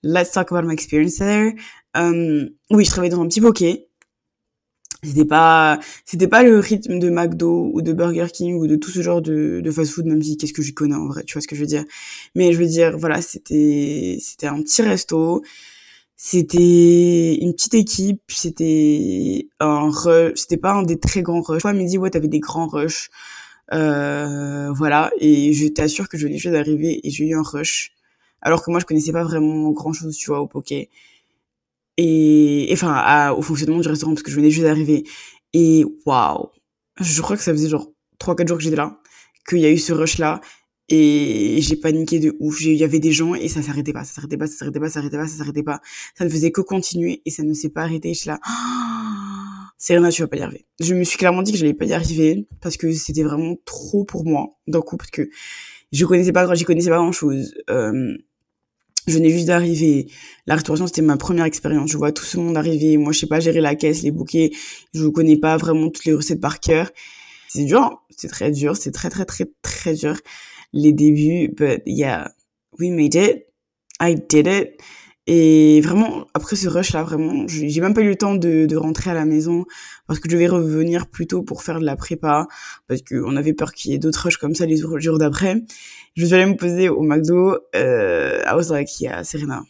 Let's 0.05 0.33
talk 0.33 0.51
about 0.51 0.65
my 0.65 0.73
experience 0.73 1.19
there. 1.19 1.55
Um, 1.95 2.51
oui, 2.71 2.85
je 2.85 2.91
travaillais 2.91 3.11
dans 3.11 3.23
un 3.23 3.29
petit 3.29 3.41
bokeh. 3.41 3.89
C'était 5.05 5.25
pas, 5.25 5.81
c'était 6.05 6.29
pas 6.29 6.45
le 6.45 6.61
rythme 6.61 7.01
de 7.01 7.11
McDo 7.11 7.73
ou 7.75 7.83
de 7.83 7.93
Burger 7.93 8.29
King 8.33 8.55
ou 8.55 8.69
de 8.69 8.77
tout 8.77 8.91
ce 8.91 9.03
genre 9.03 9.21
de, 9.21 9.61
fast-food, 9.75 10.07
même 10.07 10.23
si 10.23 10.37
qu'est-ce 10.37 10.53
que 10.53 10.63
j'y 10.63 10.75
connais 10.75 10.95
en 10.95 11.09
vrai, 11.09 11.25
tu 11.25 11.33
vois 11.33 11.43
ce 11.43 11.49
que 11.49 11.57
je 11.57 11.61
veux 11.61 11.67
dire. 11.67 11.85
Mais 12.37 12.53
je 12.53 12.59
veux 12.59 12.67
dire, 12.67 12.97
voilà, 12.97 13.21
c'était, 13.21 14.19
c'était 14.21 14.47
un 14.47 14.63
petit 14.63 14.83
resto. 14.83 15.43
C'était 16.17 17.35
une 17.41 17.53
petite 17.53 17.75
équipe, 17.75 18.23
c'était 18.29 19.49
un 19.59 19.91
rush, 19.91 20.35
c'était 20.37 20.57
pas 20.57 20.73
un 20.75 20.85
des 20.85 21.01
très 21.01 21.21
grands 21.23 21.43
rushs. 21.43 21.63
Toi, 21.63 21.73
midi, 21.73 21.99
ouais, 21.99 22.11
t'avais 22.11 22.29
des 22.29 22.39
grands 22.39 22.69
rushs. 22.69 23.11
Euh, 23.72 24.72
voilà, 24.72 25.11
et 25.18 25.53
je 25.53 25.68
t'assure 25.68 26.09
que 26.09 26.18
je 26.18 26.27
venais 26.27 26.38
juste 26.38 26.53
d'arriver 26.53 27.01
et 27.07 27.11
j'ai 27.11 27.25
eu 27.27 27.35
un 27.35 27.42
rush. 27.42 27.92
Alors 28.42 28.64
que 28.64 28.70
moi, 28.70 28.81
je 28.81 28.87
connaissais 28.87 29.12
pas 29.12 29.25
vraiment 29.25 29.70
grand 29.70 29.92
chose, 29.92 30.16
tu 30.16 30.31
vois, 30.31 30.40
au 30.40 30.46
poké. 30.48 30.90
Et, 31.98 32.68
enfin, 32.72 33.31
au 33.33 33.42
fonctionnement 33.42 33.81
du 33.81 33.88
restaurant, 33.88 34.12
parce 34.12 34.22
que 34.22 34.31
je 34.31 34.37
venais 34.37 34.51
juste 34.51 34.64
d'arriver. 34.64 35.05
Et 35.53 35.85
waouh! 36.07 36.48
Je 37.01 37.22
crois 37.22 37.37
que 37.37 37.42
ça 37.42 37.53
faisait 37.53 37.68
genre 37.68 37.92
3-4 38.18 38.48
jours 38.48 38.57
que 38.59 38.64
j'étais 38.64 38.77
là, 38.77 38.98
qu'il 39.48 39.59
y 39.59 39.66
a 39.66 39.70
eu 39.70 39.79
ce 39.79 39.92
rush-là. 39.92 40.40
Et 40.88 41.59
j'ai 41.62 41.77
paniqué 41.77 42.18
de 42.18 42.37
ouf. 42.40 42.61
Il 42.62 42.75
y 42.75 42.85
avait 42.85 42.98
des 42.98 43.12
gens 43.12 43.35
et 43.35 43.48
ça 43.48 43.62
s'arrêtait 43.62 43.92
pas, 43.92 44.05
ça 44.05 44.14
s'arrêtait 44.14 44.37
pas, 44.37 44.46
ça 44.46 44.57
s'arrêtait 44.57 44.81
pas, 44.81 44.88
ça 44.88 44.94
s'arrêtait 44.94 45.16
pas, 45.18 45.27
ça 45.27 45.37
s'arrêtait 45.38 45.62
pas. 45.62 45.81
Ça 46.18 46.25
ne 46.25 46.31
faisait 46.31 46.51
que 46.53 46.61
continuer 46.61 47.22
et 47.25 47.31
ça 47.31 47.42
ne 47.42 47.55
s'est 47.55 47.70
pas 47.70 47.83
arrêté. 47.83 48.12
Je 48.14 48.18
suis 48.20 48.29
là. 48.29 48.40
Serena, 49.83 50.12
tu 50.12 50.23
vas 50.23 50.29
pas 50.29 50.37
y 50.37 50.42
arriver. 50.42 50.64
Je 50.79 50.95
me 50.95 51.03
suis 51.03 51.18
clairement 51.18 51.42
dit 51.42 51.51
que 51.51 51.59
j'allais 51.59 51.75
pas 51.75 51.87
y 51.87 51.92
arriver 51.92 52.47
parce 52.61 52.77
que 52.77 52.92
c'était 52.92 53.25
vraiment 53.25 53.57
trop 53.64 54.05
pour 54.05 54.25
moi 54.25 54.51
d'un 54.68 54.81
coup 54.81 54.97
parce 54.97 55.11
que 55.11 55.29
je 55.90 56.05
connaissais 56.05 56.31
pas, 56.31 56.55
j'y 56.55 56.62
connaissais 56.62 56.88
pas 56.88 56.99
grand 56.99 57.11
chose. 57.11 57.53
Euh, 57.68 58.16
je 59.09 59.14
venais 59.14 59.31
juste 59.31 59.47
d'arriver. 59.47 60.07
La 60.47 60.55
restauration, 60.55 60.87
c'était 60.87 61.03
ma 61.03 61.16
première 61.16 61.47
expérience. 61.47 61.90
Je 61.90 61.97
vois 61.97 62.12
tout 62.12 62.23
ce 62.23 62.37
monde 62.37 62.57
arriver. 62.57 62.97
Moi, 62.97 63.12
je 63.12 63.18
sais 63.18 63.27
pas 63.27 63.40
gérer 63.40 63.61
la 63.61 63.75
caisse, 63.75 64.05
les 64.05 64.12
bouquets. 64.12 64.53
Je 64.95 65.05
connais 65.09 65.37
pas 65.37 65.57
vraiment 65.57 65.90
toutes 65.90 66.05
les 66.05 66.14
recettes 66.14 66.40
par 66.40 66.61
cœur. 66.61 66.92
C'est 67.49 67.64
dur. 67.64 68.05
C'est 68.16 68.29
très 68.29 68.53
dur. 68.53 68.77
C'est 68.77 68.92
très, 68.92 69.11
très, 69.11 69.25
très, 69.25 69.51
très 69.62 69.95
dur. 69.95 70.16
Les 70.73 70.92
débuts, 70.92 71.49
but 71.49 71.83
yeah, 71.87 72.31
we 72.79 72.90
made 72.90 73.16
it. 73.16 73.49
I 74.01 74.14
did 74.14 74.47
it. 74.47 74.81
Et 75.29 75.81
vraiment, 75.83 76.27
après 76.35 76.57
ce 76.57 76.67
rush-là, 76.67 77.05
vraiment, 77.05 77.47
j'ai 77.47 77.81
même 77.81 77.95
pas 77.95 78.01
eu 78.01 78.09
le 78.09 78.17
temps 78.17 78.35
de, 78.35 78.67
de, 78.67 78.77
rentrer 78.77 79.11
à 79.11 79.15
la 79.15 79.25
maison 79.25 79.65
parce 80.09 80.19
que 80.19 80.29
je 80.29 80.35
devais 80.35 80.49
revenir 80.49 81.07
plus 81.07 81.29
tôt 81.29 81.43
pour 81.43 81.63
faire 81.63 81.79
de 81.79 81.85
la 81.85 81.95
prépa 81.95 82.49
parce 82.89 83.03
qu'on 83.03 83.37
avait 83.37 83.53
peur 83.53 83.73
qu'il 83.73 83.93
y 83.93 83.95
ait 83.95 83.99
d'autres 83.99 84.25
rushs 84.25 84.37
comme 84.37 84.57
ça 84.57 84.67
les 84.67 84.77
jours 84.77 85.19
d'après. 85.19 85.63
Je 86.17 86.27
suis 86.27 86.35
allée 86.35 86.47
me 86.47 86.57
poser 86.57 86.89
au 86.89 87.03
McDo. 87.03 87.57
Euh, 87.77 88.43
I 88.45 88.53
was 88.55 88.71
like, 88.71 89.01
yeah, 89.01 89.23
Serena, 89.23 89.63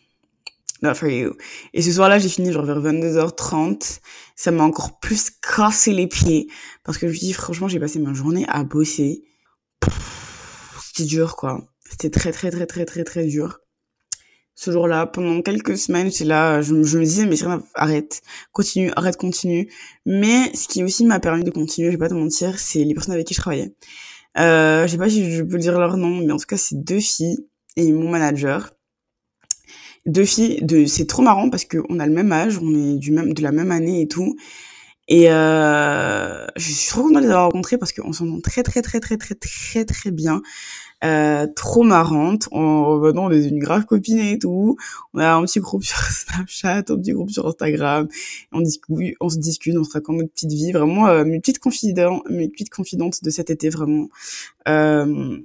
not 0.80 0.94
for 0.94 1.10
you. 1.10 1.34
Et 1.74 1.82
ce 1.82 1.92
soir-là, 1.92 2.18
j'ai 2.18 2.30
fini 2.30 2.50
genre 2.50 2.64
vers 2.64 2.80
22h30. 2.80 4.00
Ça 4.34 4.52
m'a 4.52 4.64
encore 4.64 5.00
plus 5.00 5.30
cassé 5.30 5.92
les 5.92 6.06
pieds 6.06 6.48
parce 6.82 6.96
que 6.96 7.08
je 7.08 7.12
me 7.12 7.18
dis, 7.18 7.34
franchement, 7.34 7.68
j'ai 7.68 7.78
passé 7.78 7.98
ma 7.98 8.14
journée 8.14 8.46
à 8.48 8.64
bosser. 8.64 9.22
C'était 10.82 11.04
dur, 11.04 11.36
quoi. 11.36 11.62
C'était 11.90 12.08
très, 12.08 12.32
très, 12.32 12.50
très, 12.50 12.64
très, 12.64 12.86
très, 12.86 13.04
très 13.04 13.26
dur 13.26 13.61
ce 14.62 14.70
jour-là. 14.70 15.06
Pendant 15.06 15.42
quelques 15.42 15.76
semaines, 15.76 16.10
j'étais 16.10 16.24
là, 16.24 16.62
je, 16.62 16.74
me 16.74 17.04
disais, 17.04 17.26
mais 17.26 17.36
arrête, 17.74 18.22
continue, 18.52 18.92
arrête, 18.94 19.16
continue. 19.16 19.68
Mais 20.06 20.54
ce 20.54 20.68
qui 20.68 20.84
aussi 20.84 21.04
m'a 21.04 21.18
permis 21.18 21.42
de 21.42 21.50
continuer, 21.50 21.88
je 21.88 21.92
vais 21.92 21.98
pas 21.98 22.08
te 22.08 22.14
mentir, 22.14 22.58
c'est 22.60 22.84
les 22.84 22.94
personnes 22.94 23.14
avec 23.14 23.26
qui 23.26 23.34
je 23.34 23.40
travaillais. 23.40 23.74
Euh, 24.38 24.86
je 24.86 24.92
sais 24.92 24.98
pas 24.98 25.10
si 25.10 25.32
je 25.32 25.42
peux 25.42 25.58
dire 25.58 25.78
leur 25.78 25.96
nom, 25.96 26.24
mais 26.24 26.32
en 26.32 26.36
tout 26.36 26.46
cas, 26.46 26.56
c'est 26.56 26.76
deux 26.76 27.00
filles 27.00 27.38
et 27.76 27.90
mon 27.90 28.08
manager. 28.08 28.70
Deux 30.06 30.24
filles, 30.24 30.60
de, 30.62 30.84
c'est 30.86 31.06
trop 31.06 31.22
marrant 31.22 31.50
parce 31.50 31.64
qu'on 31.64 31.98
a 31.98 32.06
le 32.06 32.12
même 32.12 32.32
âge, 32.32 32.58
on 32.58 32.72
est 32.74 32.98
du 32.98 33.10
même, 33.10 33.34
de 33.34 33.42
la 33.42 33.52
même 33.52 33.72
année 33.72 34.02
et 34.02 34.08
tout. 34.08 34.36
Et 35.08 35.30
euh, 35.30 36.46
je 36.56 36.72
suis 36.72 36.88
trop 36.88 37.02
contente 37.02 37.16
de 37.16 37.20
les 37.22 37.26
avoir 37.26 37.46
rencontrées 37.46 37.78
parce 37.78 37.92
qu'on 37.92 38.12
s'entend 38.12 38.40
très 38.40 38.62
très 38.62 38.82
très 38.82 39.00
très 39.00 39.16
très 39.16 39.34
très 39.34 39.84
très 39.84 40.10
bien. 40.12 40.40
Euh, 41.04 41.46
trop 41.56 41.82
marrante. 41.82 42.48
On, 42.52 42.98
maintenant, 42.98 43.26
on 43.26 43.30
est 43.30 43.44
une 43.44 43.58
grave 43.58 43.86
copine 43.86 44.18
et 44.18 44.38
tout. 44.38 44.76
On 45.14 45.18
a 45.18 45.32
un 45.32 45.44
petit 45.44 45.60
groupe 45.60 45.84
sur 45.84 45.98
Snapchat, 45.98 46.78
un 46.78 46.82
petit 46.82 47.12
groupe 47.12 47.30
sur 47.30 47.46
Instagram. 47.46 48.08
On 48.52 48.60
discute, 48.60 49.16
on 49.20 49.28
se 49.28 49.38
discute, 49.38 49.76
on 49.76 49.84
se 49.84 49.92
raconte 49.92 50.16
notre 50.18 50.32
petite 50.32 50.52
vie. 50.52 50.72
Vraiment, 50.72 51.08
euh, 51.08 51.24
mes 51.24 51.40
petites 51.40 51.58
confidentes, 51.58 52.22
mes 52.30 52.48
petites 52.48 52.70
confidentes 52.70 53.22
de 53.22 53.30
cet 53.30 53.50
été, 53.50 53.68
vraiment. 53.68 54.08
Euh, 54.68 55.38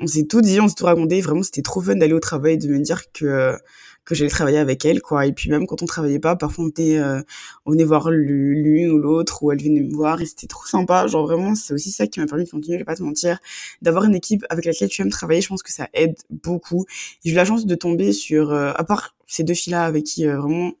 on 0.00 0.06
s'est 0.06 0.24
tout 0.24 0.40
dit, 0.40 0.60
on 0.60 0.68
s'est 0.68 0.74
tout 0.74 0.86
raconté. 0.86 1.20
Vraiment, 1.20 1.42
c'était 1.42 1.62
trop 1.62 1.80
fun 1.80 1.94
d'aller 1.94 2.14
au 2.14 2.20
travail, 2.20 2.58
de 2.58 2.68
me 2.68 2.80
dire 2.80 3.12
que 3.12 3.56
que 4.04 4.14
j'allais 4.14 4.30
travailler 4.30 4.58
avec 4.58 4.84
elle, 4.84 5.00
quoi. 5.00 5.26
Et 5.26 5.32
puis 5.32 5.50
même 5.50 5.66
quand 5.66 5.82
on 5.82 5.86
travaillait 5.86 6.18
pas, 6.18 6.36
parfois 6.36 6.64
on 6.64 6.68
était, 6.68 6.98
euh, 6.98 7.22
on 7.64 7.72
venait 7.72 7.84
voir 7.84 8.10
l'une 8.10 8.90
ou 8.90 8.98
l'autre, 8.98 9.42
ou 9.42 9.52
elle 9.52 9.62
venait 9.62 9.80
me 9.80 9.94
voir, 9.94 10.20
et 10.20 10.26
c'était 10.26 10.46
trop 10.46 10.66
sympa. 10.66 11.06
Genre 11.06 11.26
vraiment, 11.26 11.54
c'est 11.54 11.74
aussi 11.74 11.90
ça 11.90 12.06
qui 12.06 12.20
m'a 12.20 12.26
permis 12.26 12.44
de 12.44 12.50
continuer, 12.50 12.76
je 12.76 12.80
vais 12.80 12.84
pas 12.84 12.96
te 12.96 13.02
mentir, 13.02 13.38
d'avoir 13.82 14.04
une 14.04 14.14
équipe 14.14 14.44
avec 14.50 14.64
laquelle 14.64 14.88
tu 14.88 15.02
aimes 15.02 15.10
travailler. 15.10 15.40
Je 15.40 15.48
pense 15.48 15.62
que 15.62 15.72
ça 15.72 15.88
aide 15.94 16.16
beaucoup. 16.30 16.84
J'ai 17.24 17.32
eu 17.32 17.34
la 17.34 17.44
chance 17.44 17.66
de 17.66 17.74
tomber 17.74 18.12
sur, 18.12 18.52
euh, 18.52 18.72
à 18.74 18.84
part 18.84 19.14
ces 19.26 19.42
deux 19.42 19.54
filles-là 19.54 19.84
avec 19.84 20.04
qui 20.04 20.26
euh, 20.26 20.38
vraiment 20.38 20.72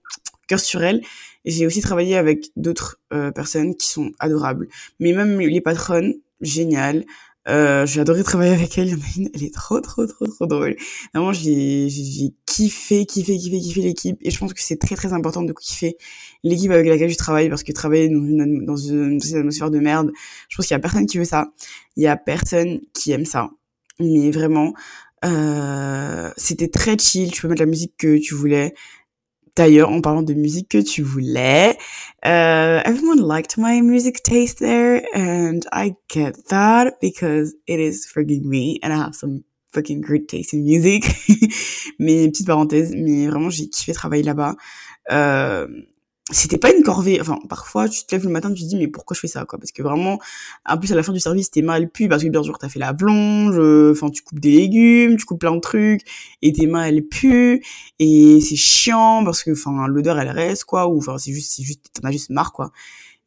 cœur 0.46 0.60
sur 0.60 0.82
elles, 0.84 1.00
j'ai 1.46 1.66
aussi 1.66 1.80
travaillé 1.80 2.18
avec 2.18 2.50
d'autres 2.54 3.00
personnes 3.34 3.74
qui 3.76 3.88
sont 3.88 4.12
adorables. 4.18 4.68
Mais 5.00 5.12
même 5.12 5.40
les 5.40 5.60
patronnes, 5.62 6.14
géniales. 6.42 7.04
Euh, 7.46 7.84
j'ai 7.84 8.00
adoré 8.00 8.22
travailler 8.22 8.52
avec 8.52 8.78
elle. 8.78 8.88
Il 8.88 8.92
y 8.92 8.94
en 8.94 8.98
a 8.98 9.08
une, 9.16 9.30
elle 9.34 9.42
est 9.44 9.54
trop, 9.54 9.80
trop, 9.80 10.06
trop, 10.06 10.26
trop 10.26 10.46
drôle. 10.46 10.76
Vraiment, 11.12 11.32
j'ai, 11.32 11.88
j'ai 11.88 12.34
kiffé, 12.46 13.04
kiffé, 13.04 13.36
kiffé, 13.38 13.60
kiffé 13.60 13.80
l'équipe. 13.82 14.18
Et 14.22 14.30
je 14.30 14.38
pense 14.38 14.54
que 14.54 14.62
c'est 14.62 14.76
très, 14.76 14.96
très 14.96 15.12
important 15.12 15.42
de 15.42 15.52
kiffer 15.52 15.96
l'équipe 16.42 16.70
avec 16.70 16.86
laquelle 16.86 17.10
je 17.10 17.18
travaille 17.18 17.48
parce 17.48 17.62
que 17.62 17.72
travailler 17.72 18.08
dans 18.08 18.24
une, 18.24 18.64
dans 18.64 18.76
une, 18.76 19.20
atmosphère 19.36 19.70
de 19.70 19.78
merde, 19.78 20.10
je 20.48 20.56
pense 20.56 20.66
qu'il 20.66 20.74
y 20.74 20.78
a 20.78 20.80
personne 20.80 21.06
qui 21.06 21.18
veut 21.18 21.24
ça. 21.24 21.52
Il 21.96 22.02
y 22.02 22.06
a 22.06 22.16
personne 22.16 22.80
qui 22.94 23.12
aime 23.12 23.26
ça. 23.26 23.50
Mais 24.00 24.30
vraiment, 24.30 24.72
euh, 25.24 26.30
c'était 26.36 26.68
très 26.68 26.98
chill. 26.98 27.30
Tu 27.30 27.42
peux 27.42 27.48
mettre 27.48 27.62
la 27.62 27.66
musique 27.66 27.94
que 27.98 28.18
tu 28.18 28.34
voulais. 28.34 28.74
D'ailleurs, 29.56 29.90
en 29.90 30.00
parlant 30.00 30.22
de 30.22 30.34
musique 30.34 30.68
que 30.68 30.78
tu 30.78 31.02
voulais, 31.02 31.76
uh, 32.24 32.82
everyone 32.84 33.20
liked 33.20 33.56
my 33.56 33.80
music 33.80 34.22
taste 34.24 34.58
there, 34.58 35.02
and 35.14 35.60
I 35.72 35.94
get 36.08 36.48
that 36.48 36.94
because 37.00 37.54
it 37.68 37.78
is 37.78 38.04
frigging 38.04 38.44
me, 38.44 38.80
and 38.82 38.92
I 38.92 38.96
have 38.96 39.14
some 39.14 39.44
fucking 39.72 40.00
great 40.00 40.28
taste 40.28 40.54
in 40.54 40.64
music. 40.64 41.04
mais 42.00 42.28
petite 42.28 42.46
parenthèse, 42.46 42.94
mais 42.96 43.28
vraiment 43.28 43.50
j'ai 43.50 43.68
kiffé 43.68 43.92
travailler 43.92 44.24
là-bas. 44.24 44.56
Euh, 45.12 45.68
c'était 46.30 46.56
pas 46.58 46.74
une 46.74 46.82
corvée. 46.82 47.20
Enfin 47.20 47.38
parfois 47.48 47.88
tu 47.88 48.04
te 48.04 48.14
lèves 48.14 48.24
le 48.24 48.30
matin 48.30 48.52
tu 48.52 48.62
te 48.62 48.68
dis 48.68 48.76
mais 48.76 48.88
pourquoi 48.88 49.14
je 49.14 49.20
fais 49.20 49.28
ça 49.28 49.44
quoi? 49.44 49.58
Parce 49.58 49.72
que 49.72 49.82
vraiment 49.82 50.18
en 50.66 50.78
plus 50.78 50.90
à 50.92 50.96
la 50.96 51.02
fin 51.02 51.12
du 51.12 51.20
service 51.20 51.50
t'es 51.50 51.62
mal 51.62 51.90
pu 51.90 52.08
parce 52.08 52.22
que 52.22 52.28
bien 52.28 52.42
sûr 52.42 52.58
t'as 52.58 52.68
fait 52.68 52.78
la 52.78 52.94
plonge 52.94 53.58
enfin 53.92 54.10
tu 54.10 54.22
coupes 54.22 54.40
des 54.40 54.52
légumes 54.52 55.16
tu 55.16 55.26
coupes 55.26 55.40
plein 55.40 55.54
de 55.54 55.60
trucs 55.60 56.02
et 56.40 56.52
tes 56.52 56.64
elles 56.64 57.06
puent 57.06 57.62
et 57.98 58.40
c'est 58.40 58.56
chiant 58.56 59.22
parce 59.24 59.42
que 59.42 59.50
enfin 59.52 59.86
l'odeur 59.86 60.18
elle 60.18 60.30
reste 60.30 60.64
quoi 60.64 60.88
ou 60.88 60.98
enfin 60.98 61.18
c'est 61.18 61.32
juste 61.32 61.52
c'est 61.52 61.62
juste 61.62 61.90
t'en 61.92 62.08
as 62.08 62.12
juste 62.12 62.30
marre 62.30 62.52
quoi. 62.52 62.72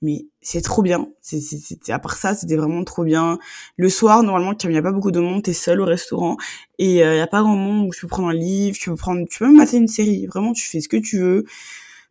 Mais 0.03 0.27
c'est 0.41 0.61
trop 0.61 0.83
bien. 0.83 1.07
C'est 1.21 1.41
c'est 1.41 1.91
à 1.91 1.99
part 1.99 2.17
ça 2.17 2.35
c'était 2.35 2.55
vraiment 2.55 2.83
trop 2.83 3.03
bien. 3.03 3.39
Le 3.77 3.89
soir 3.89 4.23
normalement 4.23 4.53
comme 4.55 4.69
il 4.71 4.73
n'y 4.73 4.79
a 4.79 4.83
pas 4.83 4.91
beaucoup 4.91 5.11
de 5.11 5.19
monde 5.19 5.43
t'es 5.43 5.53
seul 5.53 5.81
au 5.81 5.85
restaurant 5.85 6.37
et 6.79 6.97
il 6.97 7.01
euh, 7.03 7.17
y 7.17 7.19
a 7.19 7.27
pas 7.27 7.41
grand 7.41 7.55
monde 7.55 7.87
où 7.87 7.93
tu 7.93 8.01
peux 8.01 8.07
prendre 8.07 8.29
un 8.29 8.33
livre 8.33 8.77
tu 8.79 8.89
peux 8.91 8.95
prendre 8.95 9.25
tu 9.29 9.39
peux 9.39 9.45
même 9.45 9.57
mater 9.57 9.77
une 9.77 9.87
série. 9.87 10.25
Vraiment 10.27 10.53
tu 10.53 10.65
fais 10.67 10.81
ce 10.81 10.89
que 10.89 10.97
tu 10.97 11.19
veux 11.19 11.45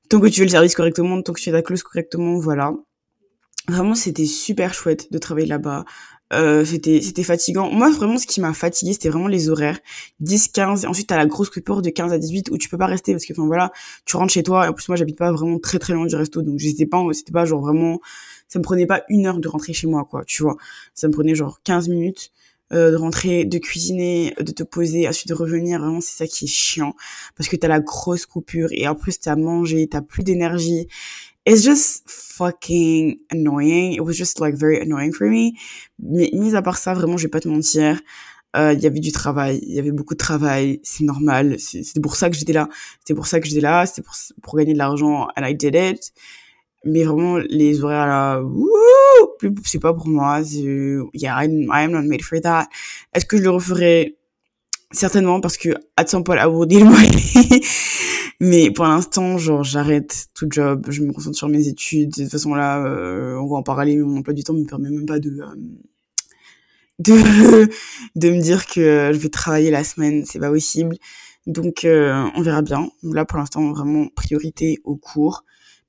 tant 0.09 0.21
que 0.21 0.27
tu 0.27 0.41
fais 0.41 0.45
le 0.45 0.51
service 0.51 0.75
correctement, 0.75 1.21
tant 1.23 1.33
que 1.33 1.39
tu 1.39 1.45
fais 1.45 1.51
la 1.53 1.63
clause 1.63 1.83
correctement, 1.83 2.39
voilà. 2.39 2.75
Vraiment, 3.69 3.95
c'était 3.95 4.27
super 4.27 4.75
chouette 4.75 5.13
de 5.13 5.19
travailler 5.19 5.47
là-bas. 5.47 5.85
Euh, 6.33 6.65
c'était 6.65 7.01
c'était 7.03 7.23
fatigant. 7.23 7.71
Moi, 7.71 7.91
vraiment, 7.91 8.19
ce 8.19 8.27
qui 8.27 8.41
m'a 8.41 8.53
fatigué, 8.53 8.93
c'était 8.93 9.09
vraiment 9.09 9.29
les 9.29 9.49
horaires. 9.49 9.79
10, 10.21 10.49
15, 10.49 10.85
et 10.85 10.87
ensuite, 10.87 11.09
t'as 11.09 11.17
la 11.17 11.27
grosse 11.27 11.51
coupure 11.51 11.83
de 11.83 11.91
15 11.91 12.13
à 12.13 12.19
18 12.19 12.51
où 12.51 12.59
tu 12.59 12.69
peux 12.69 12.79
pas 12.79 12.87
rester 12.87 13.13
parce 13.13 13.25
que, 13.25 13.33
enfin, 13.33 13.47
voilà, 13.47 13.73
tu 14.05 14.17
rentres 14.17 14.33
chez 14.33 14.43
toi. 14.43 14.67
Et 14.67 14.69
en 14.69 14.73
plus, 14.73 14.89
moi, 14.89 14.97
j'habite 14.97 15.19
pas 15.19 15.33
vraiment 15.33 15.59
très 15.59 15.79
très 15.79 15.93
loin 15.95 16.07
du 16.07 16.17
resto, 16.17 16.43
donc 16.43 16.59
j'étais 16.59 16.87
pas, 16.87 17.03
c'était 17.13 17.33
pas 17.33 17.45
genre 17.45 17.61
vraiment, 17.61 18.01
ça 18.49 18.59
me 18.59 18.65
prenait 18.65 18.87
pas 18.87 19.05
une 19.09 19.27
heure 19.27 19.39
de 19.39 19.49
rentrer 19.49 19.73
chez 19.73 19.87
moi, 19.87 20.05
quoi, 20.09 20.25
tu 20.25 20.43
vois. 20.43 20.57
Ça 20.95 21.09
me 21.09 21.13
prenait 21.13 21.35
genre 21.35 21.61
15 21.63 21.89
minutes. 21.89 22.33
Euh, 22.73 22.91
de 22.91 22.97
rentrer, 22.97 23.45
de 23.45 23.59
cuisiner, 23.59 24.35
de 24.41 24.51
te 24.51 24.64
poser, 24.64 25.07
ensuite 25.07 25.29
de 25.29 25.35
revenir, 25.35 25.79
vraiment 25.79 26.01
c'est 26.01 26.17
ça 26.17 26.27
qui 26.27 26.47
est 26.47 26.49
chiant 26.49 26.97
parce 27.37 27.49
que 27.49 27.55
t'as 27.55 27.69
la 27.69 27.79
grosse 27.79 28.27
coupure 28.27 28.71
et 28.73 28.89
en 28.89 28.97
plus 28.97 29.21
t'as 29.21 29.37
mangé, 29.37 29.87
t'as 29.87 30.01
plus 30.01 30.25
d'énergie. 30.25 30.89
It's 31.47 31.62
just 31.62 32.03
fucking 32.09 33.21
annoying. 33.31 33.93
It 33.93 34.01
was 34.01 34.14
just 34.14 34.41
like 34.41 34.57
very 34.57 34.81
annoying 34.81 35.12
for 35.12 35.29
me. 35.29 35.53
Mais 36.01 36.29
mis 36.33 36.57
à 36.57 36.62
part 36.62 36.77
ça, 36.77 36.93
vraiment, 36.93 37.17
je 37.17 37.23
vais 37.25 37.31
pas 37.31 37.39
te 37.39 37.49
mentir. 37.49 38.01
Euh, 38.57 38.73
il 38.73 38.81
y 38.81 38.87
avait 38.87 38.99
du 38.99 39.12
travail, 39.12 39.61
il 39.62 39.75
y 39.75 39.79
avait 39.79 39.93
beaucoup 39.93 40.14
de 40.14 40.19
travail, 40.19 40.81
c'est 40.83 41.05
normal, 41.05 41.57
c'est 41.59 42.01
pour 42.01 42.17
ça 42.17 42.31
que 42.31 42.37
j'étais 42.37 42.55
là, 42.55 42.69
c'est 43.05 43.14
pour 43.14 43.27
ça 43.27 43.39
que 43.39 43.47
j'étais 43.47 43.61
là, 43.61 43.85
c'était 43.87 44.03
pour, 44.03 44.14
pour 44.43 44.57
gagner 44.57 44.73
de 44.73 44.79
l'argent, 44.79 45.29
and 45.37 45.45
I 45.45 45.55
did 45.55 45.75
it 45.75 46.12
mais 46.87 47.05
vraiment 47.05 47.37
les 47.37 47.82
horaires 47.82 48.07
là 48.07 48.43
c'est 49.64 49.80
pas 49.80 49.93
pour 49.93 50.09
moi 50.09 50.41
yeah 51.14 51.45
I, 51.45 51.68
am 51.70 51.91
not 51.93 52.03
made 52.03 52.22
for 52.22 52.41
that 52.41 52.68
est-ce 53.12 53.26
que 53.26 53.37
je 53.37 53.43
le 53.43 53.51
referai? 53.51 54.16
Certainement 54.93 55.41
parce 55.41 55.57
que 55.57 55.70
at 55.97 56.07
some 56.07 56.22
point 56.22 56.37
I 56.37 56.47
will 56.47 56.66
deal 56.68 56.87
mais 58.41 58.70
pour 58.70 58.84
l'instant 58.87 59.37
genre 59.37 59.64
j'arrête 59.64 60.28
tout 60.34 60.47
job 60.51 60.87
je 60.89 61.03
me 61.03 61.12
concentre 61.12 61.37
sur 61.37 61.49
mes 61.49 61.66
études 61.68 62.11
de 62.11 62.22
toute 62.22 62.30
façon 62.30 62.55
là 62.55 62.84
euh, 62.84 63.37
on 63.37 63.49
va 63.49 63.57
en 63.57 63.62
parler 63.62 63.97
mais 63.97 64.03
mon 64.03 64.18
emploi 64.18 64.32
du 64.32 64.45
temps 64.45 64.55
me 64.55 64.64
permet 64.64 64.91
même 64.91 65.07
pas 65.07 65.18
de 65.18 65.30
euh, 65.30 65.55
de 66.99 67.12
de 68.16 68.30
me 68.30 68.41
dire 68.41 68.66
que 68.66 69.11
je 69.12 69.18
vais 69.18 69.28
travailler 69.28 69.70
la 69.70 69.84
semaine 69.84 70.24
c'est 70.24 70.39
pas 70.39 70.51
possible. 70.51 70.97
Donc 71.47 71.84
euh, 71.84 72.28
on 72.34 72.43
verra 72.43 72.62
bien. 72.62 72.89
Là 73.03 73.24
pour 73.24 73.39
l'instant 73.39 73.72
vraiment 73.72 74.09
priorité 74.14 74.78
au 74.84 74.97
cours 74.97 75.45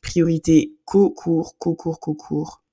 priorité 0.08 0.74
co-cours, 0.86 1.58
co-cours, 1.60 2.00
co-cours. 2.00 2.64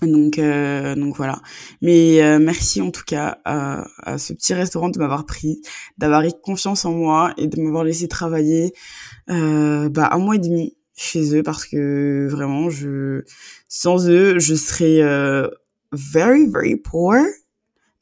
Donc, 0.00 0.38
euh, 0.38 0.94
donc 0.94 1.16
voilà. 1.16 1.40
Mais 1.80 2.22
euh, 2.22 2.38
merci 2.38 2.80
en 2.80 2.90
tout 2.90 3.04
cas 3.06 3.38
à, 3.44 3.84
à 3.98 4.18
ce 4.18 4.32
petit 4.32 4.54
restaurant 4.54 4.88
de 4.88 4.98
m'avoir 4.98 5.26
pris, 5.26 5.60
d'avoir 5.98 6.24
eu 6.24 6.30
confiance 6.42 6.84
en 6.84 6.92
moi 6.92 7.34
et 7.36 7.46
de 7.46 7.60
m'avoir 7.60 7.84
laissé 7.84 8.08
travailler 8.08 8.72
euh, 9.30 9.88
bah, 9.88 10.08
un 10.12 10.18
mois 10.18 10.36
et 10.36 10.38
demi 10.38 10.76
chez 10.94 11.36
eux 11.36 11.42
parce 11.42 11.64
que 11.66 12.26
vraiment, 12.30 12.70
je 12.70 13.24
sans 13.68 14.08
eux, 14.08 14.38
je 14.38 14.54
serais 14.54 15.02
euh, 15.02 15.48
very, 15.92 16.46
very 16.48 16.76
poor, 16.76 17.16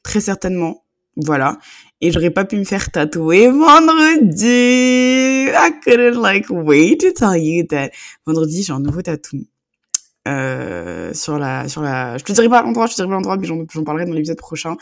très 0.03 0.21
certainement. 0.21 0.83
Voilà. 1.25 1.57
Et 2.01 2.11
j'aurais 2.11 2.31
pas 2.31 2.45
pu 2.45 2.57
me 2.57 2.63
faire 2.63 2.91
tatouer 2.91 3.47
vendredi. 3.49 5.47
I 5.49 5.71
couldn't 5.83 6.19
like 6.19 6.47
wait 6.49 6.97
to 6.97 7.11
tell 7.11 7.37
you 7.37 7.65
that. 7.67 7.91
Vendredi, 8.25 8.63
j'ai 8.63 8.73
un 8.73 8.79
nouveau 8.79 9.01
tatou 9.01 9.45
euh, 10.27 11.13
sur 11.15 11.39
la 11.39 11.67
sur 11.67 11.81
la 11.81 12.15
je 12.19 12.23
te 12.23 12.31
dirai 12.31 12.47
pas 12.47 12.61
l'endroit 12.61 12.85
je 12.85 12.91
te 12.91 12.97
dirai 12.97 13.07
pas 13.07 13.15
l'endroit 13.15 13.37
mais 13.37 13.47
j'en 13.47 13.83
parlerai 13.83 14.05
dans 14.05 14.13
l'épisode 14.13 14.37
prochain. 14.37 14.77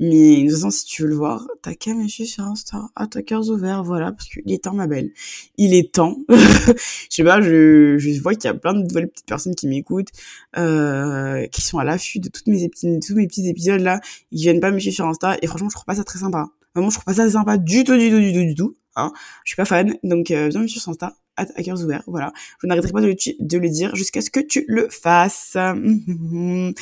Mais 0.00 0.44
de 0.44 0.48
toute 0.48 0.54
façon 0.54 0.70
si 0.70 0.86
tu 0.86 1.02
veux 1.02 1.08
le 1.08 1.14
voir 1.14 1.46
t'as 1.62 1.74
qu'à 1.74 1.92
me 1.92 2.08
suivre 2.08 2.30
sur 2.30 2.44
Insta 2.44 2.88
à 2.96 3.06
ta 3.06 3.22
cœurs 3.22 3.50
ouverts 3.50 3.82
voilà 3.84 4.12
parce 4.12 4.28
qu'il 4.28 4.50
est 4.50 4.64
temps 4.64 4.74
ma 4.74 4.86
belle. 4.86 5.10
Il 5.58 5.74
est 5.74 5.92
temps. 5.92 6.16
Je 6.30 6.74
sais 7.10 7.24
pas 7.24 7.40
je 7.42 7.98
je 7.98 8.22
vois 8.22 8.34
qu'il 8.34 8.44
y 8.44 8.48
a 8.48 8.54
plein 8.54 8.72
de 8.72 8.82
nouvelles 8.82 9.08
petites 9.08 9.26
personnes 9.26 9.54
qui 9.54 9.68
m'écoutent 9.68 10.08
euh, 10.56 11.46
qui 11.48 11.60
sont 11.60 11.78
à 11.78 11.84
l'affût 11.84 12.20
de 12.20 12.28
toutes 12.30 12.46
mes 12.46 12.68
petits 12.68 12.98
tous 13.06 13.14
mes 13.14 13.26
petits 13.26 13.48
épisodes 13.48 13.80
là. 13.80 14.00
Ils 14.32 14.40
viennent 14.40 14.60
pas 14.60 14.70
me 14.70 14.78
suivre 14.78 14.94
sur 14.94 15.06
Insta 15.06 15.36
et 15.42 15.46
franchement 15.46 15.68
je 15.68 15.74
trouve 15.74 15.86
pas 15.86 15.96
ça 15.96 16.04
très 16.04 16.20
sympa. 16.20 16.46
Vraiment 16.74 16.90
je 16.90 16.96
trouve 16.96 17.04
pas 17.04 17.14
ça 17.14 17.28
sympa 17.30 17.58
du 17.58 17.84
tout 17.84 17.96
du 17.98 18.10
tout 18.10 18.20
du 18.20 18.32
tout 18.32 18.44
du 18.44 18.54
tout 18.54 18.74
hein. 18.96 19.12
Je 19.44 19.50
suis 19.50 19.56
pas 19.56 19.66
fan 19.66 19.94
donc 20.02 20.30
euh, 20.30 20.48
viens 20.48 20.62
me 20.62 20.66
suivre 20.66 20.82
sur 20.82 20.92
Insta 20.92 21.14
à 21.38 21.62
cœurs 21.62 21.82
ouverts, 21.82 22.02
voilà. 22.06 22.32
Je 22.60 22.66
n'arrêterai 22.66 22.92
pas 22.92 23.00
de 23.00 23.06
le, 23.06 23.14
de 23.40 23.58
le 23.58 23.68
dire 23.68 23.94
jusqu'à 23.94 24.20
ce 24.20 24.30
que 24.30 24.40
tu 24.40 24.64
le 24.68 24.88
fasses. 24.88 25.56
Mais 25.76 26.74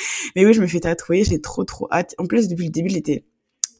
oui, 0.44 0.54
je 0.54 0.60
me 0.60 0.66
fais 0.66 0.80
tatouer, 0.80 1.24
j'ai 1.24 1.40
trop 1.40 1.64
trop 1.64 1.88
hâte. 1.92 2.14
En 2.18 2.26
plus, 2.26 2.48
depuis 2.48 2.64
le 2.64 2.70
début 2.70 2.88
de 2.88 2.94
l'été, 2.94 3.24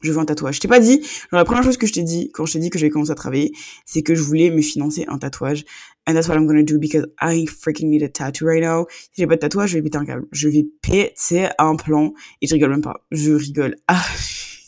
je 0.01 0.11
veux 0.11 0.19
un 0.19 0.25
tatouage. 0.25 0.55
Je 0.55 0.59
t'ai 0.59 0.67
pas 0.67 0.79
dit, 0.79 1.01
la 1.31 1.43
première 1.45 1.63
chose 1.63 1.77
que 1.77 1.87
je 1.87 1.93
t'ai 1.93 2.03
dit 2.03 2.29
quand 2.33 2.45
je 2.45 2.53
t'ai 2.53 2.59
dit 2.59 2.69
que 2.69 2.77
j'avais 2.77 2.89
commencé 2.89 3.11
à 3.11 3.15
travailler, 3.15 3.51
c'est 3.85 4.03
que 4.03 4.15
je 4.15 4.21
voulais 4.21 4.49
me 4.49 4.61
financer 4.61 5.05
un 5.07 5.17
tatouage. 5.17 5.65
And 6.07 6.13
that's 6.13 6.27
what 6.27 6.35
I'm 6.35 6.45
gonna 6.45 6.63
do 6.63 6.79
because 6.79 7.05
I 7.21 7.45
freaking 7.47 7.89
need 7.89 8.03
a 8.03 8.09
tattoo 8.09 8.45
right 8.45 8.63
now. 8.63 8.87
Si 8.89 9.09
j'ai 9.21 9.27
pas 9.27 9.35
de 9.35 9.41
tatouage, 9.41 9.71
je 9.71 9.77
vais 9.77 9.81
péter 9.81 9.97
un 9.97 10.05
câble. 10.05 10.27
Je 10.31 10.47
vais 10.47 10.65
péter 10.81 11.49
un 11.57 11.75
plan. 11.75 12.13
Et 12.41 12.47
je 12.47 12.53
rigole 12.53 12.69
même 12.69 12.81
pas. 12.81 13.05
Je 13.11 13.33
rigole. 13.33 13.75
Ah, 13.87 14.05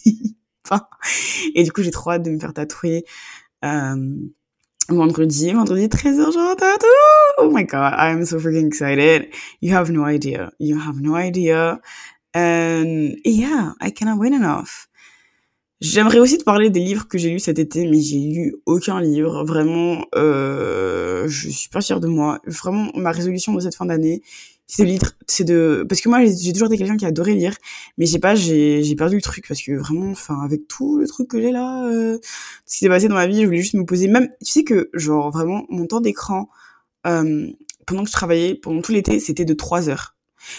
et 1.55 1.63
du 1.63 1.71
coup, 1.71 1.81
j'ai 1.81 1.91
trop 1.91 2.11
hâte 2.11 2.23
de 2.23 2.31
me 2.31 2.39
faire 2.39 2.53
tatouer. 2.53 3.05
Euh, 3.63 4.15
vendredi, 4.89 5.51
vendredi 5.53 5.87
13h, 5.87 6.31
genre 6.31 6.55
tattoo. 6.55 6.87
Oh 7.37 7.49
my 7.51 7.63
god, 7.63 7.93
I'm 7.97 8.25
so 8.25 8.39
freaking 8.39 8.67
excited. 8.67 9.29
You 9.61 9.75
have 9.75 9.91
no 9.91 10.05
idea. 10.05 10.51
You 10.59 10.79
have 10.79 11.01
no 11.01 11.15
idea. 11.15 11.79
And 12.33 13.15
yeah, 13.25 13.73
I 13.81 13.91
cannot 13.91 14.19
wait 14.19 14.33
enough. 14.33 14.87
J'aimerais 15.81 16.19
aussi 16.19 16.37
te 16.37 16.43
parler 16.43 16.69
des 16.69 16.81
livres 16.81 17.07
que 17.07 17.17
j'ai 17.17 17.29
lus 17.29 17.39
cet 17.39 17.57
été, 17.57 17.87
mais 17.87 18.01
j'ai 18.01 18.17
lu 18.17 18.55
aucun 18.65 18.99
livre. 18.99 19.45
Vraiment, 19.45 20.03
euh, 20.15 21.25
je 21.27 21.49
suis 21.49 21.69
pas 21.69 21.79
fière 21.79 22.01
de 22.01 22.07
moi. 22.07 22.39
Vraiment, 22.45 22.91
ma 22.95 23.11
résolution 23.11 23.53
de 23.53 23.61
cette 23.61 23.75
fin 23.75 23.85
d'année, 23.85 24.21
c'est 24.71 24.85
de 24.85 24.99
c'est 25.27 25.43
de, 25.43 25.83
parce 25.89 25.99
que 25.99 26.09
moi, 26.09 26.23
j'ai 26.23 26.53
toujours 26.53 26.67
été 26.67 26.77
quelqu'un 26.77 26.95
qui 26.95 27.05
adorait 27.05 27.33
lire, 27.33 27.55
mais 27.97 28.05
j'ai 28.05 28.19
pas, 28.19 28.35
j'ai, 28.35 28.83
j'ai 28.83 28.95
perdu 28.95 29.15
le 29.15 29.21
truc 29.21 29.47
parce 29.47 29.61
que 29.61 29.71
vraiment, 29.71 30.11
enfin, 30.11 30.41
avec 30.41 30.67
tout 30.67 30.99
le 30.99 31.07
truc 31.07 31.27
que 31.27 31.41
j'ai 31.41 31.51
là, 31.51 31.87
euh, 31.87 32.19
ce 32.67 32.73
qui 32.73 32.79
s'est 32.79 32.87
passé 32.87 33.07
dans 33.07 33.15
ma 33.15 33.25
vie, 33.25 33.41
je 33.41 33.45
voulais 33.45 33.61
juste 33.61 33.73
me 33.73 33.83
poser. 33.83 34.07
Même, 34.07 34.29
tu 34.45 34.51
sais 34.51 34.63
que, 34.63 34.91
genre, 34.93 35.31
vraiment, 35.31 35.65
mon 35.69 35.87
temps 35.87 36.01
d'écran, 36.01 36.49
euh, 37.07 37.47
pendant 37.87 38.03
que 38.03 38.09
je 38.09 38.13
travaillais, 38.13 38.53
pendant 38.53 38.81
tout 38.81 38.91
l'été, 38.91 39.19
c'était 39.19 39.43
de 39.43 39.55
3 39.55 39.89
heures. 39.89 40.15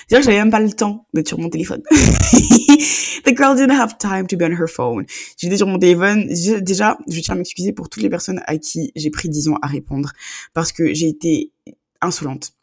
C'est-à-dire 0.09 0.27
que 0.27 0.33
j'avais 0.33 0.43
même 0.43 0.51
pas 0.51 0.61
le 0.61 0.73
temps 0.73 1.07
d'être 1.15 1.29
sur 1.29 1.39
mon 1.39 1.49
téléphone. 1.49 1.83
The 1.91 3.37
girl 3.37 3.55
didn't 3.55 3.71
have 3.71 3.97
time 3.99 4.27
to 4.27 4.37
be 4.37 4.43
on 4.43 4.53
her 4.53 4.69
phone. 4.69 5.07
J'étais 5.37 5.59
sur 5.59 5.69
mon 5.69 5.79
téléphone. 5.79 6.27
Déjà, 6.63 6.99
je 7.07 7.21
tiens 7.21 7.35
à 7.35 7.39
m'excuser 7.39 7.73
pour 7.73 7.89
toutes 7.89 8.03
les 8.03 8.11
personnes 8.11 8.43
à 8.47 8.59
qui 8.59 8.91
j'ai 8.97 9.11
pris 9.11 9.29
10 9.29 9.51
ans 9.51 9.59
à 9.63 9.69
répondre 9.69 10.13
parce 10.53 10.73
que 10.73 10.93
j'ai 10.95 11.09
été 11.09 11.53
insolente 12.01 12.55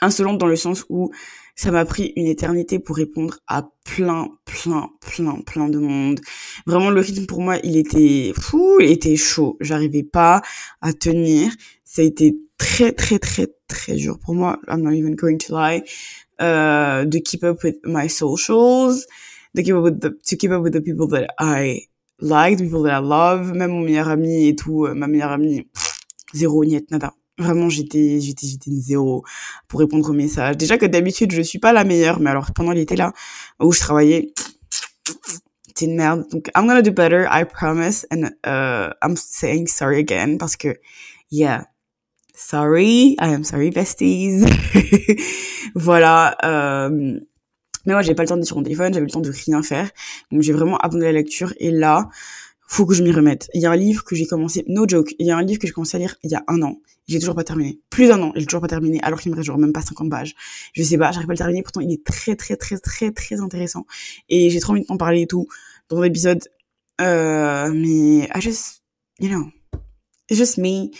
insolente 0.00 0.38
dans 0.38 0.46
le 0.46 0.56
sens 0.56 0.84
où 0.88 1.10
ça 1.56 1.70
m'a 1.70 1.84
pris 1.84 2.12
une 2.16 2.26
éternité 2.26 2.78
pour 2.78 2.96
répondre 2.96 3.38
à 3.46 3.68
plein, 3.84 4.28
plein, 4.44 4.90
plein, 5.00 5.40
plein 5.42 5.68
de 5.68 5.78
monde. 5.78 6.20
Vraiment, 6.66 6.90
le 6.90 7.00
rythme 7.00 7.26
pour 7.26 7.40
moi, 7.40 7.58
il 7.62 7.76
était 7.76 8.32
fou, 8.38 8.78
il 8.80 8.90
était 8.90 9.16
chaud. 9.16 9.56
J'arrivais 9.60 10.02
pas 10.02 10.42
à 10.80 10.92
tenir. 10.92 11.52
Ça 11.84 12.02
a 12.02 12.04
été 12.04 12.36
très, 12.58 12.92
très, 12.92 13.18
très, 13.18 13.48
très 13.68 13.94
dur 13.94 14.18
pour 14.18 14.34
moi. 14.34 14.58
I'm 14.68 14.82
not 14.82 14.92
even 14.92 15.14
going 15.14 15.38
to 15.38 15.54
lie. 15.54 15.82
Euh, 16.40 17.04
de 17.04 17.18
keep 17.18 17.44
up 17.44 17.62
with 17.62 17.76
my 17.84 18.08
socials. 18.08 19.06
to 19.54 19.62
keep 19.62 19.74
up 19.74 19.84
with 19.84 20.00
the, 20.00 20.10
to 20.26 20.36
keep 20.36 20.50
up 20.50 20.62
with 20.62 20.72
the 20.72 20.80
people 20.80 21.06
that 21.08 21.30
I 21.38 21.86
like, 22.20 22.58
the 22.58 22.64
people 22.64 22.82
that 22.82 22.94
I 22.94 22.98
love, 22.98 23.52
même 23.52 23.70
mon 23.70 23.80
meilleur 23.80 24.08
ami 24.08 24.48
et 24.48 24.56
tout, 24.56 24.86
euh, 24.86 24.94
ma 24.94 25.06
meilleure 25.06 25.32
amie, 25.32 25.68
zéro, 26.32 26.64
niet, 26.64 26.90
nada. 26.90 27.14
Vraiment, 27.38 27.68
j'étais, 27.68 28.20
j'étais, 28.20 28.46
j'étais 28.46 28.70
zéro 28.70 29.24
pour 29.66 29.80
répondre 29.80 30.08
aux 30.08 30.12
messages. 30.12 30.56
Déjà 30.56 30.78
que 30.78 30.86
d'habitude, 30.86 31.32
je 31.32 31.42
suis 31.42 31.58
pas 31.58 31.72
la 31.72 31.84
meilleure, 31.84 32.20
mais 32.20 32.30
alors 32.30 32.52
pendant 32.52 32.70
l'été 32.70 32.94
là, 32.94 33.12
où 33.60 33.72
je 33.72 33.80
travaillais, 33.80 34.32
c'est 35.74 35.86
une 35.86 35.96
merde. 35.96 36.24
Donc, 36.30 36.48
I'm 36.54 36.66
gonna 36.66 36.82
do 36.82 36.92
better, 36.92 37.26
I 37.28 37.44
promise. 37.44 38.06
And 38.12 38.30
uh, 38.46 38.94
I'm 39.02 39.16
saying 39.16 39.66
sorry 39.66 39.98
again 39.98 40.38
parce 40.38 40.56
que, 40.56 40.76
yeah, 41.32 41.64
sorry, 42.34 43.16
I 43.20 43.34
am 43.34 43.42
sorry, 43.42 43.70
besties. 43.70 44.44
voilà. 45.74 46.36
Euh, 46.44 47.18
mais 47.86 47.92
moi, 47.92 48.02
j'ai 48.02 48.14
pas 48.14 48.22
le 48.22 48.28
temps 48.28 48.36
d'être 48.36 48.46
sur 48.46 48.56
mon 48.56 48.62
téléphone, 48.62 48.94
j'avais 48.94 49.06
le 49.06 49.10
temps 49.10 49.20
de 49.20 49.30
rien 49.30 49.62
faire. 49.62 49.90
Donc, 50.30 50.42
j'ai 50.42 50.52
vraiment 50.52 50.78
abandonné 50.78 51.06
la 51.06 51.12
lecture. 51.12 51.52
Et 51.58 51.72
là, 51.72 52.08
faut 52.66 52.86
que 52.86 52.94
je 52.94 53.02
m'y 53.02 53.12
remette. 53.12 53.48
Il 53.54 53.60
y 53.60 53.66
a 53.66 53.70
un 53.70 53.76
livre 53.76 54.04
que 54.04 54.16
j'ai 54.16 54.26
commencé, 54.26 54.64
no 54.68 54.86
joke, 54.88 55.14
il 55.18 55.26
y 55.26 55.30
a 55.30 55.36
un 55.36 55.42
livre 55.42 55.60
que 55.60 55.66
j'ai 55.66 55.72
commencé 55.72 55.96
à 55.96 56.00
lire 56.00 56.16
il 56.22 56.30
y 56.30 56.34
a 56.34 56.44
un 56.48 56.62
an. 56.62 56.80
J'ai 57.06 57.18
toujours 57.18 57.34
pas 57.34 57.44
terminé. 57.44 57.80
Plus 57.90 58.08
d'un 58.08 58.22
an, 58.22 58.32
j'ai 58.34 58.46
toujours 58.46 58.62
pas 58.62 58.68
terminé, 58.68 59.00
alors 59.02 59.20
qu'il 59.20 59.30
me 59.30 59.36
reste 59.36 59.46
genre 59.46 59.58
même 59.58 59.72
pas 59.72 59.82
50 59.82 60.10
pages. 60.10 60.34
Je 60.72 60.82
sais 60.82 60.96
pas, 60.96 61.12
j'arrive 61.12 61.26
pas 61.26 61.32
à 61.32 61.34
le 61.34 61.38
terminer, 61.38 61.62
pourtant 61.62 61.80
il 61.80 61.92
est 61.92 62.04
très 62.04 62.36
très 62.36 62.56
très 62.56 62.78
très 62.78 63.10
très 63.12 63.40
intéressant. 63.40 63.86
Et 64.28 64.50
j'ai 64.50 64.60
trop 64.60 64.72
envie 64.72 64.82
de 64.82 64.86
t'en 64.86 64.96
parler 64.96 65.22
et 65.22 65.26
tout 65.26 65.46
dans 65.88 66.00
l'épisode. 66.00 66.42
Euh, 67.00 67.72
mais 67.74 68.28
I 68.34 68.40
just, 68.40 68.82
you 69.20 69.28
know, 69.28 69.50
it's 70.30 70.38
just 70.38 70.58
me 70.58 70.90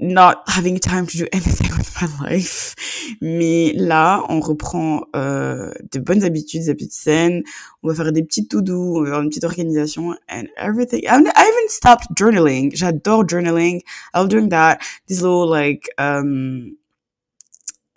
not 0.00 0.42
having 0.48 0.78
time 0.78 1.06
to 1.06 1.16
do 1.16 1.26
anything 1.32 1.70
with 1.76 1.94
my 2.00 2.08
life. 2.24 2.74
Mais 3.20 3.72
là, 3.74 4.24
on 4.28 4.40
reprend 4.40 5.04
euh, 5.14 5.72
de 5.92 6.00
bonnes 6.00 6.24
habitudes, 6.24 6.62
des 6.62 6.70
habitudes 6.70 6.92
saines. 6.92 7.42
On 7.82 7.88
va 7.88 7.94
faire 7.94 8.12
des 8.12 8.22
petites 8.22 8.50
to 8.50 8.62
do, 8.62 8.96
on 8.96 9.02
va 9.02 9.10
faire 9.10 9.20
une 9.20 9.28
petite 9.28 9.44
organisation 9.44 10.14
and 10.28 10.44
everything. 10.56 11.02
I, 11.06 11.18
even 11.18 11.68
stopped 11.68 12.06
journaling. 12.14 12.74
J'adore 12.74 13.24
journaling. 13.26 13.82
I 14.14 14.18
love 14.18 14.28
doing 14.28 14.48
that. 14.48 14.80
This 15.06 15.20
little 15.20 15.46
like 15.48 15.88
um 15.98 16.76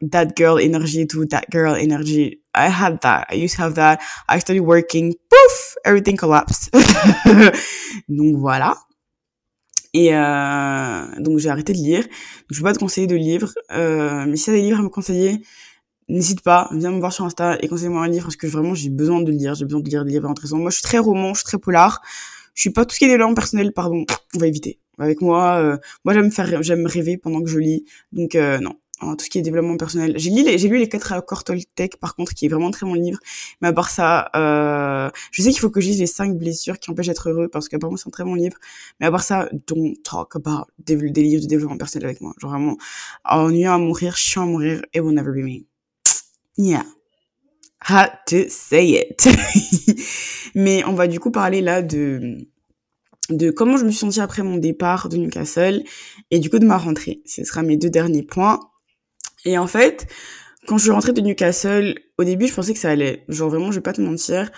that 0.01 0.35
girl 0.35 0.57
energy 0.59 1.05
to 1.07 1.25
that 1.27 1.49
girl 1.49 1.75
energy. 1.75 2.41
I 2.53 2.67
had 2.67 3.01
that. 3.01 3.27
I 3.29 3.35
used 3.35 3.55
to 3.55 3.61
have 3.63 3.75
that. 3.75 4.01
I 4.27 4.39
started 4.39 4.61
working. 4.61 5.15
Poof, 5.29 5.75
everything 5.85 6.17
collapsed. 6.17 6.71
Donc 8.09 8.35
voilà. 8.37 8.75
Et 9.93 10.15
euh, 10.15 11.05
donc 11.19 11.37
j'ai 11.37 11.49
arrêté 11.49 11.73
de 11.73 11.77
lire. 11.77 12.05
Je 12.49 12.59
peux 12.59 12.63
pas 12.63 12.73
te 12.73 12.79
conseiller 12.79 13.07
de 13.07 13.15
livres, 13.15 13.53
euh, 13.71 14.25
mais 14.27 14.37
si 14.37 14.49
a 14.49 14.53
des 14.53 14.61
livres 14.61 14.79
à 14.79 14.83
me 14.83 14.89
conseiller, 14.89 15.41
n'hésite 16.09 16.41
pas, 16.41 16.69
viens 16.73 16.91
me 16.91 16.99
voir 16.99 17.13
sur 17.13 17.25
Insta 17.25 17.57
et 17.61 17.67
conseille-moi 17.67 18.03
un 18.03 18.07
livre 18.07 18.25
parce 18.25 18.35
que 18.35 18.47
vraiment 18.47 18.73
j'ai 18.73 18.89
besoin 18.89 19.21
de 19.21 19.31
lire, 19.31 19.55
j'ai 19.55 19.65
besoin 19.65 19.81
de 19.81 19.89
lire 19.89 20.03
des 20.05 20.11
livres 20.11 20.29
intéressants. 20.29 20.57
Moi 20.57 20.71
je 20.71 20.75
suis 20.75 20.83
très 20.83 20.97
roman, 20.97 21.33
je 21.33 21.39
suis 21.39 21.45
très 21.45 21.59
polar. 21.59 22.01
Je 22.55 22.61
suis 22.61 22.69
pas 22.71 22.85
tout 22.85 22.93
ce 22.93 22.99
qui 22.99 23.05
est 23.05 23.07
développement 23.07 23.35
personnel, 23.35 23.73
pardon, 23.73 24.05
on 24.35 24.39
va 24.39 24.47
éviter. 24.47 24.79
Avec 24.99 25.21
moi, 25.21 25.57
euh, 25.57 25.77
moi 26.05 26.13
j'aime 26.13 26.31
faire, 26.31 26.61
j'aime 26.61 26.85
rêver 26.85 27.17
pendant 27.17 27.41
que 27.41 27.49
je 27.49 27.57
lis, 27.57 27.85
donc 28.11 28.35
euh, 28.35 28.59
non, 29.01 29.15
tout 29.15 29.25
ce 29.25 29.29
qui 29.29 29.39
est 29.39 29.41
développement 29.41 29.75
personnel. 29.75 30.13
J'ai 30.17 30.29
lu 30.29 30.43
les, 30.43 30.57
j'ai 30.57 30.67
lu 30.69 30.77
les 30.77 30.87
quatre 30.87 31.11
accords 31.13 31.43
Toltec, 31.43 31.97
par 31.97 32.15
contre, 32.15 32.33
qui 32.33 32.45
est 32.45 32.49
vraiment 32.49 32.71
très 32.71 32.85
bon 32.85 32.93
livre. 32.93 33.19
Mais 33.61 33.69
à 33.69 33.73
part 33.73 33.89
ça, 33.89 34.29
euh, 34.35 35.09
je 35.31 35.41
sais 35.41 35.49
qu'il 35.49 35.59
faut 35.59 35.69
que 35.69 35.81
je 35.81 35.87
lise 35.87 35.99
les 35.99 36.07
cinq 36.07 36.37
blessures 36.37 36.79
qui 36.79 36.91
empêchent 36.91 37.07
d'être 37.07 37.29
heureux, 37.29 37.47
parce 37.47 37.69
qu'apparemment 37.69 37.97
c'est 37.97 38.07
un 38.07 38.11
très 38.11 38.23
bon 38.23 38.35
livre. 38.35 38.57
Mais 38.99 39.07
à 39.07 39.11
part 39.11 39.23
ça, 39.23 39.49
don't 39.67 39.95
talk 40.03 40.35
about 40.35 40.67
des, 40.79 40.95
des 40.95 41.23
livres 41.23 41.41
de 41.41 41.47
développement 41.47 41.77
personnel 41.77 42.05
avec 42.05 42.21
moi. 42.21 42.33
Genre 42.39 42.51
vraiment, 42.51 42.77
ennuyant 43.25 43.73
à 43.73 43.77
mourir, 43.77 44.15
chiant 44.15 44.43
à 44.43 44.45
mourir, 44.45 44.81
it 44.93 45.01
will 45.01 45.15
never 45.15 45.31
be 45.31 45.43
me. 45.43 45.65
Yeah. 46.57 46.85
Had 47.81 48.11
to 48.27 48.47
say 48.47 49.01
it. 49.01 49.27
Mais 50.55 50.83
on 50.85 50.93
va 50.93 51.07
du 51.07 51.19
coup 51.19 51.31
parler 51.31 51.61
là 51.61 51.81
de 51.81 52.47
de 53.29 53.51
comment 53.51 53.77
je 53.77 53.85
me 53.85 53.89
suis 53.89 53.99
sentie 53.99 54.21
après 54.21 54.43
mon 54.43 54.57
départ 54.57 55.09
de 55.09 55.17
Newcastle 55.17 55.83
et 56.29 56.39
du 56.39 56.49
coup 56.49 56.59
de 56.59 56.65
ma 56.65 56.77
rentrée. 56.77 57.21
Ce 57.25 57.43
sera 57.43 57.63
mes 57.63 57.77
deux 57.77 57.89
derniers 57.89 58.23
points. 58.23 58.59
Et 59.45 59.57
en 59.57 59.67
fait, 59.67 60.07
quand 60.67 60.77
je 60.77 60.83
suis 60.83 60.91
rentrée 60.91 61.13
de 61.13 61.21
Newcastle, 61.21 61.95
au 62.17 62.23
début, 62.23 62.47
je 62.47 62.53
pensais 62.53 62.73
que 62.73 62.79
ça 62.79 62.89
allait. 62.89 63.25
Genre 63.27 63.49
vraiment, 63.49 63.71
je 63.71 63.75
vais 63.77 63.81
pas 63.81 63.93
te 63.93 64.01
mentir. 64.01 64.51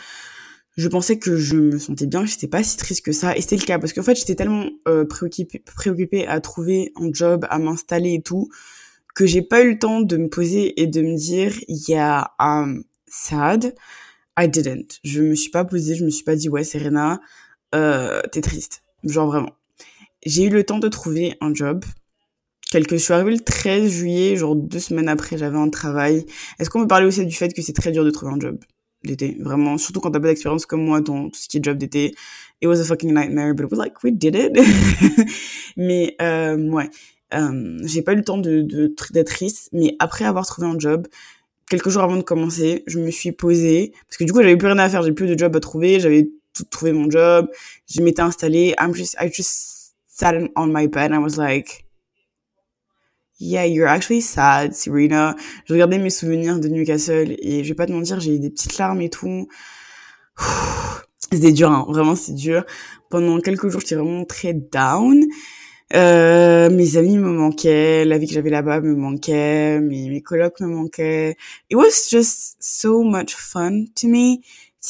Je 0.78 0.88
pensais 0.90 1.18
que 1.18 1.38
je 1.38 1.56
me 1.56 1.80
sentais 1.80 2.06
bien, 2.06 2.24
que 2.24 2.30
j'étais 2.30 2.48
pas 2.48 2.64
si 2.64 2.78
triste 2.78 3.04
que 3.04 3.12
ça. 3.12 3.36
Et 3.36 3.42
c'était 3.42 3.56
le 3.58 3.64
cas, 3.64 3.80
parce 3.80 3.94
qu'en 3.94 4.04
fait, 4.04 4.16
j'étais 4.16 4.36
tellement 4.36 4.70
euh, 4.88 5.06
préoccupée, 5.06 5.60
préoccupée 5.60 6.28
à 6.28 6.42
trouver 6.42 6.92
un 6.98 7.10
job, 7.14 7.46
à 7.50 7.60
m'installer 7.60 8.16
et 8.16 8.22
tout, 8.22 8.50
que 9.16 9.26
j'ai 9.26 9.42
pas 9.42 9.64
eu 9.64 9.72
le 9.72 9.80
temps 9.80 10.02
de 10.02 10.18
me 10.18 10.28
poser 10.28 10.80
et 10.82 10.88
de 10.88 11.02
me 11.02 11.16
dire, 11.16 11.54
yeah, 11.68 12.32
I'm 12.40 12.84
sad. 13.08 13.74
I 14.38 14.50
didn't. 14.50 15.00
Je 15.04 15.22
me 15.22 15.36
suis 15.36 15.50
pas 15.50 15.64
posée, 15.64 15.96
je 15.96 16.04
me 16.04 16.10
suis 16.10 16.26
pas 16.26 16.36
dit, 16.36 16.50
ouais, 16.50 16.66
Serena, 16.66 17.22
euh, 17.74 18.22
t'es 18.32 18.42
triste. 18.42 18.84
Genre 19.04 19.28
vraiment. 19.28 19.54
J'ai 20.26 20.44
eu 20.44 20.50
le 20.50 20.66
temps 20.66 20.80
de 20.80 20.90
trouver 20.90 21.36
un 21.40 21.54
job 21.54 21.86
quelque, 22.72 22.98
je 22.98 23.04
suis 23.04 23.14
arrivée 23.14 23.32
le 23.32 23.40
13 23.40 23.90
juillet, 23.90 24.36
genre 24.36 24.56
deux 24.56 24.80
semaines 24.80 25.10
après, 25.10 25.38
j'avais 25.38 25.58
un 25.58 25.70
travail. 25.70 26.26
Est-ce 26.60 26.70
qu'on 26.70 26.82
peut 26.82 26.88
parler 26.88 27.06
aussi 27.06 27.26
du 27.26 27.36
fait 27.36 27.54
que 27.54 27.62
c'est 27.62 27.74
très 27.74 27.92
dur 27.92 28.04
de 28.04 28.10
trouver 28.12 28.34
un 28.34 28.40
job 28.40 28.58
d'été? 29.04 29.38
Vraiment, 29.40 29.78
surtout 29.78 30.00
quand 30.00 30.12
t'as 30.12 30.20
pas 30.20 30.28
d'expérience 30.28 30.66
comme 30.66 30.84
moi 30.84 31.02
dans 31.02 31.30
tout 31.30 31.40
ce 31.40 31.48
qui 31.48 31.58
est 31.58 31.64
job 31.64 31.78
d'été. 31.78 32.16
It 32.62 32.68
was 32.68 32.80
a 32.80 32.84
fucking 32.84 33.14
nightmare, 33.14 33.54
but 33.54 33.70
was 33.70 33.78
like, 33.78 34.04
we 34.04 34.12
did 34.12 34.36
it. 34.36 34.58
mais, 35.78 36.16
euh, 36.22 36.58
ouais. 36.70 36.90
Euh, 37.34 37.78
j'ai 37.84 38.02
pas 38.02 38.14
eu 38.14 38.18
le 38.18 38.24
temps 38.24 38.38
de, 38.38 38.62
de, 38.62 38.94
d'être 39.12 39.28
triste, 39.28 39.70
mais 39.74 39.96
après 40.00 40.26
avoir 40.26 40.46
trouvé 40.46 40.68
un 40.68 40.80
job, 40.80 41.08
quelques 41.70 41.90
jours 41.90 42.04
avant 42.04 42.18
de 42.18 42.22
commencer, 42.22 42.84
je 42.88 43.00
me 43.00 43.12
suis 43.12 43.32
posée, 43.32 43.94
parce 44.08 44.18
que 44.18 44.24
du 44.24 44.32
coup, 44.32 44.42
j'avais 44.42 44.58
plus 44.58 44.68
rien 44.68 44.78
à 44.78 44.90
faire, 44.90 45.02
j'ai 45.02 45.12
plus 45.12 45.28
de 45.28 45.38
job 45.38 45.56
à 45.56 45.60
trouver, 45.60 46.00
j'avais 46.00 46.30
tout 46.54 46.64
trouvé 46.66 46.94
mon 46.94 47.10
job, 47.10 47.48
je 47.94 48.02
m'étais 48.02 48.22
installée, 48.22 48.74
I'm 48.80 48.94
just, 48.94 49.16
I 49.20 49.30
just 49.32 49.96
sat 50.08 50.36
on 50.56 50.68
my 50.68 50.88
bed 50.88 51.12
and 51.12 51.16
I 51.16 51.20
was 51.20 51.38
like, 51.38 51.85
Yeah, 53.38 53.66
you're 53.66 53.88
actually 53.88 54.22
sad, 54.22 54.74
Serena. 54.74 55.36
Je 55.66 55.74
regardais 55.74 55.98
mes 55.98 56.10
souvenirs 56.10 56.58
de 56.60 56.70
Newcastle 56.70 57.36
et 57.40 57.64
je 57.66 57.70
vais 57.70 57.76
pas 57.76 57.86
te 57.86 57.92
mentir, 57.92 58.20
j'ai 58.22 58.36
eu 58.36 58.40
des 58.40 58.50
petites 58.50 58.78
larmes 58.78 59.02
et 59.02 59.10
tout. 59.10 59.48
C'était 61.32 61.52
dur, 61.52 61.70
hein. 61.70 61.86
vraiment 61.90 62.16
c'est 62.16 62.34
dur. 62.34 62.64
Pendant 63.10 63.40
quelques 63.42 63.68
jours, 63.68 63.82
j'étais 63.82 63.96
vraiment 63.96 64.24
très 64.24 64.54
down. 64.54 65.26
Euh, 65.94 66.70
mes 66.70 66.98
amis 66.98 67.18
me 67.18 67.30
manquaient, 67.32 68.06
la 68.06 68.18
vie 68.18 68.28
que 68.28 68.34
j'avais 68.34 68.50
là-bas 68.50 68.80
me 68.80 68.96
manquait, 68.96 69.82
mes, 69.82 70.10
mes 70.10 70.22
colocs 70.22 70.60
me 70.62 70.68
manquaient. 70.68 71.36
It 71.70 71.76
was 71.76 72.10
just 72.10 72.56
so 72.60 73.04
much 73.04 73.36
fun 73.36 73.86
to 73.96 74.08
me 74.08 74.40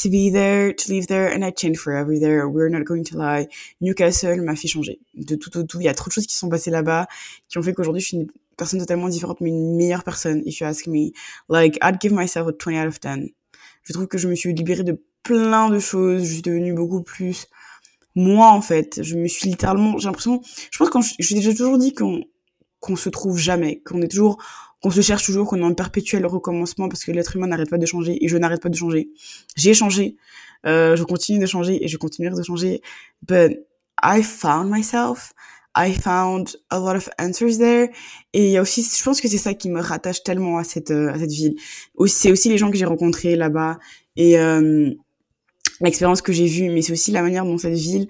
to 0.01 0.09
be 0.09 0.31
there, 0.31 0.73
to 0.73 0.91
live 0.91 1.07
there, 1.07 1.31
and 1.31 1.43
I 1.43 1.51
changed 1.51 1.79
forever 1.79 2.17
there. 2.19 2.47
We're 2.47 2.69
not 2.69 2.83
going 2.83 3.03
to 3.05 3.17
lie. 3.17 3.47
Newcastle 3.81 4.41
m'a 4.41 4.55
fait 4.55 4.67
changer 4.67 4.99
de 5.13 5.35
tout 5.35 5.57
au 5.57 5.63
tout. 5.63 5.79
Il 5.79 5.85
y 5.85 5.89
a 5.89 5.93
trop 5.93 6.09
de 6.09 6.13
choses 6.13 6.27
qui 6.27 6.35
sont 6.35 6.49
passées 6.49 6.71
là-bas 6.71 7.07
qui 7.49 7.57
ont 7.57 7.63
fait 7.63 7.73
qu'aujourd'hui 7.73 8.01
je 8.01 8.07
suis 8.07 8.17
une 8.17 8.27
personne 8.57 8.79
totalement 8.79 9.09
différente, 9.09 9.41
mais 9.41 9.49
une 9.49 9.75
meilleure 9.75 10.03
personne. 10.03 10.41
If 10.45 10.59
you 10.59 10.67
ask 10.67 10.87
me, 10.87 11.11
like 11.49 11.77
I'd 11.81 11.99
give 12.01 12.13
myself 12.13 12.47
a 12.47 12.53
20 12.53 12.81
out 12.81 12.87
of 12.87 12.99
10. 12.99 13.33
Je 13.83 13.93
trouve 13.93 14.07
que 14.07 14.17
je 14.17 14.27
me 14.27 14.35
suis 14.35 14.53
libérée 14.53 14.83
de 14.83 15.01
plein 15.23 15.69
de 15.69 15.79
choses. 15.79 16.23
Je 16.23 16.33
suis 16.33 16.41
devenue 16.41 16.73
beaucoup 16.73 17.01
plus 17.01 17.47
moi 18.15 18.47
en 18.51 18.61
fait. 18.61 19.01
Je 19.03 19.15
me 19.15 19.27
suis 19.27 19.49
littéralement, 19.49 19.97
j'ai 19.97 20.07
l'impression, 20.07 20.41
je 20.71 20.77
pense 20.77 20.89
que 20.89 20.99
j'ai 21.19 21.35
déjà 21.35 21.53
toujours 21.53 21.77
dit 21.77 21.93
qu'on 21.93 22.23
qu'on 22.79 22.95
se 22.95 23.09
trouve 23.09 23.39
jamais, 23.39 23.81
qu'on 23.81 24.01
est 24.03 24.07
toujours 24.07 24.37
qu'on 24.85 24.91
se 24.91 25.01
cherche 25.01 25.25
toujours, 25.25 25.47
qu'on 25.47 25.57
est 25.57 25.63
en 25.63 25.73
perpétuel 25.73 26.27
recommencement 26.27 26.89
parce 26.89 27.03
que 27.03 27.11
l'être 27.11 27.35
humain 27.35 27.47
n'arrête 27.47 27.71
pas 27.71 27.79
de 27.79 27.87
changer 27.87 28.23
et 28.23 28.27
je 28.27 28.37
n'arrête 28.37 28.61
pas 28.61 28.69
de 28.69 28.75
changer. 28.75 29.09
J'ai 29.55 29.73
changé, 29.73 30.15
euh, 30.67 30.95
je 30.95 31.03
continue 31.03 31.39
de 31.39 31.47
changer 31.47 31.83
et 31.83 31.87
je 31.87 31.97
continuerai 31.97 32.35
de 32.35 32.43
changer. 32.43 32.83
But 33.27 33.65
I 34.03 34.21
found 34.21 34.69
myself. 34.69 35.33
I 35.75 35.91
found 35.91 36.55
a 36.69 36.77
lot 36.77 36.95
of 36.95 37.09
answers 37.17 37.57
there. 37.57 37.89
Et 38.33 38.45
il 38.45 38.51
y 38.51 38.57
a 38.57 38.61
aussi, 38.61 38.83
je 38.83 39.03
pense 39.03 39.21
que 39.21 39.27
c'est 39.27 39.39
ça 39.39 39.55
qui 39.55 39.71
me 39.71 39.81
rattache 39.81 40.21
tellement 40.21 40.59
à 40.59 40.63
cette, 40.63 40.91
euh, 40.91 41.11
à 41.11 41.17
cette 41.17 41.31
ville. 41.31 41.55
C'est 42.05 42.31
aussi 42.31 42.49
les 42.49 42.59
gens 42.59 42.69
que 42.69 42.77
j'ai 42.77 42.85
rencontrés 42.85 43.35
là-bas 43.35 43.79
et 44.15 44.37
euh, 44.37 44.91
l'expérience 45.81 46.21
que 46.21 46.31
j'ai 46.31 46.45
vue, 46.45 46.69
mais 46.69 46.83
c'est 46.83 46.93
aussi 46.93 47.09
la 47.09 47.23
manière 47.23 47.43
dont 47.43 47.57
cette 47.57 47.73
ville 47.73 48.07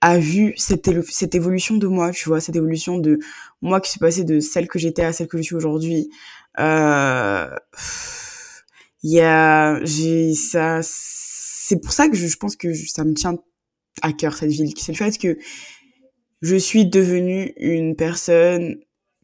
a 0.00 0.18
vu 0.18 0.54
cette, 0.56 0.90
cette 1.10 1.34
évolution 1.34 1.76
de 1.76 1.86
moi, 1.86 2.12
tu 2.12 2.30
vois, 2.30 2.38
cette 2.38 2.56
évolution 2.56 2.98
de 2.98 3.18
moi 3.64 3.80
qui 3.80 3.90
suis 3.90 3.98
passée 3.98 4.24
de 4.24 4.40
celle 4.40 4.68
que 4.68 4.78
j'étais 4.78 5.02
à 5.02 5.12
celle 5.12 5.26
que 5.26 5.38
je 5.38 5.42
suis 5.42 5.54
aujourd'hui. 5.54 6.10
Euh, 6.60 7.48
il 9.02 9.10
y 9.10 9.20
a, 9.20 9.82
j'ai 9.84 10.34
ça, 10.34 10.80
c'est 10.82 11.80
pour 11.80 11.92
ça 11.92 12.08
que 12.08 12.16
je, 12.16 12.36
pense 12.36 12.56
que 12.56 12.74
ça 12.74 13.04
me 13.04 13.14
tient 13.14 13.36
à 14.02 14.12
cœur 14.12 14.36
cette 14.36 14.50
ville. 14.50 14.72
C'est 14.76 14.92
le 14.92 14.98
fait 14.98 15.18
que 15.18 15.38
je 16.42 16.56
suis 16.56 16.84
devenue 16.84 17.54
une 17.56 17.96
personne 17.96 18.76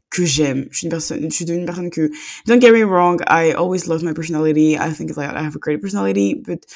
que 0.09 0.25
j'aime. 0.25 0.67
Je 0.71 0.79
suis 0.79 0.87
une 0.87 0.91
personne, 0.91 1.31
je 1.31 1.35
suis 1.35 1.45
devenue 1.45 1.61
une 1.61 1.67
personne 1.67 1.91
que, 1.91 2.11
don't 2.47 2.61
get 2.61 2.73
me 2.73 2.83
wrong, 2.83 3.21
I 3.29 3.53
always 3.53 3.87
love 3.87 4.03
my 4.03 4.15
personality. 4.15 4.73
I 4.75 4.93
think 4.93 5.17
like 5.17 5.31
I 5.31 5.45
have 5.45 5.55
a 5.55 5.61
great 5.61 5.83
personality, 5.83 6.35
but 6.35 6.67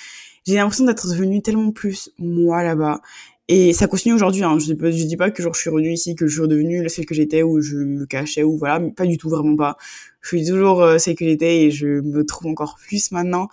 j'ai 0.47 0.57
l'impression 0.57 0.85
d'être 0.85 1.09
devenue 1.09 1.41
tellement 1.41 1.73
plus 1.73 2.11
moi 2.19 2.63
là-bas. 2.63 3.01
Et 3.49 3.73
ça 3.75 3.87
continue 3.89 4.15
aujourd'hui. 4.15 4.43
Hein. 4.43 4.59
Je, 4.59 4.67
je 4.73 5.05
dis 5.05 5.17
pas 5.17 5.31
que 5.31 5.43
genre 5.43 5.55
je 5.55 5.61
suis 5.61 5.71
revenue 5.71 5.93
ici, 5.93 6.15
que 6.15 6.27
je 6.27 6.33
suis 6.33 6.43
redevenue 6.43 6.89
celle 6.89 7.05
que 7.07 7.15
j'étais, 7.15 7.43
ou 7.43 7.61
je 7.61 7.77
me 7.77 8.07
cachais, 8.07 8.43
ou 8.43 8.57
voilà, 8.57 8.81
pas 8.97 9.05
du 9.07 9.19
tout, 9.19 9.29
vraiment 9.29 9.57
pas. 9.57 9.77
Je 10.23 10.29
suis 10.29 10.47
toujours 10.47 10.83
euh, 10.83 10.99
celle 10.99 11.15
que 11.17 11.25
j'étais 11.27 11.63
et 11.65 11.71
je 11.71 11.87
me 12.01 12.25
trouve 12.25 12.47
encore 12.51 12.77
plus 12.87 13.11
maintenant. 13.13 13.49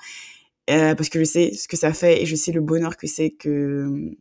euh, 0.69 0.95
parce 0.95 1.09
que 1.09 1.19
je 1.19 1.25
sais 1.25 1.53
ce 1.53 1.67
que 1.67 1.77
ça 1.77 1.93
fait 1.93 2.21
et 2.23 2.25
je 2.25 2.35
sais 2.35 2.51
le 2.51 2.61
bonheur 2.61 2.97
que 2.97 3.07
c'est 3.07 3.31
que 3.31 4.11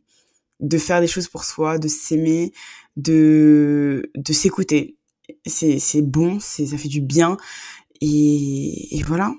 de 0.59 0.77
faire 0.77 1.01
des 1.01 1.07
choses 1.07 1.27
pour 1.27 1.43
soi, 1.45 1.79
de 1.79 1.87
s'aimer, 1.87 2.53
de 2.97 4.11
de 4.15 4.33
s'écouter. 4.33 4.97
C'est 5.45 6.01
bon, 6.01 6.39
ça 6.39 6.77
fait 6.77 6.89
du 6.89 7.01
bien 7.01 7.37
et, 8.01 8.97
et 8.97 9.03
voilà. 9.03 9.33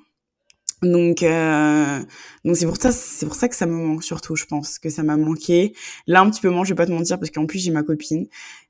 Donc 0.83 1.23
euh, 1.23 2.01
donc 2.45 2.57
c'est 2.57 2.67
pour 2.67 2.77
ça 2.77 2.91
c'est 2.91 3.27
pour 3.27 3.37
ça 3.37 3.49
que 3.49 3.55
ça 3.55 3.67
me 3.67 3.73
manque 3.73 4.03
surtout 4.03 4.35
je 4.35 4.47
pense 4.47 4.79
que 4.81 4.91
ça 4.91 5.03
m'a 5.05 5.17
manqué. 5.17 5.75
Là 6.09 6.21
un 6.21 6.31
petit 6.31 6.41
peu 6.41 6.51
moins 6.51 6.65
je 6.65 6.71
vais 6.71 6.75
pas 6.75 6.87
te 6.87 6.93
mentir 6.93 7.19
parce 7.19 7.31
qu'en 7.31 7.47
plus 7.47 7.61
j'ai 7.61 7.71
ma 7.71 7.85
copine. 7.85 8.27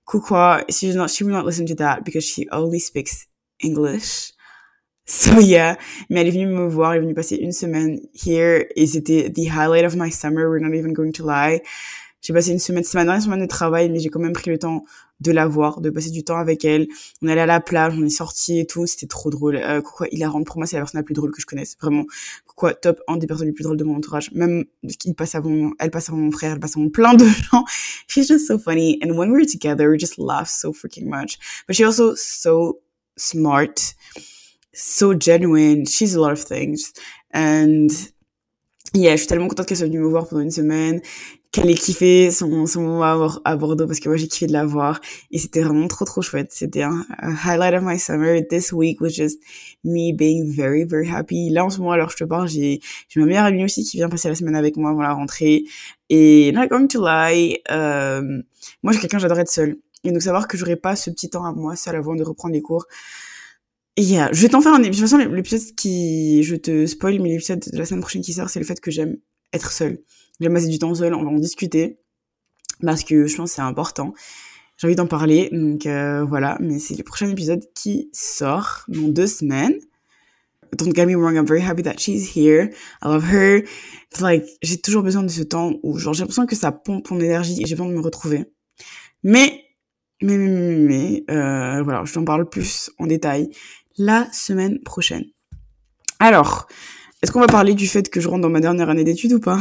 Kukwa, 0.06 0.64
she's 0.68 0.94
not 0.94 1.08
she 1.08 1.22
will 1.22 1.32
not 1.32 1.44
listen 1.46 1.64
to 1.66 1.74
that 1.76 2.00
because 2.04 2.24
she 2.24 2.46
only 2.52 2.80
speaks 2.80 3.28
English. 3.62 4.32
So 5.04 5.40
yeah, 5.40 5.78
mais 6.10 6.20
elle 6.20 6.28
est 6.28 6.30
venue 6.30 6.46
me 6.46 6.68
voir, 6.68 6.92
elle 6.92 6.98
est 6.98 7.02
venue 7.02 7.14
passer 7.14 7.36
une 7.36 7.52
semaine 7.52 8.00
here 8.14 8.66
et 8.76 8.86
c'était 8.86 9.30
the 9.30 9.48
highlight 9.48 9.84
of 9.84 9.96
my 9.96 10.10
summer, 10.10 10.48
we're 10.48 10.60
not 10.60 10.74
even 10.74 10.92
going 10.92 11.12
to 11.12 11.24
lie. 11.24 11.60
J'ai 12.22 12.32
passé 12.32 12.52
une 12.52 12.60
semaine, 12.60 12.84
c'est 12.84 12.96
ma 12.96 13.04
dernière 13.04 13.22
semaine 13.22 13.40
de 13.40 13.46
travail, 13.46 13.90
mais 13.90 13.98
j'ai 13.98 14.08
quand 14.08 14.20
même 14.20 14.32
pris 14.32 14.50
le 14.50 14.58
temps 14.58 14.84
de 15.20 15.32
la 15.32 15.46
voir, 15.46 15.80
de 15.80 15.90
passer 15.90 16.10
du 16.10 16.22
temps 16.22 16.36
avec 16.36 16.64
elle. 16.64 16.86
On 17.20 17.28
allait 17.28 17.40
à 17.40 17.46
la 17.46 17.60
plage, 17.60 17.94
on 17.98 18.04
est 18.04 18.10
sortis 18.10 18.60
et 18.60 18.66
tout, 18.66 18.86
c'était 18.86 19.08
trop 19.08 19.28
drôle. 19.28 19.56
Euh, 19.56 19.80
quoi, 19.80 20.06
il 20.12 20.22
a 20.22 20.28
rendu 20.28 20.44
pour 20.44 20.58
moi, 20.58 20.66
c'est 20.66 20.76
la 20.76 20.82
personne 20.82 21.00
la 21.00 21.04
plus 21.04 21.14
drôle 21.14 21.32
que 21.32 21.40
je 21.40 21.46
connaisse, 21.46 21.76
vraiment. 21.80 22.04
Quoi, 22.46 22.74
top, 22.74 23.00
un 23.08 23.16
des 23.16 23.26
personnes 23.26 23.48
les 23.48 23.52
plus 23.52 23.64
drôles 23.64 23.76
de 23.76 23.82
mon 23.82 23.96
entourage. 23.96 24.30
Même, 24.32 24.64
il 25.04 25.14
passe 25.14 25.34
avant, 25.34 25.72
elle 25.80 25.90
passe 25.90 26.10
avant 26.10 26.18
mon 26.18 26.30
frère, 26.30 26.52
elle 26.52 26.60
passe 26.60 26.76
avant 26.76 26.88
plein 26.88 27.14
de 27.14 27.26
gens. 27.52 27.64
She's 28.06 28.28
just 28.28 28.46
so 28.46 28.56
funny. 28.56 29.00
And 29.02 29.16
when 29.16 29.30
we're 29.32 29.46
together, 29.46 29.90
we 29.90 29.98
just 29.98 30.16
laugh 30.16 30.48
so 30.48 30.72
freaking 30.72 31.06
much. 31.06 31.38
But 31.66 31.74
she's 31.74 31.86
also 31.86 32.14
so 32.14 32.78
smart, 33.16 33.94
so 34.72 35.12
genuine. 35.12 35.86
She's 35.86 36.14
a 36.14 36.20
lot 36.20 36.32
of 36.32 36.40
things. 36.40 36.92
And 37.32 37.90
yeah, 38.94 39.12
je 39.12 39.22
suis 39.22 39.26
tellement 39.26 39.48
contente 39.48 39.66
qu'elle 39.66 39.78
soit 39.78 39.86
venue 39.86 40.00
me 40.00 40.08
voir 40.08 40.28
pendant 40.28 40.42
une 40.42 40.50
semaine, 40.50 41.00
qu'elle 41.53 41.70
ait 41.70 41.74
kiffé 41.74 42.30
son, 42.30 42.66
son 42.66 42.80
moment 42.80 43.40
à 43.44 43.57
Bordeaux 43.57 43.86
parce 43.86 44.00
que 44.00 44.09
moi 44.09 44.16
j'ai 44.16 44.26
kiffé 44.26 44.46
de 44.46 44.53
la 44.53 44.64
voir 44.64 45.00
et 45.30 45.38
c'était 45.38 45.61
vraiment 45.61 45.86
trop 45.86 46.07
trop 46.07 46.22
chouette. 46.22 46.50
C'était 46.50 46.82
un, 46.82 47.05
highlight 47.44 47.74
of 47.74 47.82
my 47.84 47.98
summer. 47.98 48.40
This 48.48 48.72
week 48.72 49.03
was 49.03 49.11
just 49.11 49.38
me 49.84 50.12
being 50.12 50.50
very 50.50 50.84
very 50.84 51.09
happy. 51.09 51.50
Là 51.50 51.66
en 51.66 51.70
ce 51.70 51.78
moment 51.78 51.92
alors 51.92 52.09
je 52.09 52.16
te 52.16 52.24
parle, 52.24 52.48
j'ai 52.48 52.80
j'ai 53.09 53.20
ma 53.20 53.26
meilleure 53.26 53.44
amie 53.44 53.64
aussi 53.64 53.84
qui 53.84 53.98
vient 53.98 54.09
passer 54.09 54.28
la 54.28 54.34
semaine 54.34 54.57
avec 54.57 54.78
moi 54.78 54.90
avant 54.90 55.03
la 55.03 55.12
rentrée 55.12 55.64
et 56.09 56.53
not 56.53 56.68
going 56.68 56.86
to 56.88 57.05
lie, 57.05 57.59
euh, 57.70 58.42
moi 58.82 58.92
j'ai 58.94 59.00
quelqu'un 59.00 59.18
j'adore 59.18 59.38
être 59.38 59.50
seule 59.50 59.76
et 60.05 60.11
donc 60.11 60.22
savoir 60.22 60.48
que 60.48 60.57
j'aurais 60.57 60.76
pas 60.76 60.96
ce 60.96 61.11
petit 61.11 61.28
temps 61.28 61.44
à 61.44 61.53
moi 61.53 61.76
seule 61.76 61.96
avant 61.96 62.14
de 62.14 62.22
reprendre 62.22 62.55
les 62.55 62.62
cours 62.62 62.86
Yeah, 63.98 64.30
je 64.32 64.40
vais 64.40 64.48
t'en 64.48 64.62
faire 64.62 64.72
un 64.72 64.82
épisode. 64.82 65.05
De 65.05 65.11
toute 65.11 65.20
façon, 65.20 65.34
l'épisode 65.34 65.74
qui, 65.74 66.42
je 66.44 66.57
te 66.57 66.86
spoil, 66.86 67.20
mais 67.20 67.28
l'épisode 67.28 67.61
de 67.61 67.76
la 67.76 67.84
semaine 67.84 68.00
prochaine 68.00 68.22
qui 68.22 68.32
sort, 68.32 68.48
c'est 68.48 68.59
le 68.59 68.64
fait 68.64 68.80
que 68.80 68.90
j'aime 68.90 69.18
être 69.53 69.70
seule. 69.70 69.98
J'aime 70.40 70.54
passer 70.54 70.68
du 70.68 70.78
temps 70.78 70.94
seule, 70.94 71.14
on 71.14 71.22
va 71.22 71.30
en 71.30 71.38
discuter. 71.38 71.98
Parce 72.80 73.04
que 73.04 73.26
je 73.26 73.36
pense 73.36 73.50
que 73.50 73.56
c'est 73.56 73.62
important. 73.62 74.12
J'ai 74.76 74.88
envie 74.88 74.96
d'en 74.96 75.06
parler, 75.06 75.48
donc 75.52 75.86
euh, 75.86 76.24
voilà. 76.24 76.58
Mais 76.60 76.78
c'est 76.78 76.96
le 76.96 77.04
prochain 77.04 77.28
épisode 77.28 77.62
qui 77.74 78.10
sort 78.12 78.84
dans 78.88 79.08
deux 79.08 79.26
semaines. 79.26 79.78
Don't 80.76 80.94
get 80.94 81.04
me 81.06 81.14
wrong, 81.14 81.36
I'm 81.36 81.46
very 81.46 81.62
happy 81.62 81.82
that 81.82 81.98
she's 81.98 82.34
here. 82.34 82.70
I 83.02 83.08
love 83.08 83.30
her. 83.30 83.62
It's 84.10 84.20
like, 84.20 84.44
j'ai 84.62 84.80
toujours 84.80 85.02
besoin 85.02 85.22
de 85.22 85.28
ce 85.28 85.42
temps 85.42 85.74
où, 85.82 85.98
genre, 85.98 86.14
j'ai 86.14 86.22
l'impression 86.22 86.46
que 86.46 86.56
ça 86.56 86.72
pompe 86.72 87.10
mon 87.10 87.20
énergie 87.20 87.60
et 87.60 87.66
j'ai 87.66 87.74
besoin 87.74 87.88
de 87.88 87.94
me 87.94 88.00
retrouver. 88.00 88.46
Mais, 89.22 89.64
mais, 90.22 90.38
mais, 90.38 90.48
mais, 90.48 90.76
mais 90.76 91.24
euh, 91.30 91.82
voilà, 91.82 92.04
je 92.04 92.14
t'en 92.14 92.24
parle 92.24 92.48
plus 92.48 92.90
en 92.98 93.06
détail 93.06 93.50
la 93.98 94.26
semaine 94.32 94.80
prochaine. 94.82 95.24
Alors, 96.18 96.66
est-ce 97.22 97.30
qu'on 97.30 97.40
va 97.40 97.46
parler 97.46 97.74
du 97.74 97.86
fait 97.86 98.10
que 98.10 98.20
je 98.20 98.28
rentre 98.28 98.42
dans 98.42 98.50
ma 98.50 98.60
dernière 98.60 98.90
année 98.90 99.04
d'études 99.04 99.32
ou 99.34 99.40
pas? 99.40 99.60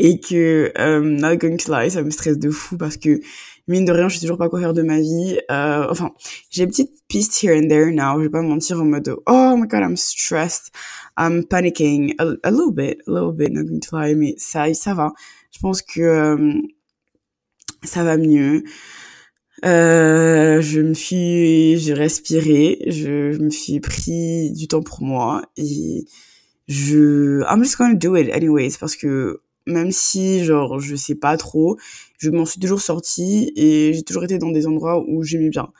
Et 0.00 0.20
que, 0.20 0.70
euh, 0.78 1.00
not 1.00 1.38
going 1.38 1.56
to 1.56 1.72
lie, 1.72 1.90
ça 1.90 2.02
me 2.02 2.10
stresse 2.10 2.38
de 2.38 2.50
fou 2.50 2.76
parce 2.76 2.96
que, 2.98 3.20
mine 3.66 3.84
de 3.84 3.90
rien, 3.90 4.08
je 4.08 4.14
sais 4.14 4.20
toujours 4.20 4.38
pas 4.38 4.48
quoi 4.48 4.60
faire 4.60 4.74
de 4.74 4.82
ma 4.82 5.00
vie. 5.00 5.40
Euh, 5.50 5.86
enfin, 5.90 6.12
j'ai 6.50 6.66
des 6.66 6.70
petites 6.70 6.92
pistes 7.08 7.42
here 7.42 7.58
and 7.58 7.68
there 7.68 7.90
now, 7.90 8.18
je 8.18 8.24
vais 8.24 8.30
pas 8.30 8.42
mentir 8.42 8.80
en 8.80 8.84
mode, 8.84 9.16
oh 9.26 9.56
my 9.56 9.66
god, 9.66 9.80
I'm 9.80 9.96
stressed, 9.96 10.70
I'm 11.18 11.42
panicking, 11.42 12.14
a, 12.18 12.50
little 12.50 12.70
bit, 12.70 12.98
a 13.08 13.10
little 13.10 13.32
bit, 13.32 13.50
not 13.50 13.64
going 13.64 13.80
to 13.80 13.96
lie, 13.96 14.14
mais 14.14 14.34
ça, 14.36 14.72
ça 14.72 14.94
va. 14.94 15.12
Je 15.50 15.58
pense 15.58 15.82
que 15.82 16.00
euh, 16.00 16.52
ça 17.82 18.04
va 18.04 18.16
mieux. 18.16 18.62
Euh, 19.64 20.60
je 20.60 20.80
me 20.80 20.94
suis, 20.94 21.78
j'ai 21.78 21.94
respiré, 21.94 22.78
je, 22.86 23.36
me 23.38 23.50
suis 23.50 23.80
pris 23.80 24.52
du 24.52 24.68
temps 24.68 24.82
pour 24.82 25.02
moi 25.02 25.42
et 25.56 26.04
je, 26.68 27.42
I'm 27.50 27.64
just 27.64 27.76
gonna 27.76 27.94
do 27.94 28.14
it 28.16 28.30
anyways 28.32 28.76
parce 28.78 28.94
que 28.94 29.40
même 29.66 29.90
si 29.90 30.44
genre 30.44 30.78
je 30.78 30.94
sais 30.94 31.16
pas 31.16 31.36
trop, 31.36 31.76
je 32.18 32.30
m'en 32.30 32.46
suis 32.46 32.60
toujours 32.60 32.80
sortie 32.80 33.52
et 33.56 33.92
j'ai 33.94 34.02
toujours 34.02 34.24
été 34.24 34.38
dans 34.38 34.50
des 34.50 34.66
endroits 34.66 35.04
où 35.08 35.22
j'aimais 35.24 35.50
bien. 35.50 35.72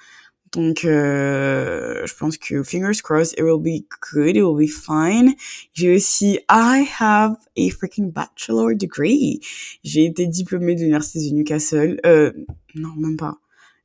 Donc 0.52 0.84
euh, 0.84 2.06
je 2.06 2.14
pense 2.14 2.36
que 2.38 2.62
fingers 2.62 3.00
crossed, 3.02 3.34
it 3.38 3.44
will 3.44 3.60
be 3.60 3.84
good, 4.12 4.34
it 4.36 4.42
will 4.42 4.56
be 4.56 4.68
fine. 4.68 5.34
J'ai 5.74 5.94
aussi, 5.94 6.40
I 6.50 6.84
have 6.98 7.36
a 7.56 7.70
freaking 7.70 8.10
bachelor 8.10 8.74
degree. 8.74 9.40
J'ai 9.84 10.06
été 10.06 10.26
diplômée 10.26 10.74
de 10.74 10.80
l'université 10.80 11.30
de 11.30 11.34
Newcastle. 11.34 12.00
Euh, 12.06 12.32
non, 12.74 12.94
même 12.96 13.16
pas 13.16 13.38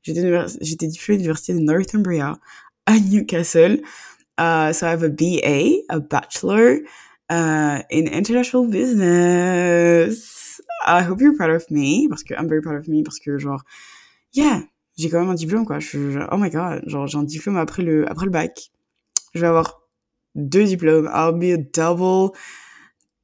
J'étais 0.03 0.87
diplômée 0.87 1.17
de 1.17 1.23
l'université 1.23 1.53
de 1.53 1.59
Northumbria 1.59 2.37
à 2.85 2.99
Newcastle. 2.99 3.81
Uh, 4.37 4.73
so 4.73 4.87
I 4.87 4.91
have 4.91 5.03
a 5.03 5.09
BA, 5.09 5.83
a 5.89 5.99
bachelor 5.99 6.79
uh, 7.29 7.81
in 7.89 8.07
international 8.07 8.67
business. 8.67 10.59
I 10.85 11.01
hope 11.03 11.21
you're 11.21 11.35
proud 11.35 11.51
of 11.51 11.69
me 11.69 12.07
parce 12.09 12.23
que 12.23 12.33
I'm 12.33 12.49
very 12.49 12.61
proud 12.61 12.75
of 12.75 12.87
me 12.87 13.03
parce 13.03 13.19
que 13.19 13.37
genre 13.37 13.63
yeah, 14.33 14.61
j'ai 14.97 15.09
quand 15.09 15.19
même 15.19 15.29
un 15.29 15.35
diplôme 15.35 15.65
quoi. 15.65 15.79
Oh 16.31 16.37
my 16.37 16.49
god, 16.49 16.83
genre 16.87 17.07
j'ai 17.07 17.17
un 17.17 17.23
diplôme 17.23 17.57
après 17.57 17.83
le 17.83 18.09
après 18.09 18.25
le 18.25 18.31
bac. 18.31 18.71
Je 19.33 19.39
vais 19.39 19.47
avoir 19.47 19.81
deux 20.35 20.65
diplômes. 20.65 21.09
I'll 21.13 21.37
be 21.37 21.53
a 21.53 21.57
double 21.57 22.31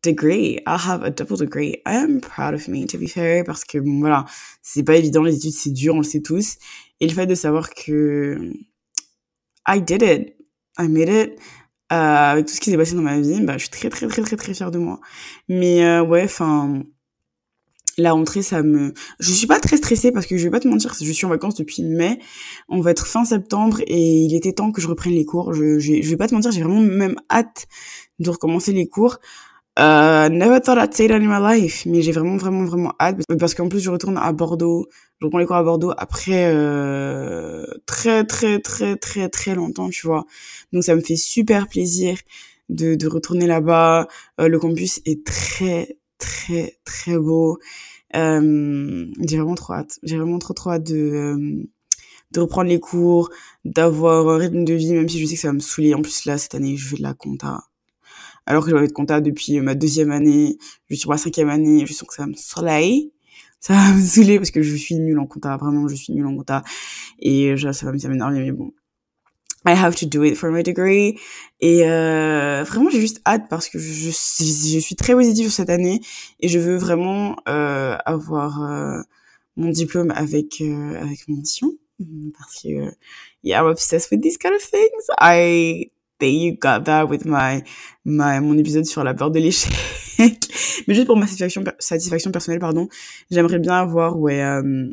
degree. 0.04 0.60
I'll 0.66 0.78
have 0.78 1.04
a 1.04 1.10
double 1.10 1.38
degree. 1.38 1.82
I 1.86 1.96
am 1.96 2.22
proud 2.22 2.54
of 2.54 2.68
me, 2.68 2.86
to 2.88 2.98
be 2.98 3.08
fair, 3.08 3.44
parce 3.44 3.64
que 3.64 3.78
bon, 3.78 4.00
voilà, 4.00 4.26
c'est 4.62 4.84
pas 4.84 4.96
évident, 4.96 5.24
les 5.24 5.36
études, 5.36 5.54
c'est 5.54 5.72
dur, 5.72 5.96
on 5.96 6.00
le 6.00 6.04
sait 6.04 6.22
tous. 6.22 6.58
Et 7.00 7.08
le 7.08 7.14
fait 7.14 7.28
de 7.28 7.36
savoir 7.36 7.70
que 7.70 8.52
I 9.68 9.82
did 9.82 10.02
it, 10.02 10.36
I 10.78 10.88
made 10.88 11.10
it, 11.10 11.40
euh, 11.92 11.96
avec 11.96 12.46
tout 12.46 12.54
ce 12.54 12.60
qui 12.62 12.72
s'est 12.72 12.78
passé 12.78 12.96
dans 12.96 13.02
ma 13.02 13.20
vie, 13.20 13.42
bah, 13.42 13.54
je 13.54 13.64
suis 13.64 13.70
très, 13.70 13.90
très, 13.90 14.08
très, 14.08 14.22
très, 14.22 14.36
très 14.36 14.54
fière 14.54 14.72
de 14.72 14.80
moi. 14.80 15.00
Mais 15.48 15.84
euh, 15.84 16.04
ouais, 16.04 16.24
enfin, 16.24 16.84
la 17.98 18.14
rentrée, 18.14 18.42
ça 18.42 18.64
me... 18.64 18.94
Je 19.20 19.32
suis 19.32 19.48
pas 19.48 19.60
très 19.60 19.78
stressée 19.78 20.12
parce 20.12 20.26
que 20.26 20.38
je 20.38 20.44
vais 20.44 20.50
pas 20.50 20.60
te 20.60 20.68
mentir, 20.68 20.96
je 21.00 21.12
suis 21.12 21.26
en 21.26 21.30
vacances 21.30 21.56
depuis 21.56 21.84
mai. 21.84 22.20
On 22.70 22.80
va 22.80 22.92
être 22.92 23.08
fin 23.08 23.26
septembre 23.26 23.82
et 23.88 24.22
il 24.22 24.36
était 24.36 24.54
temps 24.54 24.72
que 24.72 24.82
je 24.82 24.88
reprenne 24.88 25.14
les 25.14 25.26
cours. 25.26 25.54
Je, 25.54 25.80
je, 25.80 26.02
je 26.02 26.10
vais 26.10 26.18
pas 26.18 26.28
te 26.28 26.34
mentir, 26.34 26.52
j'ai 26.52 26.64
vraiment 26.64 26.82
même 26.82 27.16
hâte 27.30 27.68
de 28.20 28.30
recommencer 28.30 28.72
les 28.72 28.88
cours. 28.88 29.18
Uh, 29.80 30.28
never 30.30 30.60
thought 30.60 30.78
I'd 30.78 30.94
say 30.94 31.08
that 31.08 31.22
in 31.22 31.30
my 31.30 31.40
life, 31.40 31.86
mais 31.86 32.02
j'ai 32.02 32.12
vraiment 32.12 32.36
vraiment 32.36 32.66
vraiment 32.66 32.94
hâte 33.00 33.22
parce 33.40 33.54
qu'en 33.54 33.70
plus 33.70 33.80
je 33.80 33.90
retourne 33.90 34.18
à 34.18 34.34
Bordeaux, 34.34 34.88
je 35.22 35.26
reprends 35.26 35.38
les 35.40 35.46
cours 35.46 35.56
à 35.56 35.64
Bordeaux 35.64 35.94
après 35.98 36.52
euh, 36.54 37.66
très 37.86 38.26
très 38.26 38.60
très 38.60 38.98
très 38.98 39.30
très 39.30 39.56
longtemps, 39.56 39.90
tu 39.90 40.06
vois. 40.06 40.26
Donc 40.74 40.84
ça 40.84 40.96
me 40.96 41.00
fait 41.00 41.16
super 41.16 41.70
plaisir 41.70 42.18
de, 42.68 42.96
de 42.96 43.08
retourner 43.08 43.48
là-bas. 43.48 44.10
Euh, 44.42 44.50
le 44.50 44.60
campus 44.60 45.00
est 45.06 45.26
très 45.26 45.98
très 46.18 46.78
très 46.84 47.18
beau. 47.18 47.58
Euh, 48.18 49.06
j'ai 49.22 49.38
vraiment 49.38 49.56
trop 49.56 49.74
hâte. 49.76 49.98
J'ai 50.04 50.18
vraiment 50.18 50.40
trop 50.40 50.54
trop 50.54 50.72
hâte 50.72 50.84
de 50.84 50.98
euh, 50.98 51.64
de 52.32 52.40
reprendre 52.42 52.70
les 52.70 52.82
cours, 52.82 53.30
d'avoir 53.64 54.28
un 54.28 54.38
rythme 54.38 54.66
de 54.66 54.74
vie, 54.74 54.94
même 54.94 55.08
si 55.08 55.20
je 55.22 55.26
sais 55.26 55.36
que 55.36 55.42
ça 55.42 55.48
va 55.50 55.54
me 55.54 55.60
saouler. 55.60 55.94
En 55.94 56.02
plus 56.02 56.26
là 56.26 56.38
cette 56.38 56.56
année 56.56 56.76
je 56.76 56.86
fais 56.90 56.98
de 56.98 57.04
la 57.04 57.14
compta 57.14 57.69
alors 58.50 58.66
que 58.66 58.72
je 58.72 58.76
vais 58.76 58.84
être 58.84 58.94
comptable 58.94 59.26
depuis 59.26 59.62
ma 59.62 59.76
deuxième 59.76 60.12
année, 60.12 60.58
je 60.90 60.96
suis 60.96 61.02
sur 61.02 61.12
ma 61.12 61.18
cinquième 61.18 61.50
année, 61.50 61.86
je 61.86 61.94
sens 61.94 62.08
que 62.10 62.16
ça 62.16 62.26
me 62.26 62.34
soleil, 62.34 63.14
ça 63.60 63.74
va 63.74 63.94
me 63.94 64.02
saouler 64.02 64.38
parce 64.40 64.50
que 64.50 64.64
je 64.64 64.76
suis 64.76 64.96
nulle 64.96 65.20
en 65.20 65.28
compta, 65.28 65.56
vraiment 65.56 65.88
je 65.88 65.96
suis 65.96 66.14
nulle 66.14 66.26
en 66.26 66.36
compta, 66.36 66.64
et 67.20 67.56
ça 67.58 67.86
va 67.86 67.92
m'énerver, 67.92 68.40
mais 68.40 68.52
bon. 68.52 68.74
I 69.66 69.74
have 69.74 69.96
to 69.98 70.06
do 70.06 70.24
it 70.24 70.36
for 70.36 70.52
my 70.52 70.64
degree. 70.64 71.20
Et 71.60 71.84
euh, 71.84 72.64
vraiment, 72.64 72.90
j'ai 72.90 73.02
juste 73.02 73.22
hâte 73.26 73.50
parce 73.50 73.68
que 73.68 73.78
je, 73.78 74.10
je, 74.10 74.80
suis 74.80 74.96
très 74.96 75.14
positive 75.14 75.50
cette 75.50 75.70
année 75.70 76.00
et 76.40 76.48
je 76.48 76.60
veux 76.60 76.78
vraiment 76.78 77.36
euh, 77.50 77.98
avoir 78.06 78.64
euh, 78.64 79.02
mon 79.58 79.70
diplôme 79.70 80.12
avec 80.12 80.62
euh, 80.62 81.02
avec 81.02 81.28
mention 81.28 81.74
parce 82.38 82.62
que 82.64 82.94
yeah, 83.44 83.60
I'm 83.62 83.68
obsessed 83.68 84.10
with 84.12 84.22
these 84.22 84.38
kind 84.38 84.54
of 84.54 84.62
things. 84.62 85.10
I 85.20 85.92
you 86.28 86.58
got 86.60 86.84
that 86.86 87.06
with 87.06 87.26
my, 87.26 87.64
my, 88.06 88.40
mon 88.40 88.58
épisode 88.58 88.86
sur 88.86 89.04
la 89.04 89.14
peur 89.14 89.32
de 89.32 89.40
l'échec. 89.40 89.72
Mais 90.88 90.94
juste 90.94 91.08
pour 91.08 91.18
ma 91.18 91.26
satisfaction, 91.26 91.64
satisfaction 91.80 92.32
personnelle, 92.32 92.60
pardon, 92.60 92.90
j'aimerais 93.32 93.60
bien 93.60 93.74
avoir, 93.74 94.20
ouais, 94.20 94.42
euh, 94.44 94.90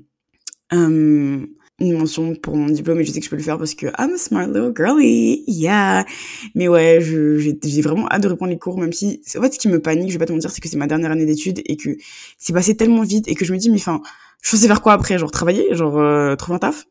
une 1.79 1.99
mention 1.99 2.35
pour 2.35 2.57
mon 2.57 2.67
diplôme 2.67 3.01
et 3.01 3.05
je 3.05 3.13
sais 3.13 3.21
que 3.21 3.25
je 3.27 3.31
peux 3.31 3.37
le 3.37 3.43
faire 3.43 3.59
parce 3.59 3.75
que 3.75 3.87
I'm 3.99 4.15
a 4.15 4.19
smart 4.19 4.47
little 4.47 4.73
girly, 4.75 5.45
yeah. 5.47 6.07
Mais 6.55 6.69
ouais, 6.69 7.01
j'ai 7.01 7.83
vraiment 7.83 8.09
hâte 8.11 8.23
de 8.23 8.29
reprendre 8.29 8.53
les 8.53 8.59
cours, 8.59 8.79
même 8.79 8.93
si, 8.93 9.21
en 9.37 9.43
fait, 9.43 9.55
ce 9.55 9.59
qui 9.59 9.69
me 9.69 9.81
panique, 9.81 10.09
je 10.09 10.15
vais 10.15 10.19
pas 10.19 10.27
te 10.27 10.33
mentir, 10.33 10.51
c'est 10.51 10.61
que 10.61 10.69
c'est 10.69 10.79
ma 10.79 10.87
dernière 10.87 11.11
année 11.11 11.27
d'études 11.27 11.61
et 11.67 11.77
que 11.77 11.91
c'est 12.39 12.53
passé 12.53 12.77
tellement 12.77 13.03
vite 13.03 13.29
et 13.29 13.35
que 13.35 13.45
je 13.45 13.53
me 13.53 13.59
dis, 13.59 13.69
mais 13.69 13.77
enfin, 13.77 14.01
je 14.43 14.57
sais 14.57 14.67
faire 14.67 14.81
quoi 14.81 14.95
après? 14.95 15.19
Genre, 15.19 15.31
travailler? 15.31 15.75
Genre, 15.75 15.99
euh, 15.99 16.35
trouver 16.37 16.57
un 16.57 16.61
taf? 16.61 16.87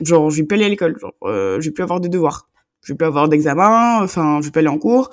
Genre, 0.00 0.30
je 0.30 0.36
vais 0.38 0.44
plus 0.44 0.56
aller 0.56 0.64
à 0.64 0.68
l'école, 0.68 0.98
genre, 0.98 1.14
euh, 1.24 1.60
je 1.60 1.68
vais 1.68 1.72
plus 1.72 1.82
avoir 1.82 2.00
de 2.00 2.08
devoirs. 2.08 2.48
Je 2.86 2.92
vais 2.92 2.96
plus 2.96 3.06
avoir 3.06 3.28
d'examen, 3.28 4.00
enfin, 4.02 4.38
je 4.40 4.46
vais 4.46 4.52
plus 4.52 4.60
aller 4.60 4.68
en 4.68 4.78
cours. 4.78 5.10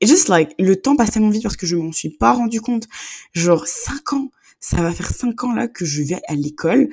Et 0.00 0.06
juste, 0.06 0.28
like, 0.28 0.54
le 0.58 0.76
temps 0.76 0.94
passe 0.94 1.10
tellement 1.10 1.30
vite 1.30 1.42
parce 1.42 1.56
que 1.56 1.66
je 1.66 1.74
m'en 1.74 1.90
suis 1.90 2.10
pas 2.10 2.32
rendu 2.32 2.60
compte. 2.60 2.86
Genre, 3.32 3.66
cinq 3.66 4.12
ans. 4.12 4.28
Ça 4.60 4.82
va 4.82 4.92
faire 4.92 5.10
cinq 5.10 5.42
ans, 5.44 5.52
là, 5.52 5.68
que 5.68 5.84
je 5.84 6.02
vais 6.02 6.20
à 6.28 6.34
l'école 6.34 6.88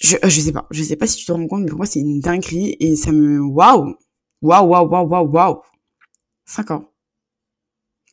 je, 0.00 0.16
euh, 0.16 0.28
je 0.28 0.40
sais 0.40 0.52
pas, 0.52 0.66
je 0.70 0.82
sais 0.82 0.96
pas 0.96 1.06
si 1.06 1.16
tu 1.16 1.24
te 1.24 1.32
rends 1.32 1.46
compte, 1.46 1.62
mais 1.62 1.68
pour 1.68 1.78
moi 1.78 1.86
c'est 1.86 2.00
une 2.00 2.20
dinguerie 2.20 2.76
et 2.80 2.96
ça 2.96 3.12
me, 3.12 3.40
waouh, 3.40 3.96
waouh, 4.42 4.66
waouh, 4.66 4.88
waouh, 4.88 5.08
waouh, 5.08 5.28
waouh, 5.28 5.62
5 6.44 6.70
ans. 6.70 6.92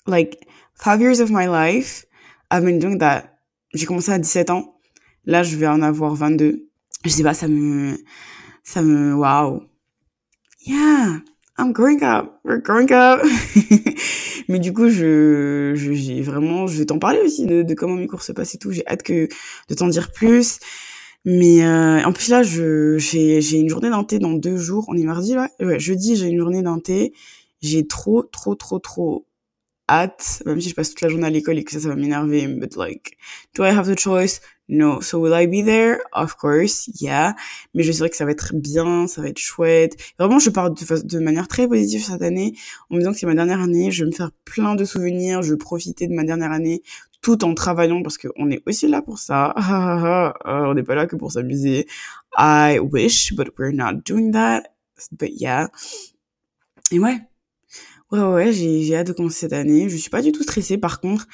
Like, 0.07 0.47
five 0.75 1.01
years 1.01 1.19
of 1.19 1.31
my 1.31 1.47
life, 1.47 2.05
I've 2.51 2.63
been 2.63 2.79
doing 2.79 2.99
that. 2.99 3.39
J'ai 3.73 3.85
commencé 3.85 4.11
à 4.11 4.19
17 4.19 4.49
ans. 4.51 4.79
Là, 5.25 5.43
je 5.43 5.57
vais 5.57 5.67
en 5.67 5.81
avoir 5.81 6.13
22. 6.13 6.69
Je 7.03 7.09
sais 7.09 7.23
pas, 7.23 7.33
ça 7.33 7.47
me, 7.47 7.97
ça 8.63 8.81
me, 8.81 9.15
waouh. 9.15 9.63
Yeah, 10.65 11.19
I'm 11.57 11.73
growing 11.73 12.01
up. 12.03 12.39
We're 12.43 12.61
growing 12.61 12.91
up. 12.91 13.21
mais 14.47 14.59
du 14.59 14.73
coup, 14.73 14.89
je, 14.89 15.73
j'ai 15.75 16.21
vraiment, 16.21 16.65
je 16.65 16.79
vais 16.79 16.85
t'en 16.85 16.97
parler 16.97 17.19
aussi 17.19 17.45
de, 17.45 17.61
de 17.61 17.73
comment 17.75 17.95
mes 17.95 18.07
cours 18.07 18.23
se 18.23 18.31
passent 18.31 18.55
et 18.55 18.57
tout. 18.57 18.71
J'ai 18.71 18.85
hâte 18.87 19.03
que, 19.03 19.27
de 19.69 19.75
t'en 19.75 19.87
dire 19.87 20.11
plus. 20.11 20.59
Mais 21.23 21.63
euh, 21.63 22.03
en 22.03 22.13
plus 22.13 22.29
là, 22.29 22.43
je 22.43 22.97
j'ai 22.99 23.41
j'ai 23.41 23.57
une 23.57 23.69
journée 23.69 23.89
d'inté 23.89 24.19
dans 24.19 24.33
deux 24.33 24.57
jours. 24.57 24.85
On 24.89 24.97
est 24.97 25.03
mardi 25.03 25.33
là? 25.33 25.49
Ouais, 25.59 25.79
jeudi 25.79 26.15
j'ai 26.15 26.27
une 26.27 26.39
journée 26.39 26.61
d'inté. 26.61 27.13
J'ai 27.61 27.87
trop 27.87 28.23
trop 28.23 28.55
trop 28.55 28.79
trop 28.79 29.25
hâte, 29.89 30.43
même 30.45 30.61
si 30.61 30.69
je 30.69 30.75
passe 30.75 30.89
toute 30.89 31.01
la 31.01 31.09
journée 31.09 31.27
à 31.27 31.31
l'école 31.31 31.57
et 31.57 31.63
que 31.63 31.71
ça 31.71 31.79
ça 31.79 31.89
va 31.89 31.95
m'énerver. 31.95 32.47
But 32.47 32.75
like, 32.75 33.17
do 33.55 33.63
I 33.63 33.69
have 33.69 33.91
the 33.91 33.99
choice? 33.99 34.39
No. 34.67 35.01
So 35.01 35.19
will 35.19 35.33
I 35.33 35.45
be 35.45 35.63
there? 35.63 35.99
Of 36.11 36.37
course, 36.37 36.89
yeah. 36.99 37.35
Mais 37.73 37.83
je 37.83 37.91
sais 37.91 38.09
que 38.09 38.15
ça 38.15 38.25
va 38.25 38.31
être 38.31 38.55
bien, 38.55 39.07
ça 39.07 39.21
va 39.21 39.29
être 39.29 39.37
chouette. 39.37 39.95
Vraiment, 40.17 40.39
je 40.39 40.49
pars 40.49 40.71
de, 40.71 41.01
de 41.03 41.19
manière 41.19 41.47
très 41.47 41.67
positive 41.67 42.03
cette 42.03 42.21
année, 42.21 42.55
en 42.89 42.95
me 42.95 42.99
disant 42.99 43.11
que 43.11 43.19
c'est 43.19 43.27
ma 43.27 43.35
dernière 43.35 43.61
année. 43.61 43.91
Je 43.91 44.03
vais 44.03 44.09
me 44.09 44.15
faire 44.15 44.31
plein 44.43 44.75
de 44.75 44.83
souvenirs. 44.83 45.43
Je 45.43 45.51
vais 45.51 45.57
profiter 45.57 46.07
de 46.07 46.13
ma 46.13 46.23
dernière 46.23 46.51
année 46.51 46.81
tout 47.21 47.43
en 47.43 47.53
travaillant 47.55 48.03
parce 48.03 48.17
qu'on 48.17 48.51
est 48.51 48.61
aussi 48.67 48.87
là 48.87 49.01
pour 49.01 49.19
ça. 49.19 49.53
on 50.45 50.73
n'est 50.73 50.83
pas 50.83 50.95
là 50.95 51.07
que 51.07 51.15
pour 51.15 51.31
s'amuser. 51.31 51.87
I 52.37 52.79
wish, 52.79 53.33
but 53.33 53.49
we're 53.57 53.73
not 53.73 54.01
doing 54.05 54.31
that. 54.31 54.63
But 55.11 55.31
yeah. 55.39 55.69
Et 56.91 56.99
ouais. 56.99 57.19
Ouais, 58.11 58.19
ouais, 58.19 58.53
j'ai 58.53 58.95
hâte 58.95 59.07
de 59.07 59.13
commencer 59.13 59.39
cette 59.39 59.53
année. 59.53 59.89
Je 59.89 59.97
suis 59.97 60.11
pas 60.11 60.21
du 60.21 60.31
tout 60.31 60.43
stressée 60.43 60.77
par 60.77 61.01
contre. 61.01 61.27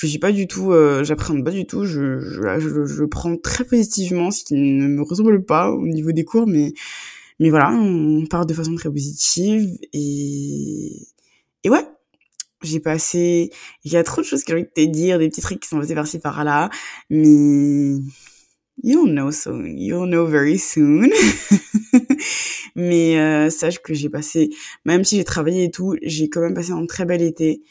Je 0.00 0.06
suis 0.06 0.18
pas 0.18 0.32
du 0.32 0.46
tout, 0.46 0.72
euh, 0.72 1.04
j'appréhende 1.04 1.44
pas 1.44 1.50
du 1.50 1.66
tout. 1.66 1.84
Je, 1.84 2.20
je, 2.20 2.40
je, 2.58 2.86
je, 2.86 3.04
prends 3.04 3.36
très 3.36 3.64
positivement, 3.64 4.30
ce 4.30 4.44
qui 4.44 4.54
ne 4.54 4.88
me 4.88 5.02
ressemble 5.02 5.44
pas 5.44 5.70
au 5.70 5.86
niveau 5.86 6.12
des 6.12 6.24
cours, 6.24 6.46
mais, 6.46 6.72
mais 7.38 7.50
voilà, 7.50 7.70
on 7.70 8.24
part 8.24 8.46
de 8.46 8.54
façon 8.54 8.74
très 8.76 8.88
positive 8.88 9.68
et, 9.92 11.06
et 11.64 11.68
ouais, 11.68 11.84
j'ai 12.62 12.80
passé, 12.80 13.50
il 13.84 13.92
y 13.92 13.96
a 13.98 14.02
trop 14.02 14.22
de 14.22 14.26
choses 14.26 14.42
que 14.42 14.52
j'ai 14.52 14.54
envie 14.60 14.64
de 14.64 14.70
te 14.70 14.90
dire, 14.90 15.18
des 15.18 15.28
petits 15.28 15.42
trucs 15.42 15.60
qui 15.60 15.68
sont 15.68 15.78
passés 15.78 15.94
par-ci 15.94 16.18
par-là, 16.18 16.70
mais 17.10 17.96
you'll 18.82 19.10
know 19.10 19.30
soon, 19.30 19.66
you'll 19.66 20.08
know 20.08 20.24
very 20.24 20.58
soon. 20.58 21.10
mais 22.74 23.18
euh, 23.18 23.50
sache 23.50 23.80
que 23.80 23.92
j'ai 23.92 24.08
passé, 24.08 24.48
même 24.86 25.04
si 25.04 25.16
j'ai 25.16 25.24
travaillé 25.24 25.64
et 25.64 25.70
tout, 25.70 25.94
j'ai 26.02 26.30
quand 26.30 26.40
même 26.40 26.54
passé 26.54 26.72
un 26.72 26.86
très 26.86 27.04
bel 27.04 27.20
été. 27.20 27.62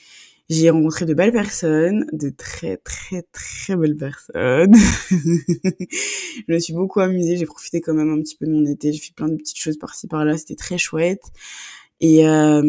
J'ai 0.49 0.71
rencontré 0.71 1.05
de 1.05 1.13
belles 1.13 1.31
personnes, 1.31 2.07
de 2.11 2.29
très 2.29 2.77
très 2.77 3.23
très 3.31 3.75
belles 3.75 3.95
personnes. 3.95 4.73
je 5.11 6.53
me 6.53 6.57
suis 6.57 6.73
beaucoup 6.73 7.01
amusée, 7.01 7.37
j'ai 7.37 7.45
profité 7.45 7.81
quand 7.81 7.93
même 7.93 8.09
un 8.09 8.19
petit 8.21 8.35
peu 8.35 8.47
de 8.47 8.51
mon 8.51 8.65
été, 8.65 8.91
j'ai 8.91 8.99
fait 8.99 9.13
plein 9.13 9.27
de 9.29 9.35
petites 9.35 9.59
choses 9.59 9.77
par-ci 9.77 10.07
par-là, 10.07 10.37
c'était 10.37 10.55
très 10.55 10.79
chouette. 10.79 11.21
Et 12.01 12.27
euh, 12.27 12.61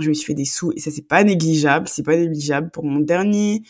je 0.00 0.08
me 0.08 0.14
suis 0.14 0.26
fait 0.26 0.34
des 0.34 0.44
sous 0.44 0.72
et 0.72 0.80
ça 0.80 0.90
c'est 0.90 1.06
pas 1.06 1.22
négligeable, 1.22 1.86
c'est 1.86 2.02
pas 2.02 2.16
négligeable 2.16 2.70
pour 2.70 2.84
mon 2.84 2.98
dernier 3.00 3.62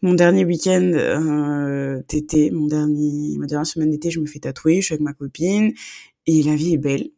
mon 0.00 0.14
dernier 0.14 0.44
week-end 0.44 0.92
euh, 0.94 2.02
d'été, 2.08 2.50
mon 2.50 2.66
dernier 2.68 3.36
ma 3.38 3.46
dernière 3.46 3.66
semaine 3.66 3.90
d'été, 3.90 4.10
je 4.10 4.20
me 4.20 4.26
fais 4.26 4.38
tatouer, 4.38 4.80
je 4.80 4.86
suis 4.86 4.92
avec 4.94 5.02
ma 5.02 5.12
copine 5.12 5.74
et 6.26 6.42
la 6.42 6.54
vie 6.56 6.74
est 6.74 6.78
belle. 6.78 7.10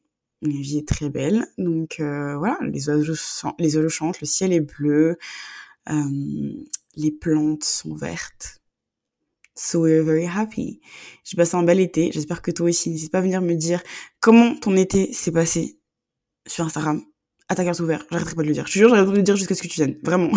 La 0.44 0.60
vie 0.60 0.78
est 0.78 0.88
très 0.88 1.08
belle. 1.08 1.46
Donc 1.56 2.00
euh, 2.00 2.36
voilà, 2.36 2.58
les 2.62 2.88
oiseaux 2.88 3.14
chantent, 3.88 4.20
le 4.20 4.26
ciel 4.26 4.52
est 4.52 4.60
bleu, 4.60 5.16
euh, 5.88 5.94
les 6.96 7.10
plantes 7.10 7.64
sont 7.64 7.94
vertes. 7.94 8.60
So 9.56 9.82
we're 9.82 10.02
very 10.02 10.26
happy. 10.26 10.80
J'ai 11.24 11.36
passé 11.36 11.56
un 11.56 11.62
bel 11.62 11.80
été. 11.80 12.10
J'espère 12.12 12.42
que 12.42 12.50
toi 12.50 12.68
aussi. 12.68 12.90
N'hésite 12.90 13.12
pas 13.12 13.18
à 13.18 13.22
venir 13.22 13.40
me 13.40 13.54
dire 13.54 13.82
comment 14.20 14.54
ton 14.56 14.76
été 14.76 15.12
s'est 15.12 15.32
passé 15.32 15.78
sur 16.46 16.64
Instagram 16.64 17.02
à 17.48 17.54
ta 17.54 17.64
carte 17.64 17.80
ouverte. 17.80 18.06
J'arrêterai 18.10 18.34
pas 18.34 18.42
de 18.42 18.48
le 18.48 18.54
dire. 18.54 18.66
Je 18.66 18.72
te 18.72 18.78
jure, 18.78 18.88
j'arrêterai 18.88 19.12
de 19.12 19.16
le 19.18 19.22
dire 19.22 19.36
jusqu'à 19.36 19.54
ce 19.54 19.62
que 19.62 19.68
tu 19.68 19.76
viennes. 19.76 19.98
Vraiment. 20.02 20.30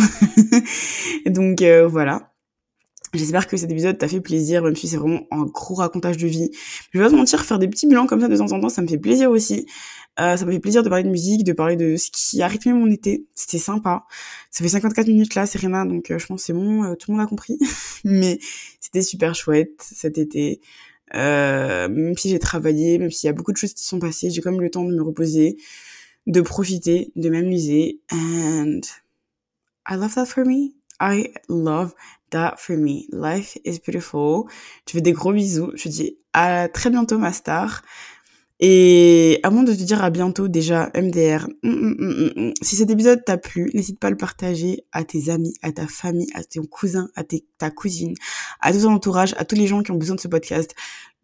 Donc 1.26 1.62
euh, 1.62 1.88
voilà. 1.88 2.34
J'espère 3.14 3.47
que 3.47 3.55
cet 3.55 3.72
épisode 3.72 3.97
t'a 3.97 4.08
fait 4.08 4.20
plaisir, 4.20 4.64
même 4.64 4.76
si 4.76 4.88
c'est 4.88 4.97
vraiment 4.97 5.22
un 5.32 5.45
gros 5.45 5.76
racontage 5.76 6.18
de 6.18 6.28
vie. 6.28 6.49
Je 6.91 6.99
vais 6.99 7.05
pas 7.05 7.12
te 7.12 7.16
mentir, 7.16 7.43
faire 7.45 7.58
des 7.58 7.68
petits 7.68 7.88
bilans 7.88 8.05
comme 8.05 8.20
ça 8.20 8.28
de 8.28 8.36
temps 8.36 8.51
en 8.51 8.60
temps, 8.60 8.70
ça 8.70 8.82
me 8.82 8.88
fait 8.88 8.97
plaisir 8.97 9.32
aussi. 9.32 9.66
Euh, 10.20 10.36
ça 10.36 10.45
me 10.45 10.51
fait 10.51 10.60
plaisir 10.60 10.84
de 10.84 10.89
parler 10.89 11.03
de 11.03 11.10
musique, 11.10 11.43
de 11.43 11.53
parler 11.53 11.78
de 11.78 11.95
ce 11.95 12.10
qui 12.12 12.41
a 12.41 12.47
rythmé 12.47 12.74
mon 12.74 12.91
été. 12.91 13.26
C'était 13.34 13.60
sympa. 13.60 14.05
Ça 14.51 14.64
fait 14.64 14.70
54 14.70 15.08
minutes 15.08 15.36
là, 15.36 15.45
Serena, 15.45 15.86
donc 15.86 16.12
euh, 16.12 16.20
je 16.20 16.26
pense 16.26 16.43
c'est 16.43 16.53
bon, 16.53 16.84
euh, 16.84 16.95
tout 16.95 17.12
le 17.12 17.18
monde 17.18 17.26
a 17.26 17.30
compris. 17.30 17.58
Mais 18.03 18.39
c'était 18.82 19.01
super 19.01 19.36
chouette 19.36 19.80
cet 19.80 20.18
été. 20.18 20.60
même 21.14 22.18
si 22.18 22.30
j'ai 22.30 22.39
travaillé, 22.39 22.97
même 22.97 23.12
s'il 23.12 23.28
y 23.28 23.30
a 23.30 23.34
beaucoup 23.34 23.53
de 23.53 23.58
choses 23.58 23.74
qui 23.74 23.86
sont 23.86 23.99
passées, 23.99 24.32
j'ai 24.32 24.41
quand 24.41 24.51
même 24.51 24.62
le 24.62 24.70
temps 24.70 24.84
de 24.84 24.93
me 24.93 25.01
reposer, 25.01 25.58
de 26.26 26.41
profiter, 26.41 27.12
de 27.16 27.30
m'amuser. 27.30 28.01
And 28.12 28.82
I 29.89 29.95
love 29.95 30.16
that 30.16 30.26
for 30.26 30.45
me. 30.45 30.74
I 30.99 31.32
love 31.47 31.93
that 32.32 32.55
for 32.57 32.78
me. 32.78 33.07
Life 33.11 33.57
is 33.65 33.80
beautiful. 33.80 34.45
Je 34.88 34.93
fais 34.93 35.01
des 35.01 35.13
gros 35.13 35.34
bisous. 35.34 35.71
Je 35.75 35.84
te 35.84 35.89
dis 35.89 36.17
à 36.34 36.67
très 36.69 36.89
bientôt, 36.89 37.17
ma 37.17 37.34
star. 37.34 37.84
Et 38.59 39.39
avant 39.43 39.61
de 39.61 39.71
te 39.71 39.84
dire 39.84 40.03
à 40.03 40.09
bientôt, 40.09 40.47
déjà, 40.47 40.89
MDR, 40.95 41.47
mm, 41.61 41.69
mm, 41.69 42.32
mm, 42.36 42.53
si 42.61 42.75
cet 42.75 42.89
épisode 42.89 43.23
t'a 43.23 43.38
plu, 43.38 43.69
n'hésite 43.75 43.99
pas 43.99 44.07
à 44.07 44.09
le 44.09 44.17
partager 44.17 44.84
à 44.91 45.03
tes 45.03 45.30
amis, 45.30 45.53
à 45.61 45.71
ta 45.71 45.86
famille, 45.86 46.28
à 46.34 46.43
ton 46.43 46.63
cousin, 46.63 47.09
à 47.15 47.23
ta 47.23 47.69
cousine, 47.69 48.15
à 48.59 48.73
tout 48.73 48.82
ton 48.82 48.93
entourage, 48.93 49.36
à 49.38 49.45
tous 49.45 49.55
les 49.55 49.67
gens 49.67 49.84
qui 49.84 49.91
ont 49.91 49.97
besoin 49.97 50.15
de 50.15 50.21
ce 50.21 50.28
podcast 50.28 50.73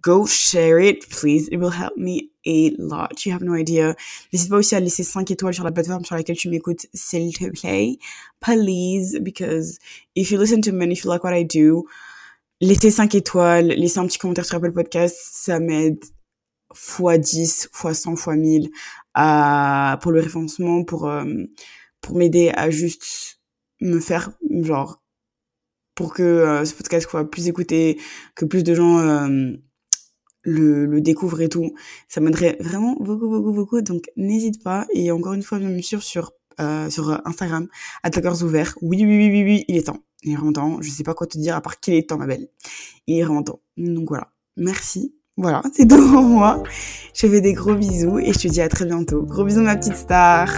go 0.04 0.28
share 0.28 0.80
it, 0.80 1.10
please. 1.10 1.48
It 1.52 1.58
will 1.58 1.72
help 1.72 1.98
me 1.98 2.30
a 2.46 2.72
lot. 2.78 3.26
You 3.26 3.32
have 3.32 3.42
no 3.42 3.56
idea. 3.56 3.96
N'hésite 4.32 4.50
pas 4.50 4.58
aussi 4.58 4.76
à 4.76 4.80
laisser 4.80 5.04
5 5.04 5.32
étoiles 5.32 5.54
sur 5.54 5.64
la 5.64 5.72
plateforme 5.72 6.06
sur 6.06 6.16
laquelle 6.16 6.36
tu 6.36 6.50
m'écoutes, 6.50 6.86
s'il 6.94 7.34
te 7.34 7.50
plaît. 7.50 7.98
Please, 8.40 9.20
because 9.22 9.80
if 10.16 10.30
you 10.30 10.38
listen 10.38 10.62
to 10.62 10.72
me 10.72 10.86
and 10.86 10.92
if 10.92 11.04
you 11.04 11.10
like 11.10 11.24
what 11.24 11.34
I 11.34 11.44
do, 11.44 11.86
laissez 12.62 12.92
5 12.92 13.16
étoiles, 13.16 13.68
laissez 13.68 14.00
un 14.00 14.06
petit 14.06 14.20
commentaire 14.20 14.46
sur 14.46 14.58
Apple 14.58 14.74
Podcast, 14.74 15.18
ça 15.32 15.60
m'aide 15.60 16.04
fois 16.74 17.18
10, 17.18 17.70
fois 17.72 17.94
100, 17.94 18.16
fois 18.18 18.36
1000 18.36 18.70
à, 19.14 19.98
pour 20.02 20.12
le 20.12 20.20
référencement, 20.20 20.84
pour, 20.84 21.08
euh, 21.08 21.26
pour 22.02 22.16
m'aider 22.18 22.52
à 22.56 22.70
juste 22.70 23.40
me 23.80 24.00
faire, 24.00 24.32
genre, 24.62 25.02
pour 25.96 26.14
que 26.14 26.24
euh, 26.24 26.66
ce 26.66 26.74
podcast 26.74 27.10
soit 27.10 27.30
plus 27.30 27.48
écouté, 27.48 28.00
que 28.36 28.46
plus 28.46 28.64
de 28.64 28.74
gens 28.74 29.00
euh, 29.00 29.54
le, 30.44 30.86
le 30.86 31.02
découvre 31.02 31.42
et 31.42 31.50
tout. 31.50 31.74
Ça 32.08 32.22
m'aiderait 32.22 32.58
vraiment 32.60 32.96
beaucoup, 33.00 33.30
beaucoup, 33.30 33.52
beaucoup. 33.52 33.82
Donc, 33.82 34.06
n'hésite 34.16 34.64
pas. 34.64 34.86
Et 34.94 35.12
encore 35.12 35.34
une 35.34 35.44
fois, 35.44 35.58
viens 35.58 35.70
me 35.70 35.82
suivre 35.82 36.04
sur, 36.04 36.32
euh, 36.60 36.90
sur 36.90 37.22
Instagram, 37.26 37.68
attaqueurs 38.04 38.44
ouverts. 38.44 38.78
Oui, 38.82 39.04
oui, 39.04 39.18
oui, 39.18 39.30
oui, 39.32 39.44
oui, 39.44 39.66
il 39.68 39.78
est 39.78 39.84
temps. 39.84 40.00
Il 40.24 40.32
est 40.32 40.36
vraiment 40.36 40.54
temps. 40.54 40.82
Je 40.82 40.90
sais 40.90 41.04
pas 41.04 41.14
quoi 41.14 41.28
te 41.28 41.38
dire 41.38 41.56
à 41.56 41.62
part 41.62 41.80
qu'il 41.80 41.94
est 41.96 42.10
temps, 42.10 42.18
ma 42.18 42.28
belle. 42.28 42.48
Il 43.08 43.18
est 43.18 43.24
vraiment 43.24 43.44
temps. 43.44 43.60
Donc 43.78 44.10
voilà. 44.10 44.30
Merci. 44.58 45.14
Voilà, 45.36 45.64
c'est 45.74 45.88
tout 45.90 46.12
pour 46.12 46.22
moi. 46.22 46.64
Je 47.14 47.28
fais 47.28 47.42
des 47.42 47.54
gros 47.54 47.76
bisous 47.76 48.20
et 48.20 48.34
je 48.34 48.40
te 48.40 48.48
dis 48.48 48.62
à 48.62 48.70
très 48.70 48.86
bientôt. 48.86 49.24
Gros 49.24 49.44
bisous, 49.44 49.62
ma 49.62 49.76
petite 49.76 49.96
star. 49.96 50.50